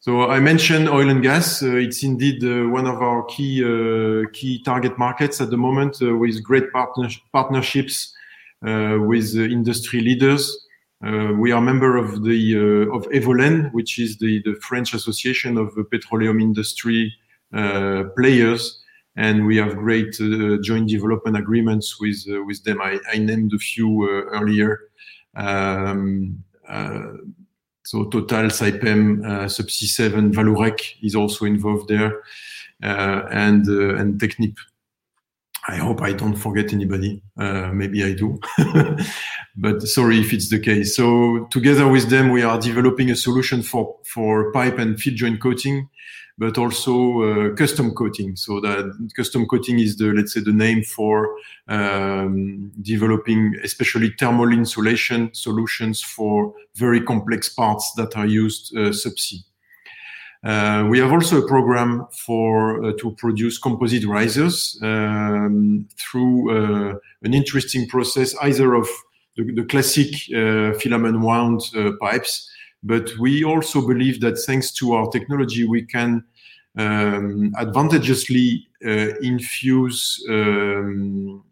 So 0.00 0.30
I 0.30 0.40
mentioned 0.40 0.88
oil 0.88 1.10
and 1.10 1.22
gas. 1.22 1.62
Uh, 1.62 1.76
it's 1.76 2.02
indeed 2.02 2.42
uh, 2.42 2.68
one 2.68 2.86
of 2.86 3.02
our 3.02 3.24
key 3.24 3.62
uh, 3.62 4.26
key 4.32 4.62
target 4.62 4.96
markets 4.96 5.38
at 5.40 5.50
the 5.50 5.58
moment, 5.58 5.98
with 6.00 6.42
great 6.42 6.72
partner 6.72 7.10
partnerships 7.30 8.14
with 8.62 9.36
industry 9.36 10.00
leaders. 10.00 10.66
Uh, 11.04 11.32
we 11.38 11.52
are 11.52 11.58
a 11.58 11.62
member 11.62 11.96
of 11.96 12.24
the 12.24 12.56
uh, 12.56 12.96
of 12.96 13.06
Evolen, 13.10 13.72
which 13.72 14.00
is 14.00 14.18
the, 14.18 14.42
the 14.42 14.54
French 14.56 14.94
Association 14.94 15.56
of 15.56 15.72
Petroleum 15.90 16.40
Industry 16.40 17.14
uh, 17.52 18.04
players, 18.16 18.82
and 19.14 19.46
we 19.46 19.56
have 19.56 19.76
great 19.76 20.12
joint 20.62 20.88
development 20.88 21.36
agreements 21.36 22.00
with 22.00 22.24
with 22.46 22.64
them. 22.64 22.80
I, 22.82 22.98
I 23.12 23.18
named 23.18 23.54
a 23.54 23.58
few 23.58 24.08
earlier. 24.08 24.90
Um, 25.36 26.42
so 27.84 28.04
Total, 28.04 28.50
Saipem, 28.50 29.22
Subsea 29.46 29.86
7, 29.86 30.32
Vallourec 30.32 30.96
is 31.02 31.14
also 31.14 31.46
involved 31.46 31.88
there, 31.88 32.22
and 32.82 33.66
and 33.68 34.20
Technip. 34.20 34.56
I 35.68 35.76
hope 35.76 36.00
I 36.00 36.12
don't 36.14 36.34
forget 36.34 36.72
anybody. 36.72 37.22
Uh, 37.36 37.70
maybe 37.74 38.02
I 38.02 38.14
do, 38.14 38.40
but 39.56 39.82
sorry 39.82 40.18
if 40.18 40.32
it's 40.32 40.48
the 40.48 40.58
case. 40.58 40.96
So 40.96 41.46
together 41.50 41.86
with 41.86 42.08
them, 42.08 42.30
we 42.30 42.42
are 42.42 42.58
developing 42.58 43.10
a 43.10 43.16
solution 43.16 43.62
for 43.62 43.96
for 44.14 44.50
pipe 44.52 44.78
and 44.78 44.98
field 44.98 45.16
joint 45.16 45.42
coating, 45.42 45.90
but 46.38 46.56
also 46.56 47.20
uh, 47.20 47.54
custom 47.54 47.94
coating. 47.94 48.34
So 48.36 48.60
that 48.60 49.10
custom 49.14 49.46
coating 49.46 49.78
is 49.78 49.98
the 49.98 50.06
let's 50.06 50.32
say 50.32 50.40
the 50.40 50.54
name 50.54 50.84
for 50.84 51.36
um, 51.68 52.72
developing 52.80 53.54
especially 53.62 54.14
thermal 54.18 54.50
insulation 54.52 55.28
solutions 55.34 56.00
for 56.00 56.54
very 56.76 57.02
complex 57.02 57.50
parts 57.50 57.92
that 57.96 58.16
are 58.16 58.26
used 58.26 58.74
uh, 58.74 58.88
subsea. 58.88 59.44
Uh, 60.44 60.86
we 60.88 61.00
have 61.00 61.12
also 61.12 61.42
a 61.42 61.48
program 61.48 62.06
for 62.12 62.84
uh, 62.84 62.92
to 62.98 63.10
produce 63.12 63.58
composite 63.58 64.04
risers 64.06 64.78
um, 64.82 65.88
through 65.96 66.50
uh, 66.50 66.98
an 67.22 67.34
interesting 67.34 67.88
process, 67.88 68.36
either 68.42 68.74
of 68.74 68.88
the, 69.36 69.52
the 69.52 69.64
classic 69.64 70.08
uh, 70.34 70.78
filament 70.78 71.20
wound 71.20 71.60
uh, 71.76 71.90
pipes, 72.00 72.48
but 72.84 73.10
we 73.18 73.42
also 73.42 73.84
believe 73.84 74.20
that 74.20 74.38
thanks 74.46 74.70
to 74.70 74.92
our 74.92 75.08
technology, 75.10 75.66
we 75.66 75.82
can 75.82 76.24
um, 76.76 77.52
advantageously 77.58 78.68
uh, 78.86 79.18
infuse 79.20 80.24
um, 80.28 81.42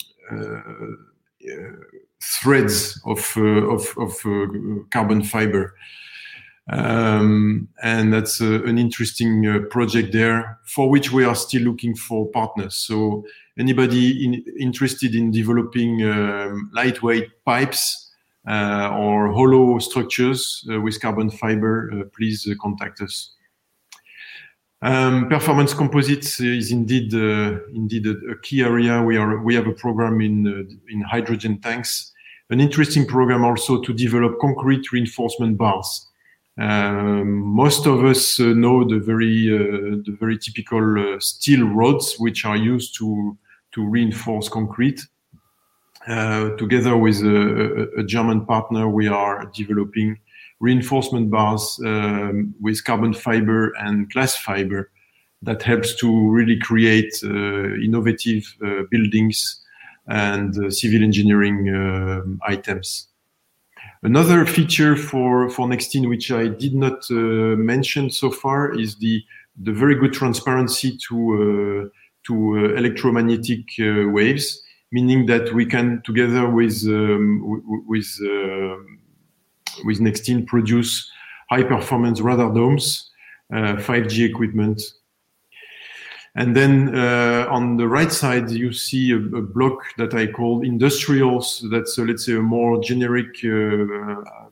threads 2.22 3.00
of 3.04 3.36
of, 3.36 3.94
of 3.98 4.88
carbon 4.90 5.24
fiber. 5.24 5.74
Um, 6.68 7.68
and 7.82 8.12
that's 8.12 8.40
an 8.40 8.76
interesting 8.76 9.46
uh, 9.46 9.60
project 9.70 10.12
there 10.12 10.58
for 10.64 10.90
which 10.90 11.12
we 11.12 11.24
are 11.24 11.34
still 11.34 11.62
looking 11.62 11.94
for 11.94 12.26
partners. 12.30 12.74
So 12.74 13.24
anybody 13.56 14.24
in, 14.24 14.44
interested 14.58 15.14
in 15.14 15.30
developing 15.30 16.02
um, 16.02 16.70
lightweight 16.74 17.44
pipes 17.44 18.10
uh, 18.48 18.90
or 18.96 19.32
hollow 19.32 19.78
structures 19.78 20.66
uh, 20.72 20.80
with 20.80 21.00
carbon 21.00 21.30
fiber, 21.30 21.90
uh, 21.92 22.04
please 22.16 22.48
uh, 22.50 22.54
contact 22.60 23.00
us. 23.00 23.32
Um, 24.82 25.28
performance 25.28 25.72
composites 25.72 26.38
is 26.38 26.70
indeed 26.70 27.12
indeed 27.12 28.06
a, 28.06 28.10
a, 28.30 28.38
key 28.42 28.62
area. 28.62 29.02
We 29.02 29.16
are 29.16 29.42
we 29.42 29.54
have 29.54 29.66
a 29.66 29.72
program 29.72 30.20
in 30.20 30.46
in 30.88 31.00
hydrogen 31.00 31.60
tanks. 31.60 32.12
An 32.50 32.60
interesting 32.60 33.06
program 33.06 33.42
also 33.42 33.80
to 33.80 33.92
develop 33.94 34.38
concrete 34.38 34.92
reinforcement 34.92 35.56
bars. 35.56 36.06
Um, 36.58 37.42
most 37.42 37.86
of 37.86 38.04
us 38.04 38.40
uh, 38.40 38.54
know 38.54 38.88
the 38.88 38.98
very 38.98 39.54
uh, 39.54 40.00
the 40.06 40.16
very 40.18 40.38
typical 40.38 41.14
uh, 41.16 41.20
steel 41.20 41.68
rods 41.68 42.14
which 42.18 42.46
are 42.46 42.56
used 42.56 42.96
to 42.98 43.36
to 43.72 43.86
reinforce 43.86 44.48
concrete. 44.48 45.06
Uh, 46.08 46.50
together 46.56 46.96
with 46.96 47.16
a, 47.22 47.88
a, 47.98 48.04
German 48.04 48.46
partner, 48.46 48.88
we 48.88 49.08
are 49.08 49.50
developing 49.52 50.16
reinforcement 50.60 51.30
bars 51.30 51.80
um, 51.84 52.54
with 52.60 52.84
carbon 52.84 53.12
fiber 53.12 53.72
and 53.80 54.10
glass 54.12 54.36
fiber 54.36 54.90
that 55.42 55.62
helps 55.62 55.96
to 55.96 56.30
really 56.30 56.58
create 56.58 57.12
uh, 57.24 57.74
innovative 57.74 58.44
uh, 58.64 58.82
buildings 58.90 59.62
and 60.06 60.72
civil 60.72 61.02
engineering 61.02 61.68
um, 61.74 62.40
items. 62.46 63.08
Another 64.06 64.46
feature 64.46 64.94
for, 64.94 65.50
for 65.50 65.66
Nextene, 65.66 66.08
which 66.08 66.30
I 66.30 66.46
did 66.46 66.76
not 66.76 67.10
uh, 67.10 67.56
mention 67.58 68.08
so 68.08 68.30
far, 68.30 68.72
is 68.72 68.94
the, 68.94 69.20
the 69.60 69.72
very 69.72 69.96
good 69.96 70.12
transparency 70.12 70.96
to, 71.08 71.16
uh, 71.34 71.88
to 72.28 72.32
uh, 72.56 72.78
electromagnetic 72.78 73.64
waves, 74.14 74.62
meaning 74.92 75.26
that 75.26 75.52
we 75.52 75.66
can, 75.66 76.02
together 76.04 76.48
with, 76.48 76.84
um, 76.86 77.42
with, 77.88 78.06
with 79.84 79.98
Nextene, 79.98 80.46
produce 80.46 81.10
high 81.50 81.64
performance 81.64 82.20
radar 82.20 82.54
domes, 82.54 83.10
5G 83.52 84.22
uh, 84.22 84.30
equipment, 84.30 84.80
and 86.36 86.54
then 86.54 86.94
uh, 86.94 87.46
on 87.48 87.78
the 87.78 87.88
right 87.88 88.12
side, 88.12 88.50
you 88.50 88.72
see 88.72 89.10
a, 89.10 89.16
a, 89.16 89.42
block 89.42 89.78
that 89.96 90.12
I 90.12 90.26
call 90.26 90.62
industrials. 90.62 91.64
That's, 91.70 91.98
uh, 91.98 92.02
let's 92.02 92.26
say, 92.26 92.34
a 92.34 92.42
more 92.42 92.80
generic 92.82 93.38
uh, 93.42 93.48
uh 93.48 94.48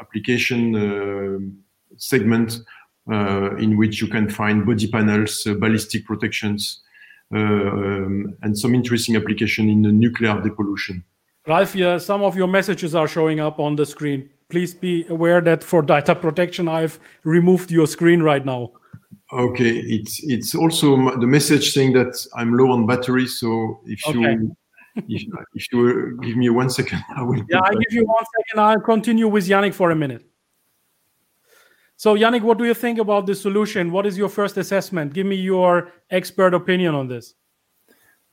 application 0.00 1.56
segment 1.96 2.60
in 3.08 3.76
which 3.76 4.00
you 4.00 4.08
can 4.08 4.28
find 4.28 4.66
body 4.66 4.86
panels, 4.86 5.44
ballistic 5.58 6.04
protections, 6.04 6.82
um, 7.32 8.36
and 8.42 8.56
some 8.58 8.74
interesting 8.74 9.16
application 9.16 9.68
in 9.68 9.82
the 9.82 9.92
nuclear 9.92 10.34
depollution. 10.34 11.02
Ralph, 11.46 11.74
yeah, 11.74 11.98
some 11.98 12.22
of 12.22 12.36
your 12.36 12.48
messages 12.48 12.94
are 12.94 13.08
showing 13.08 13.40
up 13.40 13.58
on 13.58 13.76
the 13.76 13.86
screen. 13.86 14.30
Please 14.48 14.74
be 14.74 15.06
aware 15.08 15.40
that 15.40 15.64
for 15.64 15.82
data 15.82 16.14
protection, 16.14 16.68
I've 16.68 16.98
removed 17.24 17.70
your 17.70 17.86
screen 17.86 18.22
right 18.22 18.44
now. 18.44 18.72
Okay, 19.34 19.78
it's 19.78 20.22
it's 20.22 20.54
also 20.54 21.16
the 21.18 21.26
message 21.26 21.72
saying 21.72 21.92
that 21.94 22.24
I'm 22.36 22.56
low 22.56 22.70
on 22.70 22.86
battery. 22.86 23.26
So 23.26 23.80
if 23.84 24.06
okay. 24.06 24.18
you 24.18 24.56
if, 24.96 25.22
if 25.54 25.72
you 25.72 26.18
give 26.22 26.36
me 26.36 26.50
one 26.50 26.70
second, 26.70 27.02
I 27.16 27.22
will. 27.22 27.42
Yeah, 27.48 27.60
I 27.62 27.72
give 27.72 27.92
you 27.92 28.04
one 28.04 28.24
second. 28.36 28.60
I'll 28.60 28.80
continue 28.80 29.26
with 29.26 29.48
Yannick 29.48 29.74
for 29.74 29.90
a 29.90 29.96
minute. 29.96 30.24
So 31.96 32.14
Yannick, 32.14 32.42
what 32.42 32.58
do 32.58 32.64
you 32.64 32.74
think 32.74 32.98
about 32.98 33.26
the 33.26 33.34
solution? 33.34 33.90
What 33.90 34.06
is 34.06 34.16
your 34.16 34.28
first 34.28 34.56
assessment? 34.56 35.12
Give 35.14 35.26
me 35.26 35.36
your 35.36 35.90
expert 36.10 36.54
opinion 36.54 36.94
on 36.94 37.08
this. 37.08 37.34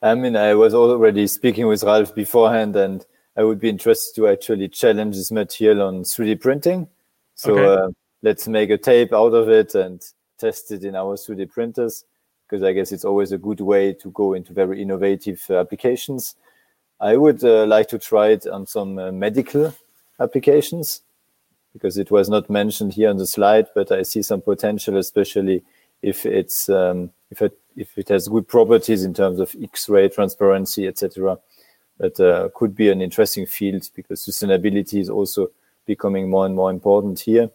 I 0.04 0.16
mean, 0.16 0.36
I 0.36 0.54
was 0.54 0.74
already 0.74 1.26
speaking 1.28 1.68
with 1.68 1.84
Ralph 1.84 2.14
beforehand, 2.14 2.76
and 2.76 3.06
I 3.36 3.44
would 3.44 3.60
be 3.60 3.70
interested 3.70 4.16
to 4.16 4.28
actually 4.28 4.68
challenge 4.68 5.16
this 5.16 5.32
material 5.32 5.88
on 5.88 6.04
3D 6.04 6.42
printing. 6.42 6.88
So 7.36 7.58
okay. 7.58 7.84
uh, 7.84 7.88
let's 8.22 8.48
make 8.48 8.70
a 8.70 8.78
tape 8.78 9.14
out 9.14 9.34
of 9.34 9.50
it 9.50 9.74
and 9.74 10.02
tested 10.42 10.84
in 10.84 10.96
our 10.96 11.16
3D 11.16 11.50
printers 11.50 12.04
because 12.52 12.64
I 12.64 12.74
guess 12.74 12.92
it's 12.92 13.06
always 13.06 13.32
a 13.32 13.38
good 13.38 13.62
way 13.62 13.94
to 13.94 14.12
go 14.12 14.34
into 14.34 14.52
very 14.52 14.82
innovative 14.82 15.42
uh, 15.50 15.60
applications. 15.60 16.36
I 17.00 17.16
would 17.16 17.44
uh, 17.44 17.66
like 17.66 17.88
to 17.90 18.00
try 18.00 18.30
it 18.30 18.46
on 18.46 18.68
some 18.68 19.00
uh, 19.00 19.12
medical 19.12 19.74
applications 20.20 21.02
because 21.72 21.98
it 21.98 22.12
was 22.12 22.28
not 22.28 22.50
mentioned 22.50 22.94
here 22.94 23.10
on 23.10 23.18
the 23.18 23.26
slide, 23.26 23.68
but 23.74 23.92
I 23.92 24.04
see 24.04 24.22
some 24.22 24.42
potential, 24.42 24.98
especially 24.98 25.64
if 26.02 26.26
it's 26.26 26.68
um, 26.68 27.12
if 27.30 27.42
it 27.42 27.58
if 27.78 27.98
it 27.98 28.10
has 28.10 28.28
good 28.28 28.48
properties 28.48 29.06
in 29.06 29.14
terms 29.14 29.40
of 29.40 29.56
X-ray 29.62 30.10
transparency, 30.10 30.88
etc. 30.88 31.40
That 32.00 32.20
uh, 32.20 32.50
could 32.54 32.76
be 32.76 32.90
an 32.90 33.02
interesting 33.02 33.46
field 33.46 33.90
because 33.96 34.26
sustainability 34.26 35.00
is 35.00 35.10
also 35.10 35.52
becoming 35.86 36.30
more 36.30 36.46
and 36.46 36.56
more 36.56 36.72
important 36.72 37.20
here 37.20 37.50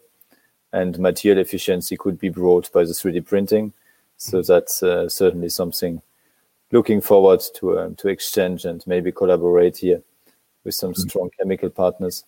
and 0.76 0.98
material 0.98 1.40
efficiency 1.40 1.96
could 1.96 2.18
be 2.18 2.28
brought 2.28 2.70
by 2.70 2.84
the 2.84 2.92
3D 2.92 3.24
printing. 3.24 3.72
So 4.18 4.38
mm-hmm. 4.38 4.52
that's 4.52 4.82
uh, 4.82 5.08
certainly 5.08 5.48
something 5.48 6.02
looking 6.70 7.00
forward 7.00 7.42
to 7.56 7.78
um, 7.78 7.94
to 7.96 8.08
exchange 8.08 8.64
and 8.64 8.86
maybe 8.86 9.10
collaborate 9.10 9.78
here 9.78 10.02
with 10.64 10.74
some 10.74 10.92
mm-hmm. 10.92 11.08
strong 11.08 11.30
chemical 11.38 11.70
partners. 11.70 12.24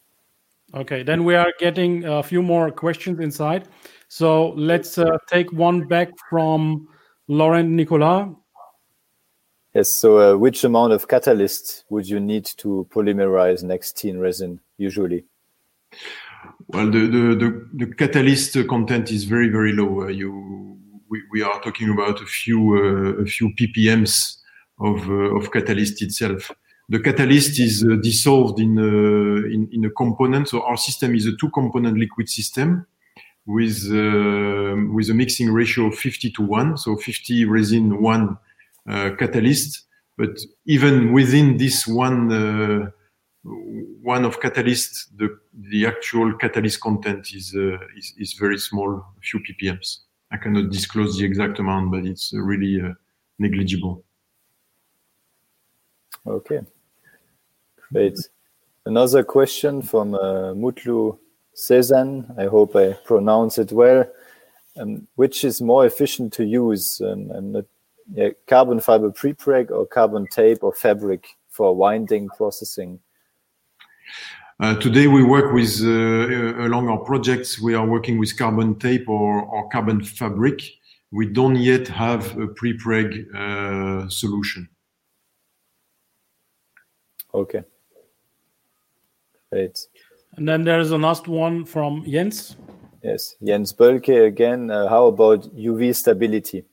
Okay, 0.75 1.03
then 1.03 1.25
we 1.25 1.35
are 1.35 1.53
getting 1.59 2.05
a 2.05 2.23
few 2.23 2.43
more 2.43 2.71
questions 2.71 3.21
inside. 3.21 3.69
So 4.09 4.51
let's 4.51 4.99
uh, 4.99 5.17
take 5.27 5.53
one 5.53 5.87
back 5.87 6.11
from 6.31 6.89
Laurent 7.27 7.71
Nicolas. 7.71 8.29
Yes. 9.75 9.95
So, 9.95 10.19
uh, 10.19 10.37
which 10.37 10.65
amount 10.65 10.93
of 10.93 11.09
catalyst 11.09 11.85
would 11.91 12.09
you 12.09 12.21
need 12.21 12.47
to 12.57 12.87
polymerize 12.91 13.63
Nextene 13.63 14.21
resin 14.21 14.61
usually? 14.79 15.25
Well, 16.71 16.91
the, 16.91 17.07
the, 17.07 17.35
the, 17.35 17.87
the, 17.87 17.95
catalyst 17.95 18.53
content 18.69 19.11
is 19.11 19.25
very, 19.25 19.49
very 19.49 19.73
low. 19.73 20.03
Uh, 20.03 20.09
you, 20.09 20.77
we, 21.09 21.23
we 21.33 21.43
are 21.43 21.59
talking 21.63 21.89
about 21.89 22.21
a 22.21 22.27
few, 22.27 22.77
uh, 22.77 23.23
a 23.23 23.25
few 23.25 23.55
ppms 23.55 24.37
of, 24.79 25.09
uh, 25.09 25.37
of 25.37 25.51
catalyst 25.51 26.03
itself. 26.03 26.51
The 26.91 27.01
catalyst 27.01 27.59
is 27.59 27.83
uh, 27.85 27.97
dissolved 27.97 28.61
in, 28.61 28.79
uh, 28.79 29.49
in, 29.49 29.71
in, 29.73 29.87
a 29.87 29.91
component. 29.91 30.49
So 30.49 30.61
our 30.61 30.77
system 30.77 31.15
is 31.15 31.25
a 31.25 31.35
two 31.37 31.49
component 31.51 31.97
liquid 31.97 32.29
system 32.29 32.87
with, 33.47 33.87
uh, 33.91 34.77
with 34.93 35.09
a 35.09 35.15
mixing 35.15 35.51
ratio 35.51 35.87
of 35.87 35.95
50 35.95 36.33
to 36.33 36.43
1. 36.43 36.77
So 36.77 36.97
50 36.97 37.47
resin, 37.47 38.03
one 38.03 38.37
catalyst. 38.87 39.85
But 40.19 40.39
even 40.67 41.15
within 41.15 41.57
this 41.57 41.87
one 41.87 42.93
one 43.45 44.25
of 44.25 44.41
catalyst, 44.41 45.17
the, 45.17 45.39
the 45.55 45.87
actual 45.87 46.35
catalyst 46.35 46.81
content 46.81 47.33
is, 47.35 47.55
uh, 47.55 47.79
is, 47.97 48.15
is, 48.19 48.33
very 48.35 48.59
small, 48.59 48.97
a 48.97 49.21
few 49.21 49.41
ppms. 49.41 50.01
I 50.31 50.37
cannot 50.37 50.71
disclose 50.71 51.19
the 51.19 51.25
exact 51.25 51.59
amount, 51.59 51.91
but 51.91 52.05
it's 52.05 52.33
really 52.35 52.81
uh, 52.81 52.93
negligible. 53.39 54.03
Okay, 56.27 56.61
great. 57.93 58.19
Another 58.85 59.23
question 59.23 59.83
from 59.83 60.15
uh, 60.15 60.53
Mutlu 60.55 61.19
Cezanne. 61.55 62.27
I 62.39 62.47
hope 62.47 62.77
I 62.77 62.93
pronounce 63.05 63.59
it 63.59 63.73
well. 63.73 64.05
Um, 64.79 65.09
which 65.17 65.45
is 65.45 65.61
more 65.61 65.87
efficient 65.87 66.33
to 66.35 66.45
use, 66.45 67.01
um, 67.01 67.33
um, 67.33 67.67
yeah, 68.15 68.29
carbon 68.47 68.79
fiber 68.79 69.11
prepreg 69.11 69.73
or 69.73 69.87
carbon 69.87 70.27
tape 70.29 70.63
or 70.63 70.73
fabric 70.73 71.27
for 71.49 71.75
winding 71.75 72.29
processing? 72.29 73.01
Uh, 74.61 74.75
today 74.81 75.07
we 75.07 75.23
work 75.23 75.53
with, 75.53 75.81
uh, 75.83 76.67
along 76.67 76.89
our 76.89 76.99
projects, 76.99 77.61
we 77.61 77.75
are 77.75 77.87
working 77.87 78.19
with 78.19 78.37
carbon 78.37 78.75
tape 78.79 79.09
or, 79.09 79.43
or 79.43 79.69
carbon 79.69 80.03
fabric. 80.03 80.61
We 81.13 81.27
don't 81.27 81.57
yet 81.57 81.87
have 81.89 82.37
a 82.39 82.49
pre-preg 82.49 83.35
uh, 83.35 84.09
solution. 84.09 84.69
Okay. 87.33 87.63
Great. 89.53 89.79
And 90.37 90.49
then 90.49 90.65
there's 90.65 90.91
a 90.91 90.99
last 90.99 91.29
one 91.29 91.65
from 91.65 92.05
Jens. 92.07 92.57
Yes, 93.03 93.37
Jens 93.45 93.73
Bölke 93.73 94.27
again. 94.27 94.71
Uh, 94.71 94.89
how 94.89 95.07
about 95.07 95.55
UV 95.55 95.95
stability? 95.95 96.65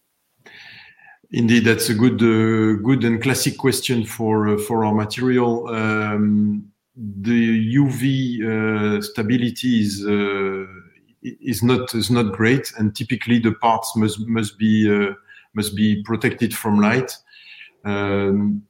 Indeed, 1.32 1.66
that's 1.66 1.90
a 1.90 1.94
good, 1.94 2.22
uh, 2.22 2.82
good 2.82 3.04
and 3.04 3.22
classic 3.22 3.58
question 3.58 4.06
for 4.06 4.50
uh, 4.50 4.58
for 4.58 4.86
our 4.86 4.94
material. 4.94 5.68
Um, 5.68 6.72
the 6.96 7.76
UV 7.76 8.42
uh, 8.42 9.02
stability 9.02 9.82
is 9.82 10.06
uh, 10.06 10.66
is 11.22 11.62
not 11.62 11.94
is 11.94 12.10
not 12.10 12.34
great, 12.34 12.72
and 12.78 12.96
typically 12.96 13.40
the 13.40 13.54
parts 13.54 13.96
must 13.96 14.20
must 14.28 14.58
be 14.58 14.90
uh, 14.90 15.14
must 15.54 15.76
be 15.76 16.02
protected 16.04 16.56
from 16.56 16.80
light, 16.80 17.18
um, 17.84 18.64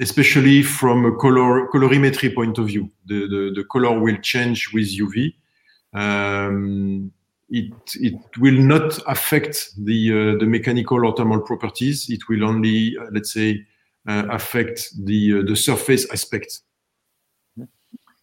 especially 0.00 0.62
from 0.62 1.06
a 1.06 1.16
color 1.16 1.66
colorimetry 1.68 2.34
point 2.34 2.58
of 2.58 2.66
view. 2.66 2.90
The, 3.06 3.28
the, 3.28 3.52
the 3.56 3.64
color 3.64 3.98
will 3.98 4.16
change 4.18 4.72
with 4.72 4.88
UV. 4.88 5.34
Um, 5.94 7.12
it 7.48 7.72
it 7.94 8.20
will 8.38 8.58
not 8.58 8.98
affect 9.06 9.70
the 9.78 10.10
uh, 10.10 10.38
the 10.38 10.46
mechanical 10.46 11.06
or 11.06 11.14
thermal 11.16 11.40
properties. 11.40 12.10
It 12.10 12.28
will 12.28 12.44
only 12.44 12.96
uh, 13.00 13.06
let's 13.12 13.32
say 13.32 13.64
uh, 14.06 14.26
affect 14.30 14.90
the 15.06 15.42
the 15.42 15.56
surface 15.56 16.06
aspect. 16.10 16.60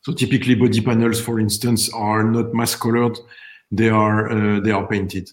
So 0.10 0.16
typically, 0.16 0.56
body 0.56 0.82
panels, 0.82 1.22
for 1.22 1.40
instance, 1.40 1.88
are 1.94 2.24
not 2.24 2.52
mass 2.52 2.76
colored; 2.76 3.20
they 3.70 3.90
are 3.90 4.32
uh, 4.32 4.60
they 4.60 4.72
are 4.72 4.88
painted. 4.88 5.30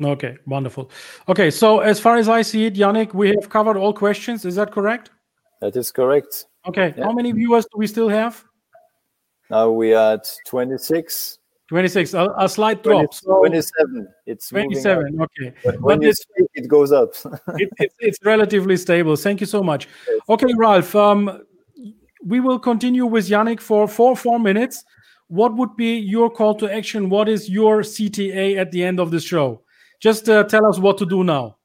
Okay, 0.00 0.36
wonderful. 0.46 0.88
Okay, 1.28 1.50
so 1.50 1.80
as 1.80 1.98
far 1.98 2.16
as 2.16 2.28
I 2.28 2.42
see 2.42 2.66
it, 2.66 2.74
Yannick, 2.74 3.12
we 3.12 3.30
have 3.30 3.48
covered 3.48 3.76
all 3.76 3.92
questions. 3.92 4.44
Is 4.44 4.54
that 4.54 4.70
correct? 4.70 5.10
That 5.60 5.74
is 5.74 5.90
correct. 5.90 6.46
Okay, 6.68 6.94
yeah. 6.96 7.02
how 7.02 7.12
many 7.12 7.32
viewers 7.32 7.64
do 7.64 7.78
we 7.78 7.88
still 7.88 8.08
have? 8.08 8.44
Now 9.50 9.72
we 9.72 9.94
are 9.94 10.14
at 10.14 10.30
26. 10.46 11.38
26, 11.68 12.14
a, 12.14 12.32
a 12.38 12.48
slight 12.48 12.84
drop. 12.84 13.06
27. 13.24 14.06
It's 14.26 14.48
27, 14.50 15.20
okay. 15.22 15.52
But 15.64 15.80
when 15.80 15.98
but 15.98 16.06
you 16.06 16.12
speak, 16.12 16.46
it 16.54 16.68
goes 16.68 16.92
up. 16.92 17.14
it, 17.58 17.68
it, 17.80 17.92
it's 17.98 18.18
relatively 18.24 18.76
stable. 18.76 19.16
Thank 19.16 19.40
you 19.40 19.46
so 19.46 19.60
much. 19.64 19.88
Okay, 20.28 20.54
Ralph, 20.56 20.94
um, 20.94 21.42
we 22.26 22.40
will 22.40 22.58
continue 22.58 23.06
with 23.06 23.28
Yannick 23.28 23.60
for 23.60 23.86
four 23.86 24.16
four 24.16 24.38
minutes. 24.38 24.84
What 25.28 25.56
would 25.56 25.76
be 25.76 25.96
your 25.96 26.30
call 26.30 26.54
to 26.56 26.72
action? 26.72 27.08
What 27.08 27.28
is 27.28 27.48
your 27.48 27.82
CTA 27.82 28.58
at 28.58 28.72
the 28.72 28.84
end 28.84 29.00
of 29.00 29.10
the 29.10 29.20
show? 29.20 29.62
Just 30.00 30.28
uh, 30.28 30.44
tell 30.44 30.66
us 30.66 30.78
what 30.78 30.98
to 30.98 31.06
do 31.06 31.24
now. 31.24 31.56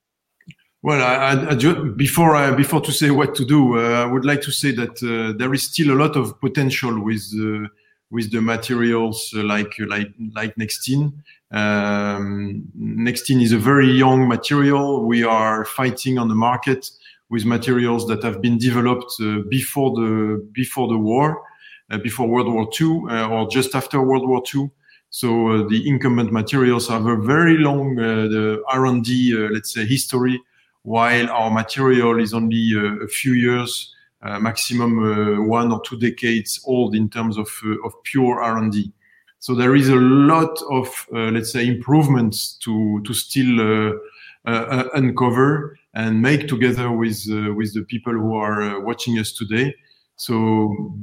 Well, 0.83 0.99
I, 0.99 1.51
I, 1.51 1.89
before 1.95 2.35
I, 2.35 2.51
before 2.55 2.81
to 2.81 2.91
say 2.91 3.11
what 3.11 3.35
to 3.35 3.45
do, 3.45 3.77
uh, 3.77 4.03
I 4.03 4.05
would 4.05 4.25
like 4.25 4.41
to 4.41 4.51
say 4.51 4.71
that 4.71 4.95
uh, 5.03 5.37
there 5.37 5.53
is 5.53 5.63
still 5.71 5.91
a 5.91 5.97
lot 5.97 6.15
of 6.15 6.39
potential 6.39 7.03
with 7.03 7.23
uh, 7.39 7.67
with 8.09 8.31
the 8.31 8.41
materials 8.41 9.31
uh, 9.35 9.43
like 9.43 9.73
like 9.79 10.11
like 10.35 10.55
Nextene. 10.55 11.13
Um, 11.51 12.63
Nextene 12.79 13.41
is 13.43 13.51
a 13.51 13.59
very 13.59 13.91
young 13.91 14.27
material. 14.27 15.05
We 15.05 15.23
are 15.23 15.65
fighting 15.65 16.17
on 16.17 16.29
the 16.29 16.35
market 16.35 16.89
with 17.31 17.45
materials 17.45 18.05
that 18.07 18.21
have 18.23 18.41
been 18.41 18.57
developed 18.57 19.13
uh, 19.21 19.39
before 19.49 19.91
the 19.95 20.45
before 20.51 20.89
the 20.89 20.97
war, 20.97 21.41
uh, 21.89 21.97
before 21.97 22.27
World 22.27 22.53
War 22.53 22.69
II, 22.79 23.03
uh, 23.09 23.29
or 23.29 23.49
just 23.49 23.73
after 23.73 24.01
World 24.01 24.27
War 24.27 24.43
II. 24.53 24.69
So 25.09 25.47
uh, 25.47 25.67
the 25.67 25.87
incumbent 25.87 26.31
materials 26.31 26.87
have 26.89 27.05
a 27.05 27.15
very 27.15 27.57
long 27.57 27.97
uh, 27.99 28.57
R&D, 28.67 29.33
uh, 29.33 29.53
let's 29.53 29.73
say, 29.73 29.85
history, 29.85 30.39
while 30.83 31.29
our 31.29 31.49
material 31.49 32.19
is 32.19 32.33
only 32.33 32.73
a 33.03 33.07
few 33.07 33.33
years, 33.33 33.93
maximum 34.23 35.47
one 35.47 35.71
or 35.71 35.81
two 35.81 35.97
decades 35.97 36.61
old 36.65 36.95
in 36.95 37.09
terms 37.09 37.37
of, 37.37 37.49
of 37.83 37.93
pure 38.03 38.41
R&D. 38.41 38.91
So 39.39 39.53
there 39.53 39.75
is 39.75 39.89
a 39.89 39.95
lot 39.95 40.57
of, 40.69 40.87
let's 41.11 41.51
say, 41.51 41.67
improvements 41.67 42.57
to, 42.63 43.01
to 43.03 43.13
still 43.13 43.99
uncover 44.45 45.77
and 45.93 46.21
make 46.21 46.47
together 46.47 46.91
with 46.91 47.27
uh, 47.29 47.53
with 47.53 47.73
the 47.73 47.83
people 47.83 48.13
who 48.13 48.35
are 48.35 48.61
uh, 48.61 48.79
watching 48.79 49.19
us 49.19 49.31
today. 49.33 49.73
So 50.15 50.95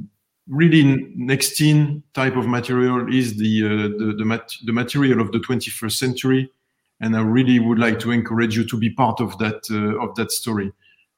really 0.47 0.83
Nextene 1.17 2.01
type 2.13 2.35
of 2.35 2.47
material 2.47 3.13
is 3.13 3.37
the 3.37 3.65
uh, 3.65 3.69
the 3.99 4.15
the, 4.17 4.25
mat 4.25 4.51
the, 4.65 4.73
material 4.73 5.21
of 5.21 5.31
the 5.31 5.39
21st 5.39 5.91
century. 5.97 6.51
And 7.01 7.15
i 7.15 7.21
really 7.21 7.59
would 7.59 7.79
like 7.79 7.97
to 7.99 8.11
encourage 8.11 8.57
you 8.57 8.65
to 8.65 8.77
be 8.77 8.89
part 8.89 9.21
of 9.21 9.37
that 9.37 9.67
uh, 9.71 10.03
of 10.03 10.15
that 10.15 10.31
story. 10.31 10.71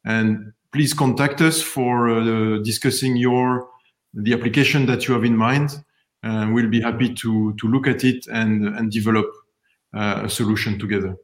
And 0.05 0.53
please 0.71 0.93
contact 0.93 1.41
us 1.41 1.61
for 1.61 2.09
uh, 2.09 2.59
discussing 2.59 3.15
your 3.15 3.67
the 4.13 4.33
application 4.33 4.85
that 4.87 5.07
you 5.07 5.13
have 5.13 5.23
in 5.23 5.37
mind. 5.37 5.83
And 6.23 6.53
we'll 6.53 6.69
be 6.69 6.81
happy 6.81 7.13
to 7.15 7.53
to 7.53 7.67
look 7.67 7.87
at 7.87 8.03
it 8.03 8.27
and 8.27 8.67
and 8.67 8.91
develop 8.91 9.27
uh, 9.93 10.21
a 10.25 10.29
solution 10.29 10.77
together 10.77 11.15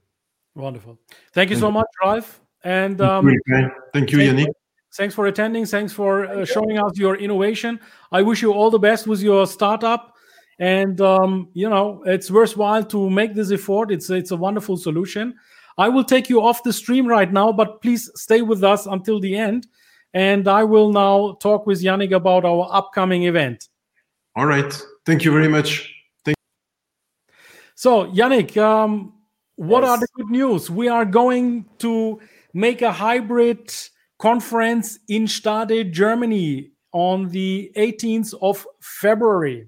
Wonderful. 0.57 0.97
Thank 1.33 1.51
you 1.51 1.55
so 1.55 1.69
much, 1.69 1.85
Ralph. 2.03 2.41
And 2.63 2.99
um, 2.99 3.31
thank 3.93 4.11
you, 4.11 4.17
Yannick. 4.17 4.47
Thanks 4.95 5.13
for 5.13 5.27
attending. 5.27 5.65
Thanks 5.67 5.93
for 5.93 6.25
uh, 6.25 6.45
showing 6.45 6.79
us 6.79 6.97
your 6.97 7.15
innovation. 7.15 7.79
I 8.11 8.23
wish 8.23 8.41
you 8.41 8.51
all 8.51 8.71
the 8.71 8.79
best 8.79 9.05
with 9.05 9.21
your 9.21 9.45
startup. 9.45 10.15
And 10.57 10.99
um, 10.99 11.49
you 11.53 11.69
know, 11.69 12.01
it's 12.07 12.31
worthwhile 12.31 12.83
to 12.85 13.09
make 13.09 13.35
this 13.35 13.51
effort. 13.51 13.91
It's 13.91 14.09
it's 14.09 14.31
a 14.31 14.35
wonderful 14.35 14.77
solution. 14.77 15.35
I 15.77 15.89
will 15.89 16.03
take 16.03 16.27
you 16.27 16.41
off 16.41 16.63
the 16.63 16.73
stream 16.73 17.05
right 17.05 17.31
now, 17.31 17.51
but 17.51 17.79
please 17.83 18.09
stay 18.15 18.41
with 18.41 18.63
us 18.63 18.87
until 18.87 19.19
the 19.19 19.37
end. 19.37 19.67
And 20.15 20.47
I 20.47 20.63
will 20.63 20.91
now 20.91 21.37
talk 21.39 21.67
with 21.67 21.83
Yannick 21.83 22.15
about 22.15 22.45
our 22.45 22.67
upcoming 22.71 23.23
event. 23.23 23.69
All 24.35 24.47
right. 24.47 24.73
Thank 25.05 25.23
you 25.23 25.31
very 25.31 25.47
much. 25.47 25.93
Thank 26.25 26.37
so, 27.75 28.07
Yannick, 28.07 28.57
um, 28.57 29.13
what 29.57 29.83
yes. 29.83 29.89
are 29.89 29.99
the 29.99 30.07
good 30.13 30.29
news? 30.29 30.69
We 30.69 30.87
are 30.87 31.03
going 31.03 31.65
to 31.79 32.19
make 32.53 32.81
a 32.81 32.91
hybrid 32.91 33.73
conference 34.19 34.99
in 35.09 35.27
Stade, 35.27 35.91
Germany 35.91 36.71
on 36.93 37.27
the 37.29 37.71
18th 37.75 38.33
of 38.41 38.65
February. 38.79 39.67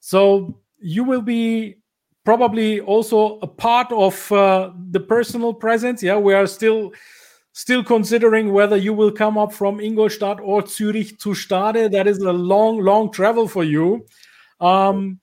So 0.00 0.60
you 0.78 1.04
will 1.04 1.20
be 1.20 1.76
probably 2.24 2.80
also 2.80 3.38
a 3.40 3.46
part 3.46 3.90
of 3.92 4.30
uh, 4.32 4.70
the 4.90 5.00
personal 5.00 5.52
presence. 5.52 6.02
Yeah, 6.02 6.18
we 6.18 6.34
are 6.34 6.46
still 6.46 6.92
still 7.52 7.82
considering 7.82 8.52
whether 8.52 8.76
you 8.76 8.92
will 8.92 9.10
come 9.10 9.38
up 9.38 9.52
from 9.52 9.80
Ingolstadt 9.80 10.38
or 10.40 10.66
Zurich 10.66 11.18
to 11.20 11.34
Stade. 11.34 11.90
That 11.90 12.06
is 12.06 12.18
a 12.18 12.32
long, 12.32 12.80
long 12.80 13.10
travel 13.10 13.48
for 13.48 13.64
you. 13.64 14.06
Um, 14.60 15.20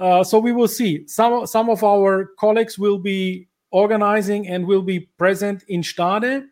uh, 0.00 0.24
so 0.24 0.38
we 0.38 0.52
will 0.52 0.68
see. 0.68 1.06
Some 1.06 1.46
some 1.46 1.68
of 1.68 1.84
our 1.84 2.32
colleagues 2.38 2.78
will 2.78 2.98
be 2.98 3.48
organizing 3.70 4.48
and 4.48 4.66
will 4.66 4.82
be 4.82 5.00
present 5.18 5.62
in 5.68 5.82
Stade, 5.82 6.44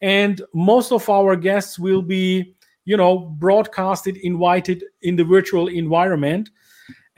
and 0.00 0.40
most 0.54 0.90
of 0.90 1.08
our 1.10 1.36
guests 1.36 1.78
will 1.78 2.02
be, 2.02 2.56
you 2.86 2.96
know, 2.96 3.18
broadcasted, 3.18 4.16
invited 4.16 4.84
in 5.02 5.16
the 5.16 5.24
virtual 5.24 5.68
environment, 5.68 6.48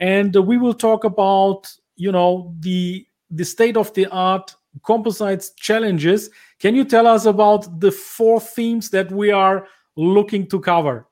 and 0.01 0.35
uh, 0.35 0.41
we 0.41 0.57
will 0.57 0.73
talk 0.73 1.05
about, 1.05 1.73
you 1.95 2.11
know, 2.11 2.53
the 2.59 3.07
the 3.31 3.45
state 3.45 3.77
of 3.77 3.93
the 3.93 4.07
art 4.07 4.53
composites 4.83 5.51
challenges. 5.51 6.29
Can 6.59 6.75
you 6.75 6.83
tell 6.83 7.07
us 7.07 7.25
about 7.25 7.79
the 7.79 7.91
four 7.91 8.41
themes 8.41 8.89
that 8.89 9.09
we 9.11 9.31
are 9.31 9.67
looking 9.95 10.47
to 10.47 10.59
cover? 10.59 11.07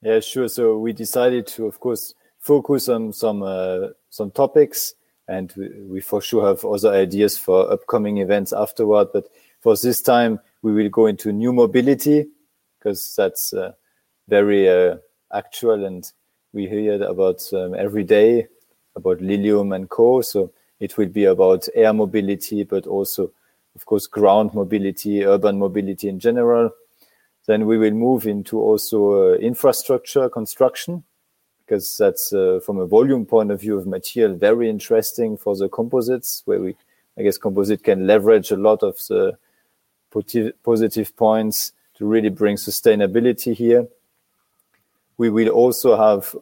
Yeah, 0.00 0.20
sure. 0.20 0.48
So 0.48 0.78
we 0.78 0.92
decided 0.92 1.46
to, 1.48 1.66
of 1.66 1.80
course 1.80 2.14
focus 2.44 2.90
on 2.90 3.12
some 3.12 3.42
uh, 3.42 3.88
some 4.10 4.30
topics, 4.30 4.94
and 5.28 5.52
we, 5.56 5.68
we, 5.88 6.00
for 6.00 6.20
sure 6.20 6.46
have 6.46 6.64
other 6.64 6.92
ideas 6.92 7.38
for 7.38 7.72
upcoming 7.72 8.18
events 8.18 8.52
afterward. 8.52 9.08
But 9.12 9.26
for 9.60 9.74
this 9.76 10.02
time, 10.02 10.38
we 10.62 10.72
will 10.72 10.90
go 10.90 11.06
into 11.06 11.32
new 11.32 11.52
mobility 11.52 12.26
because 12.78 13.14
that's 13.16 13.54
uh, 13.54 13.72
very 14.28 14.68
uh, 14.68 14.96
actual, 15.32 15.84
and 15.84 16.04
we 16.52 16.68
hear 16.68 17.02
about 17.02 17.42
um, 17.54 17.74
every 17.74 18.04
day 18.04 18.46
about 18.94 19.20
Lilium 19.20 19.72
and 19.72 19.88
co. 19.88 20.20
So 20.20 20.52
it 20.80 20.98
will 20.98 21.08
be 21.08 21.24
about 21.24 21.66
air 21.74 21.94
mobility, 21.94 22.62
but 22.62 22.86
also, 22.86 23.32
of 23.74 23.86
course, 23.86 24.06
ground 24.06 24.52
mobility, 24.52 25.24
urban 25.24 25.58
mobility 25.58 26.08
in 26.08 26.20
general. 26.20 26.70
Then 27.46 27.66
we 27.66 27.78
will 27.78 27.92
move 27.92 28.26
into 28.26 28.58
also 28.60 29.32
uh, 29.32 29.36
infrastructure 29.36 30.28
construction 30.28 31.04
because 31.64 31.96
that's 31.96 32.32
uh, 32.32 32.60
from 32.64 32.78
a 32.78 32.86
volume 32.86 33.24
point 33.24 33.50
of 33.50 33.60
view 33.60 33.78
of 33.78 33.86
material 33.86 34.36
very 34.36 34.68
interesting 34.68 35.36
for 35.36 35.56
the 35.56 35.68
composites 35.68 36.42
where 36.44 36.60
we 36.60 36.74
i 37.18 37.22
guess 37.22 37.38
composite 37.38 37.82
can 37.82 38.06
leverage 38.06 38.50
a 38.50 38.56
lot 38.56 38.82
of 38.82 38.96
the 39.08 39.36
positive 40.62 41.16
points 41.16 41.72
to 41.94 42.06
really 42.06 42.28
bring 42.28 42.56
sustainability 42.56 43.54
here. 43.54 43.86
We 45.16 45.30
will 45.30 45.48
also 45.48 45.96
have 45.96 46.34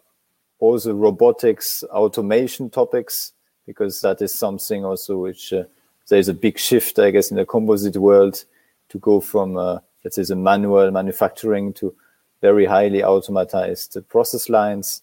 all 0.59 0.79
the 0.79 0.95
robotics 0.95 1.83
automation 1.85 2.71
topics 2.71 3.33
because 3.67 4.01
that 4.01 4.23
is 4.23 4.35
something 4.35 4.85
also 4.85 5.19
which 5.19 5.53
uh, 5.53 5.65
there's 6.09 6.29
a 6.29 6.35
big 6.35 6.59
shift 6.59 6.99
i 6.99 7.11
guess 7.11 7.31
in 7.31 7.37
the 7.37 7.47
composite 7.47 7.97
world 7.97 8.45
to 8.89 8.99
go 8.99 9.21
from 9.21 9.57
uh, 9.57 9.79
let's 10.05 10.17
say 10.17 10.23
the 10.23 10.37
manual 10.37 10.91
manufacturing 10.91 11.73
to 11.73 11.95
very 12.41 12.65
highly 12.65 13.01
automatized 13.01 14.07
process 14.09 14.49
lines 14.49 15.03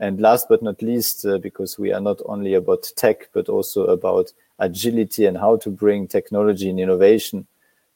and 0.00 0.20
last 0.20 0.48
but 0.48 0.62
not 0.62 0.82
least, 0.82 1.24
uh, 1.26 1.38
because 1.38 1.78
we 1.78 1.92
are 1.92 2.00
not 2.00 2.20
only 2.26 2.54
about 2.54 2.90
tech, 2.96 3.28
but 3.32 3.48
also 3.48 3.84
about 3.86 4.32
agility 4.58 5.26
and 5.26 5.38
how 5.38 5.56
to 5.56 5.70
bring 5.70 6.06
technology 6.06 6.70
and 6.70 6.80
innovation 6.80 7.46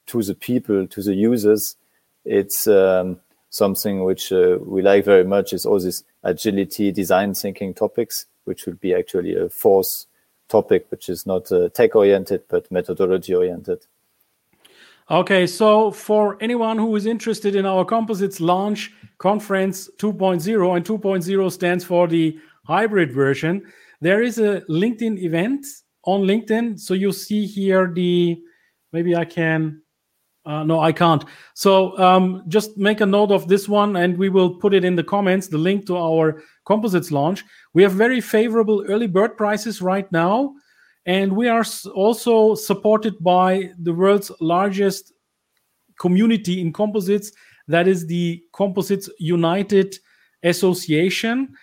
to 0.07 0.23
the 0.23 0.35
people, 0.35 0.87
to 0.87 1.03
the 1.03 1.15
users, 1.15 1.77
it's 2.25 2.67
um, 2.67 3.21
something 3.51 4.05
which 4.05 4.33
uh, 4.33 4.59
we 4.61 4.83
like 4.83 5.05
very 5.05 5.25
much 5.25 5.53
is 5.53 5.67
all 5.67 5.81
this 5.81 6.05
agility, 6.23 6.93
design 6.93 7.35
thinking 7.35 7.75
topics, 7.75 8.27
which 8.45 8.67
would 8.67 8.81
be 8.81 8.95
actually 8.95 9.37
a 9.37 9.49
fourth 9.49 10.07
topic, 10.49 10.87
which 10.91 11.09
is 11.09 11.27
not 11.27 11.51
uh, 11.53 11.69
tech 11.71 11.95
oriented, 11.95 12.43
but 12.49 12.71
methodology 12.71 13.35
oriented. 13.35 13.87
Okay, 15.13 15.47
so 15.47 15.91
for 15.91 16.39
anyone 16.41 16.79
who 16.79 16.97
is 16.97 17.05
interested 17.05 17.55
in 17.55 17.67
our 17.67 17.85
composites 17.85 18.41
launch 18.41 18.91
conference 19.19 19.91
2.0, 19.99 20.77
and 20.77 20.87
2.0 20.87 21.53
stands 21.53 21.85
for 21.85 22.09
the 22.09 22.39
hybrid 22.65 23.13
version, 23.13 23.63
there 24.01 24.23
is 24.23 24.39
a 24.39 24.63
LinkedIn 24.71 25.19
event 25.19 25.67
on 26.05 26.23
LinkedIn. 26.23 26.81
So 26.81 26.95
you 26.95 27.13
see 27.13 27.45
here 27.45 27.93
the, 27.93 28.41
maybe 28.95 29.15
I 29.15 29.27
can, 29.27 29.83
uh, 30.47 30.65
no, 30.65 30.81
I 30.81 30.93
can't. 30.93 31.27
So 31.53 31.99
um, 31.99 32.45
just 32.49 32.79
make 32.79 33.03
a 33.03 33.07
note 33.07 33.33
of 33.33 33.49
this 33.49 33.69
one 33.69 33.97
and 33.97 34.17
we 34.17 34.31
will 34.31 34.55
put 34.55 34.73
it 34.73 34.83
in 34.83 34.97
the 34.97 35.05
comments, 35.05 35.47
the 35.47 35.59
link 35.59 35.87
to 35.89 35.97
our 35.99 36.43
composites 36.65 37.13
launch. 37.13 37.45
We 37.75 37.83
have 37.83 37.93
very 37.93 38.23
favorable 38.23 38.83
early 38.89 39.09
bird 39.09 39.37
prices 39.37 39.83
right 39.83 40.11
now. 40.11 40.55
And 41.07 41.35
we 41.37 41.49
are 41.49 41.65
also 41.95 42.55
supported 42.55 43.15
by 43.21 43.71
the 43.79 43.93
world's 43.93 44.31
largest 44.41 45.13
community 45.99 46.61
in 46.61 46.73
composites, 46.73 47.33
that 47.69 47.89
is 47.89 48.07
the 48.07 48.43
Composites 48.53 49.09
United 49.19 49.99
Association. 50.43 51.55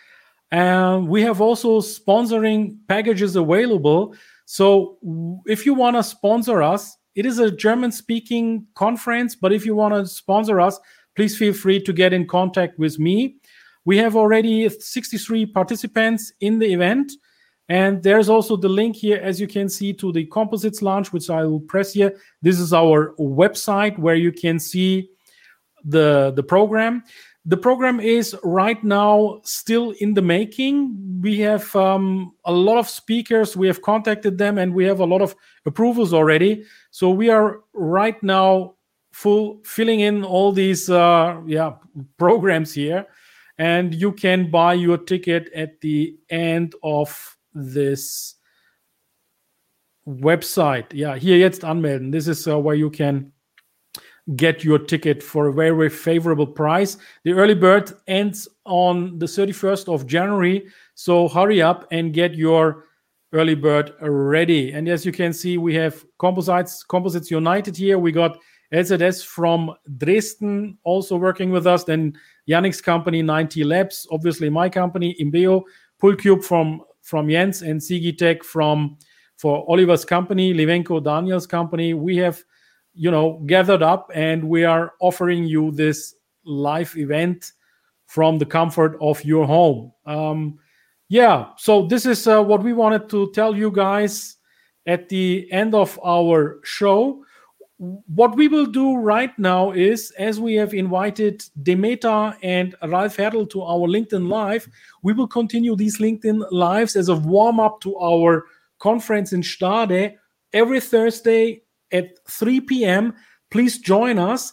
And 0.51 1.07
we 1.07 1.21
have 1.21 1.41
also 1.41 1.79
sponsoring 1.79 2.77
packages 2.87 3.35
available. 3.35 4.15
So 4.45 4.97
if 5.45 5.65
you 5.65 5.73
want 5.73 5.95
to 5.95 6.03
sponsor 6.03 6.61
us, 6.61 6.97
it 7.15 7.25
is 7.25 7.39
a 7.39 7.51
German 7.51 7.91
speaking 7.91 8.65
conference, 8.75 9.35
but 9.35 9.51
if 9.51 9.65
you 9.65 9.75
want 9.75 9.93
to 9.93 10.05
sponsor 10.05 10.59
us, 10.61 10.79
please 11.15 11.37
feel 11.37 11.53
free 11.53 11.81
to 11.81 11.93
get 11.93 12.13
in 12.13 12.25
contact 12.27 12.79
with 12.79 12.97
me. 12.97 13.35
We 13.85 13.97
have 13.97 14.15
already 14.15 14.69
63 14.69 15.47
participants 15.47 16.31
in 16.39 16.59
the 16.59 16.71
event. 16.73 17.11
And 17.69 18.01
there's 18.01 18.29
also 18.29 18.57
the 18.57 18.67
link 18.67 18.95
here, 18.95 19.19
as 19.21 19.39
you 19.39 19.47
can 19.47 19.69
see, 19.69 19.93
to 19.93 20.11
the 20.11 20.25
composites 20.25 20.81
launch, 20.81 21.13
which 21.13 21.29
I 21.29 21.45
will 21.45 21.59
press 21.59 21.93
here. 21.93 22.17
This 22.41 22.59
is 22.59 22.73
our 22.73 23.13
website 23.19 23.97
where 23.99 24.15
you 24.15 24.31
can 24.31 24.59
see 24.59 25.09
the, 25.85 26.33
the 26.35 26.43
program. 26.43 27.03
The 27.45 27.57
program 27.57 27.99
is 27.99 28.35
right 28.43 28.83
now 28.83 29.41
still 29.43 29.91
in 29.99 30.15
the 30.15 30.21
making. 30.21 31.21
We 31.21 31.39
have 31.39 31.73
um, 31.75 32.33
a 32.45 32.51
lot 32.51 32.79
of 32.79 32.89
speakers. 32.89 33.55
We 33.55 33.67
have 33.67 33.81
contacted 33.81 34.37
them 34.37 34.57
and 34.57 34.73
we 34.73 34.85
have 34.85 34.99
a 34.99 35.05
lot 35.05 35.21
of 35.21 35.35
approvals 35.65 36.13
already. 36.13 36.65
So 36.89 37.11
we 37.11 37.29
are 37.29 37.61
right 37.73 38.21
now 38.23 38.75
full 39.11 39.61
filling 39.63 40.01
in 40.01 40.23
all 40.23 40.51
these 40.51 40.89
uh, 40.89 41.41
yeah 41.47 41.73
programs 42.17 42.73
here 42.73 43.07
and 43.57 43.93
you 43.93 44.11
can 44.11 44.51
buy 44.51 44.73
your 44.73 44.97
ticket 44.97 45.51
at 45.53 45.81
the 45.81 46.17
end 46.29 46.75
of 46.83 47.37
this 47.59 48.35
website. 50.07 50.93
Yeah, 50.93 51.15
hier 51.15 51.37
jetzt 51.37 51.63
anmelden. 51.63 52.11
This 52.11 52.27
is 52.27 52.47
uh, 52.47 52.57
where 52.57 52.75
you 52.75 52.89
can 52.89 53.31
get 54.35 54.63
your 54.63 54.79
ticket 54.79 55.23
for 55.23 55.47
a 55.47 55.53
very, 55.53 55.75
very 55.75 55.89
favorable 55.89 56.47
price. 56.47 56.97
The 57.23 57.33
early 57.33 57.55
bird 57.55 57.91
ends 58.07 58.47
on 58.65 59.17
the 59.17 59.25
31st 59.25 59.91
of 59.91 60.05
January. 60.05 60.67
So 60.95 61.27
hurry 61.27 61.61
up 61.61 61.87
and 61.91 62.13
get 62.13 62.35
your 62.35 62.85
early 63.33 63.55
bird 63.55 63.93
ready. 64.01 64.71
And 64.71 64.87
as 64.87 65.05
you 65.05 65.11
can 65.11 65.33
see, 65.33 65.57
we 65.57 65.73
have 65.75 66.03
composites, 66.19 66.83
composites 66.83 67.31
united 67.31 67.75
here. 67.75 67.97
We 67.97 68.11
got 68.11 68.37
LZS 68.73 69.25
from 69.25 69.73
Dresden 69.97 70.77
also 70.83 71.17
working 71.17 71.51
with 71.51 71.65
us. 71.65 71.83
Then 71.83 72.17
Yannick's 72.47 72.81
company, 72.81 73.23
9T 73.23 73.65
Labs, 73.65 74.07
obviously 74.11 74.49
my 74.49 74.69
company, 74.69 75.15
Imbeo, 75.19 75.63
Pullcube 76.01 76.43
from 76.43 76.81
from 77.09 77.29
Jens 77.29 77.63
and 77.63 77.81
Sigitech 77.81 78.43
from 78.43 78.97
for 79.37 79.65
Oliver's 79.69 80.05
company, 80.05 80.53
Livenko 80.53 81.03
Daniel's 81.03 81.47
company. 81.47 81.93
We 81.93 82.17
have, 82.17 82.43
you 82.93 83.09
know, 83.09 83.41
gathered 83.45 83.81
up 83.81 84.11
and 84.13 84.43
we 84.43 84.63
are 84.65 84.93
offering 84.99 85.45
you 85.45 85.71
this 85.71 86.13
live 86.45 86.95
event 86.97 87.53
from 88.05 88.37
the 88.37 88.45
comfort 88.45 88.97
of 89.01 89.23
your 89.23 89.47
home. 89.47 89.91
Um, 90.05 90.59
yeah, 91.07 91.47
so 91.57 91.87
this 91.87 92.05
is 92.05 92.27
uh, 92.27 92.43
what 92.43 92.63
we 92.63 92.73
wanted 92.73 93.09
to 93.09 93.31
tell 93.31 93.55
you 93.55 93.71
guys 93.71 94.37
at 94.85 95.09
the 95.09 95.47
end 95.51 95.73
of 95.73 95.99
our 96.05 96.59
show 96.63 97.23
what 97.79 98.35
we 98.35 98.49
will 98.49 98.65
do 98.65 98.97
right 98.97 99.37
now 99.39 99.71
is, 99.71 100.11
as 100.19 100.37
we 100.37 100.55
have 100.55 100.73
invited 100.73 101.45
Demeta 101.63 102.35
and 102.43 102.75
Ralph 102.83 103.15
Herdl 103.15 103.49
to 103.51 103.61
our 103.61 103.87
LinkedIn 103.87 104.27
Live, 104.27 104.67
we 105.01 105.13
will 105.13 105.27
continue 105.27 105.77
these 105.77 105.97
LinkedIn 105.97 106.45
Lives 106.51 106.97
as 106.97 107.07
a 107.07 107.15
warm 107.15 107.59
up 107.59 107.79
to 107.81 107.97
our 107.97 108.45
conference 108.79 109.31
in 109.31 109.43
Stade 109.43 110.15
every 110.51 110.81
Thursday 110.81 111.63
at 111.93 112.19
3 112.27 112.61
p.m. 112.61 113.13
Please 113.49 113.77
join 113.77 114.19
us. 114.19 114.51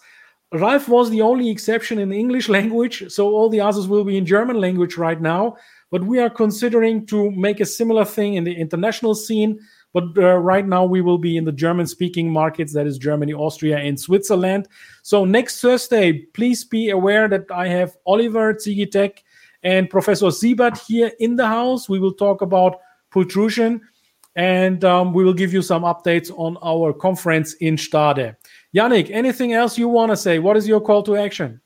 Ralph 0.53 0.89
was 0.89 1.11
the 1.11 1.23
only 1.23 1.51
exception 1.51 1.99
in 1.99 2.11
the 2.11 2.19
English 2.19 2.49
language, 2.59 3.11
so 3.11 3.27
all 3.27 3.49
the 3.49 3.61
others 3.61 3.89
will 3.89 4.05
be 4.05 4.17
in 4.17 4.25
German 4.25 4.61
language 4.61 4.97
right 4.97 5.21
now. 5.21 5.57
But 5.91 6.05
we 6.05 6.21
are 6.21 6.31
considering 6.31 7.07
to 7.07 7.33
make 7.33 7.59
a 7.59 7.67
similar 7.67 8.05
thing 8.05 8.35
in 8.35 8.45
the 8.45 8.55
international 8.55 9.17
scene 9.17 9.59
but 9.97 10.19
uh, 10.19 10.37
right 10.37 10.67
now, 10.67 10.85
we 10.85 11.01
will 11.01 11.17
be 11.17 11.39
in 11.39 11.47
the 11.47 11.53
German 11.53 11.87
speaking 11.87 12.31
markets 12.31 12.75
that 12.75 12.87
is, 12.87 12.99
Germany, 12.99 13.33
Austria, 13.33 13.79
and 13.79 13.99
Switzerland. 13.99 14.69
So, 15.01 15.25
next 15.25 15.63
Thursday, 15.63 16.13
please 16.35 16.65
be 16.65 16.91
aware 16.91 17.29
that 17.29 17.47
I 17.51 17.69
have 17.69 17.97
Oliver 18.05 18.53
Zigitech 18.53 19.21
and 19.63 19.89
Professor 19.89 20.31
Siebert 20.31 20.77
here 20.87 21.13
in 21.19 21.37
the 21.37 21.47
house. 21.47 21.89
We 21.89 21.99
will 21.99 22.13
talk 22.13 22.43
about 22.43 22.79
pultrusion 23.11 23.81
and 24.35 24.85
um, 24.85 25.15
we 25.15 25.25
will 25.25 25.33
give 25.33 25.55
you 25.55 25.63
some 25.63 25.83
updates 25.85 26.31
on 26.37 26.59
our 26.63 26.93
conference 26.93 27.55
in 27.55 27.79
Stade. 27.79 28.37
Yannick, 28.75 29.11
anything 29.11 29.55
else 29.55 29.79
you 29.79 29.89
want 29.89 30.13
to 30.13 30.17
say? 30.19 30.39
What 30.39 30.59
is 30.59 30.69
your 30.69 30.83
call 30.83 31.05
to 31.05 31.17
action? 31.17 31.59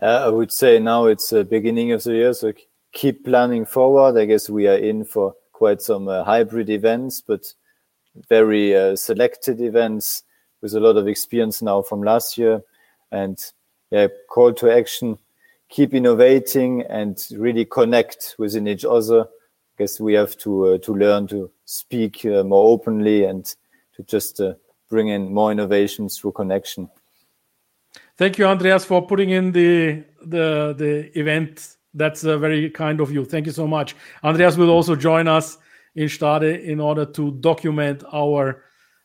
Uh, 0.00 0.24
I 0.24 0.28
would 0.28 0.50
say 0.50 0.78
now 0.78 1.04
it's 1.04 1.28
the 1.28 1.44
beginning 1.44 1.92
of 1.92 2.02
the 2.04 2.14
year, 2.14 2.32
so 2.32 2.54
keep 2.92 3.26
planning 3.26 3.66
forward. 3.66 4.18
I 4.18 4.24
guess 4.24 4.48
we 4.48 4.66
are 4.66 4.78
in 4.78 5.04
for 5.04 5.34
quite 5.58 5.82
some 5.82 6.06
uh, 6.06 6.22
hybrid 6.22 6.70
events, 6.70 7.20
but 7.20 7.52
very 8.28 8.76
uh, 8.76 8.94
selected 8.94 9.60
events 9.60 10.22
with 10.62 10.72
a 10.74 10.78
lot 10.78 10.96
of 10.96 11.08
experience 11.08 11.60
now 11.60 11.82
from 11.82 12.00
last 12.00 12.38
year. 12.38 12.62
And 13.10 13.44
yeah, 13.90 14.06
call 14.30 14.52
to 14.54 14.70
action, 14.70 15.18
keep 15.68 15.94
innovating 15.94 16.82
and 16.82 17.26
really 17.32 17.64
connect 17.64 18.36
within 18.38 18.68
each 18.68 18.84
other. 18.84 19.22
I 19.22 19.82
guess 19.82 19.98
we 19.98 20.14
have 20.14 20.38
to 20.38 20.66
uh, 20.66 20.78
to 20.78 20.94
learn 20.94 21.26
to 21.28 21.50
speak 21.64 22.24
more 22.24 22.70
openly 22.72 23.24
and 23.24 23.44
to 23.96 24.04
just 24.04 24.40
bring 24.88 25.08
in 25.08 25.34
more 25.34 25.50
innovations 25.50 26.18
through 26.18 26.32
connection. 26.32 26.88
Thank 28.16 28.38
you, 28.38 28.46
Andreas, 28.46 28.84
for 28.84 29.04
putting 29.04 29.30
in 29.30 29.50
the 29.50 30.04
the 30.24 30.72
the 30.78 31.18
event 31.18 31.77
that's 31.94 32.24
uh, 32.24 32.38
very 32.38 32.70
kind 32.70 33.00
of 33.00 33.10
you. 33.10 33.24
Thank 33.24 33.46
you 33.46 33.52
so 33.52 33.66
much. 33.66 33.96
Andreas 34.22 34.56
will 34.56 34.70
also 34.70 34.94
join 34.94 35.28
us 35.28 35.58
in 35.94 36.08
Stade 36.08 36.60
in 36.60 36.80
order 36.80 37.04
to 37.04 37.32
document 37.40 38.04
our, 38.12 38.64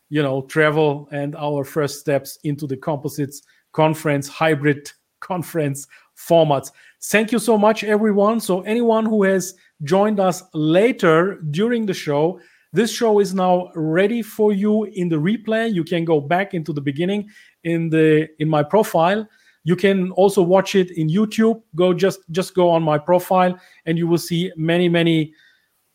you 0.09 0.21
know, 0.21 0.43
travel 0.43 1.07
and 1.11 1.35
our 1.35 1.63
first 1.63 1.99
steps 1.99 2.37
into 2.43 2.67
the 2.67 2.77
composites 2.77 3.41
conference 3.71 4.27
hybrid 4.27 4.91
conference 5.19 5.87
formats. 6.17 6.71
Thank 7.03 7.31
you 7.31 7.39
so 7.39 7.57
much, 7.57 7.83
everyone. 7.83 8.39
So 8.39 8.61
anyone 8.61 9.05
who 9.05 9.23
has 9.23 9.55
joined 9.83 10.19
us 10.19 10.43
later 10.53 11.41
during 11.51 11.85
the 11.85 11.93
show, 11.93 12.39
this 12.73 12.91
show 12.91 13.19
is 13.19 13.33
now 13.33 13.69
ready 13.75 14.21
for 14.21 14.51
you 14.51 14.85
in 14.85 15.09
the 15.09 15.15
replay. 15.15 15.73
You 15.73 15.83
can 15.83 16.05
go 16.05 16.19
back 16.19 16.53
into 16.53 16.73
the 16.73 16.81
beginning 16.81 17.29
in 17.63 17.89
the 17.89 18.27
in 18.39 18.49
my 18.49 18.63
profile. 18.63 19.27
You 19.63 19.75
can 19.75 20.11
also 20.11 20.41
watch 20.41 20.75
it 20.75 20.91
in 20.91 21.07
YouTube. 21.07 21.61
Go 21.75 21.93
just 21.93 22.19
just 22.31 22.53
go 22.53 22.69
on 22.69 22.83
my 22.83 22.97
profile, 22.97 23.57
and 23.85 23.97
you 23.97 24.07
will 24.07 24.17
see 24.17 24.51
many 24.55 24.89
many 24.89 25.33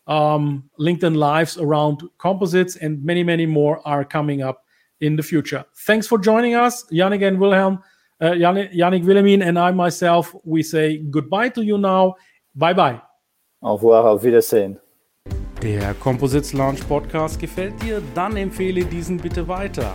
um, 0.07 0.65
LinkedIn 0.81 1.17
lives 1.17 1.59
around 1.59 2.03
composites, 2.19 2.77
and 2.77 3.03
many 3.05 3.23
many 3.23 3.47
more 3.47 3.81
are 3.87 4.05
coming 4.05 4.43
up 4.43 4.65
in 5.01 5.17
the 5.17 5.23
future. 5.23 5.65
Thanks 5.87 6.07
for 6.07 6.19
joining 6.19 6.55
us, 6.55 6.85
Yannick 6.91 7.27
and 7.27 7.39
Wilhelm. 7.39 7.83
Uh, 8.21 8.33
Yannick, 8.33 8.75
Yannick 8.75 9.05
Willemin 9.05 9.47
and 9.47 9.59
I 9.59 9.71
myself, 9.71 10.35
we 10.45 10.63
say 10.63 10.99
goodbye 10.99 11.51
to 11.51 11.63
you 11.63 11.79
now. 11.79 12.15
Bye 12.55 12.75
bye. 12.75 13.01
Au 13.63 13.75
revoir, 13.75 14.05
auf 14.07 14.25
Wiedersehen. 14.25 14.79
Der 15.63 15.95
Composites 15.95 16.53
Launch 16.53 16.87
Podcast 16.89 17.41
gefällt 17.41 17.81
dir? 17.83 18.01
Dann 18.15 18.37
empfehle 18.37 18.85
diesen 18.85 19.19
bitte 19.19 19.47
weiter. 19.49 19.95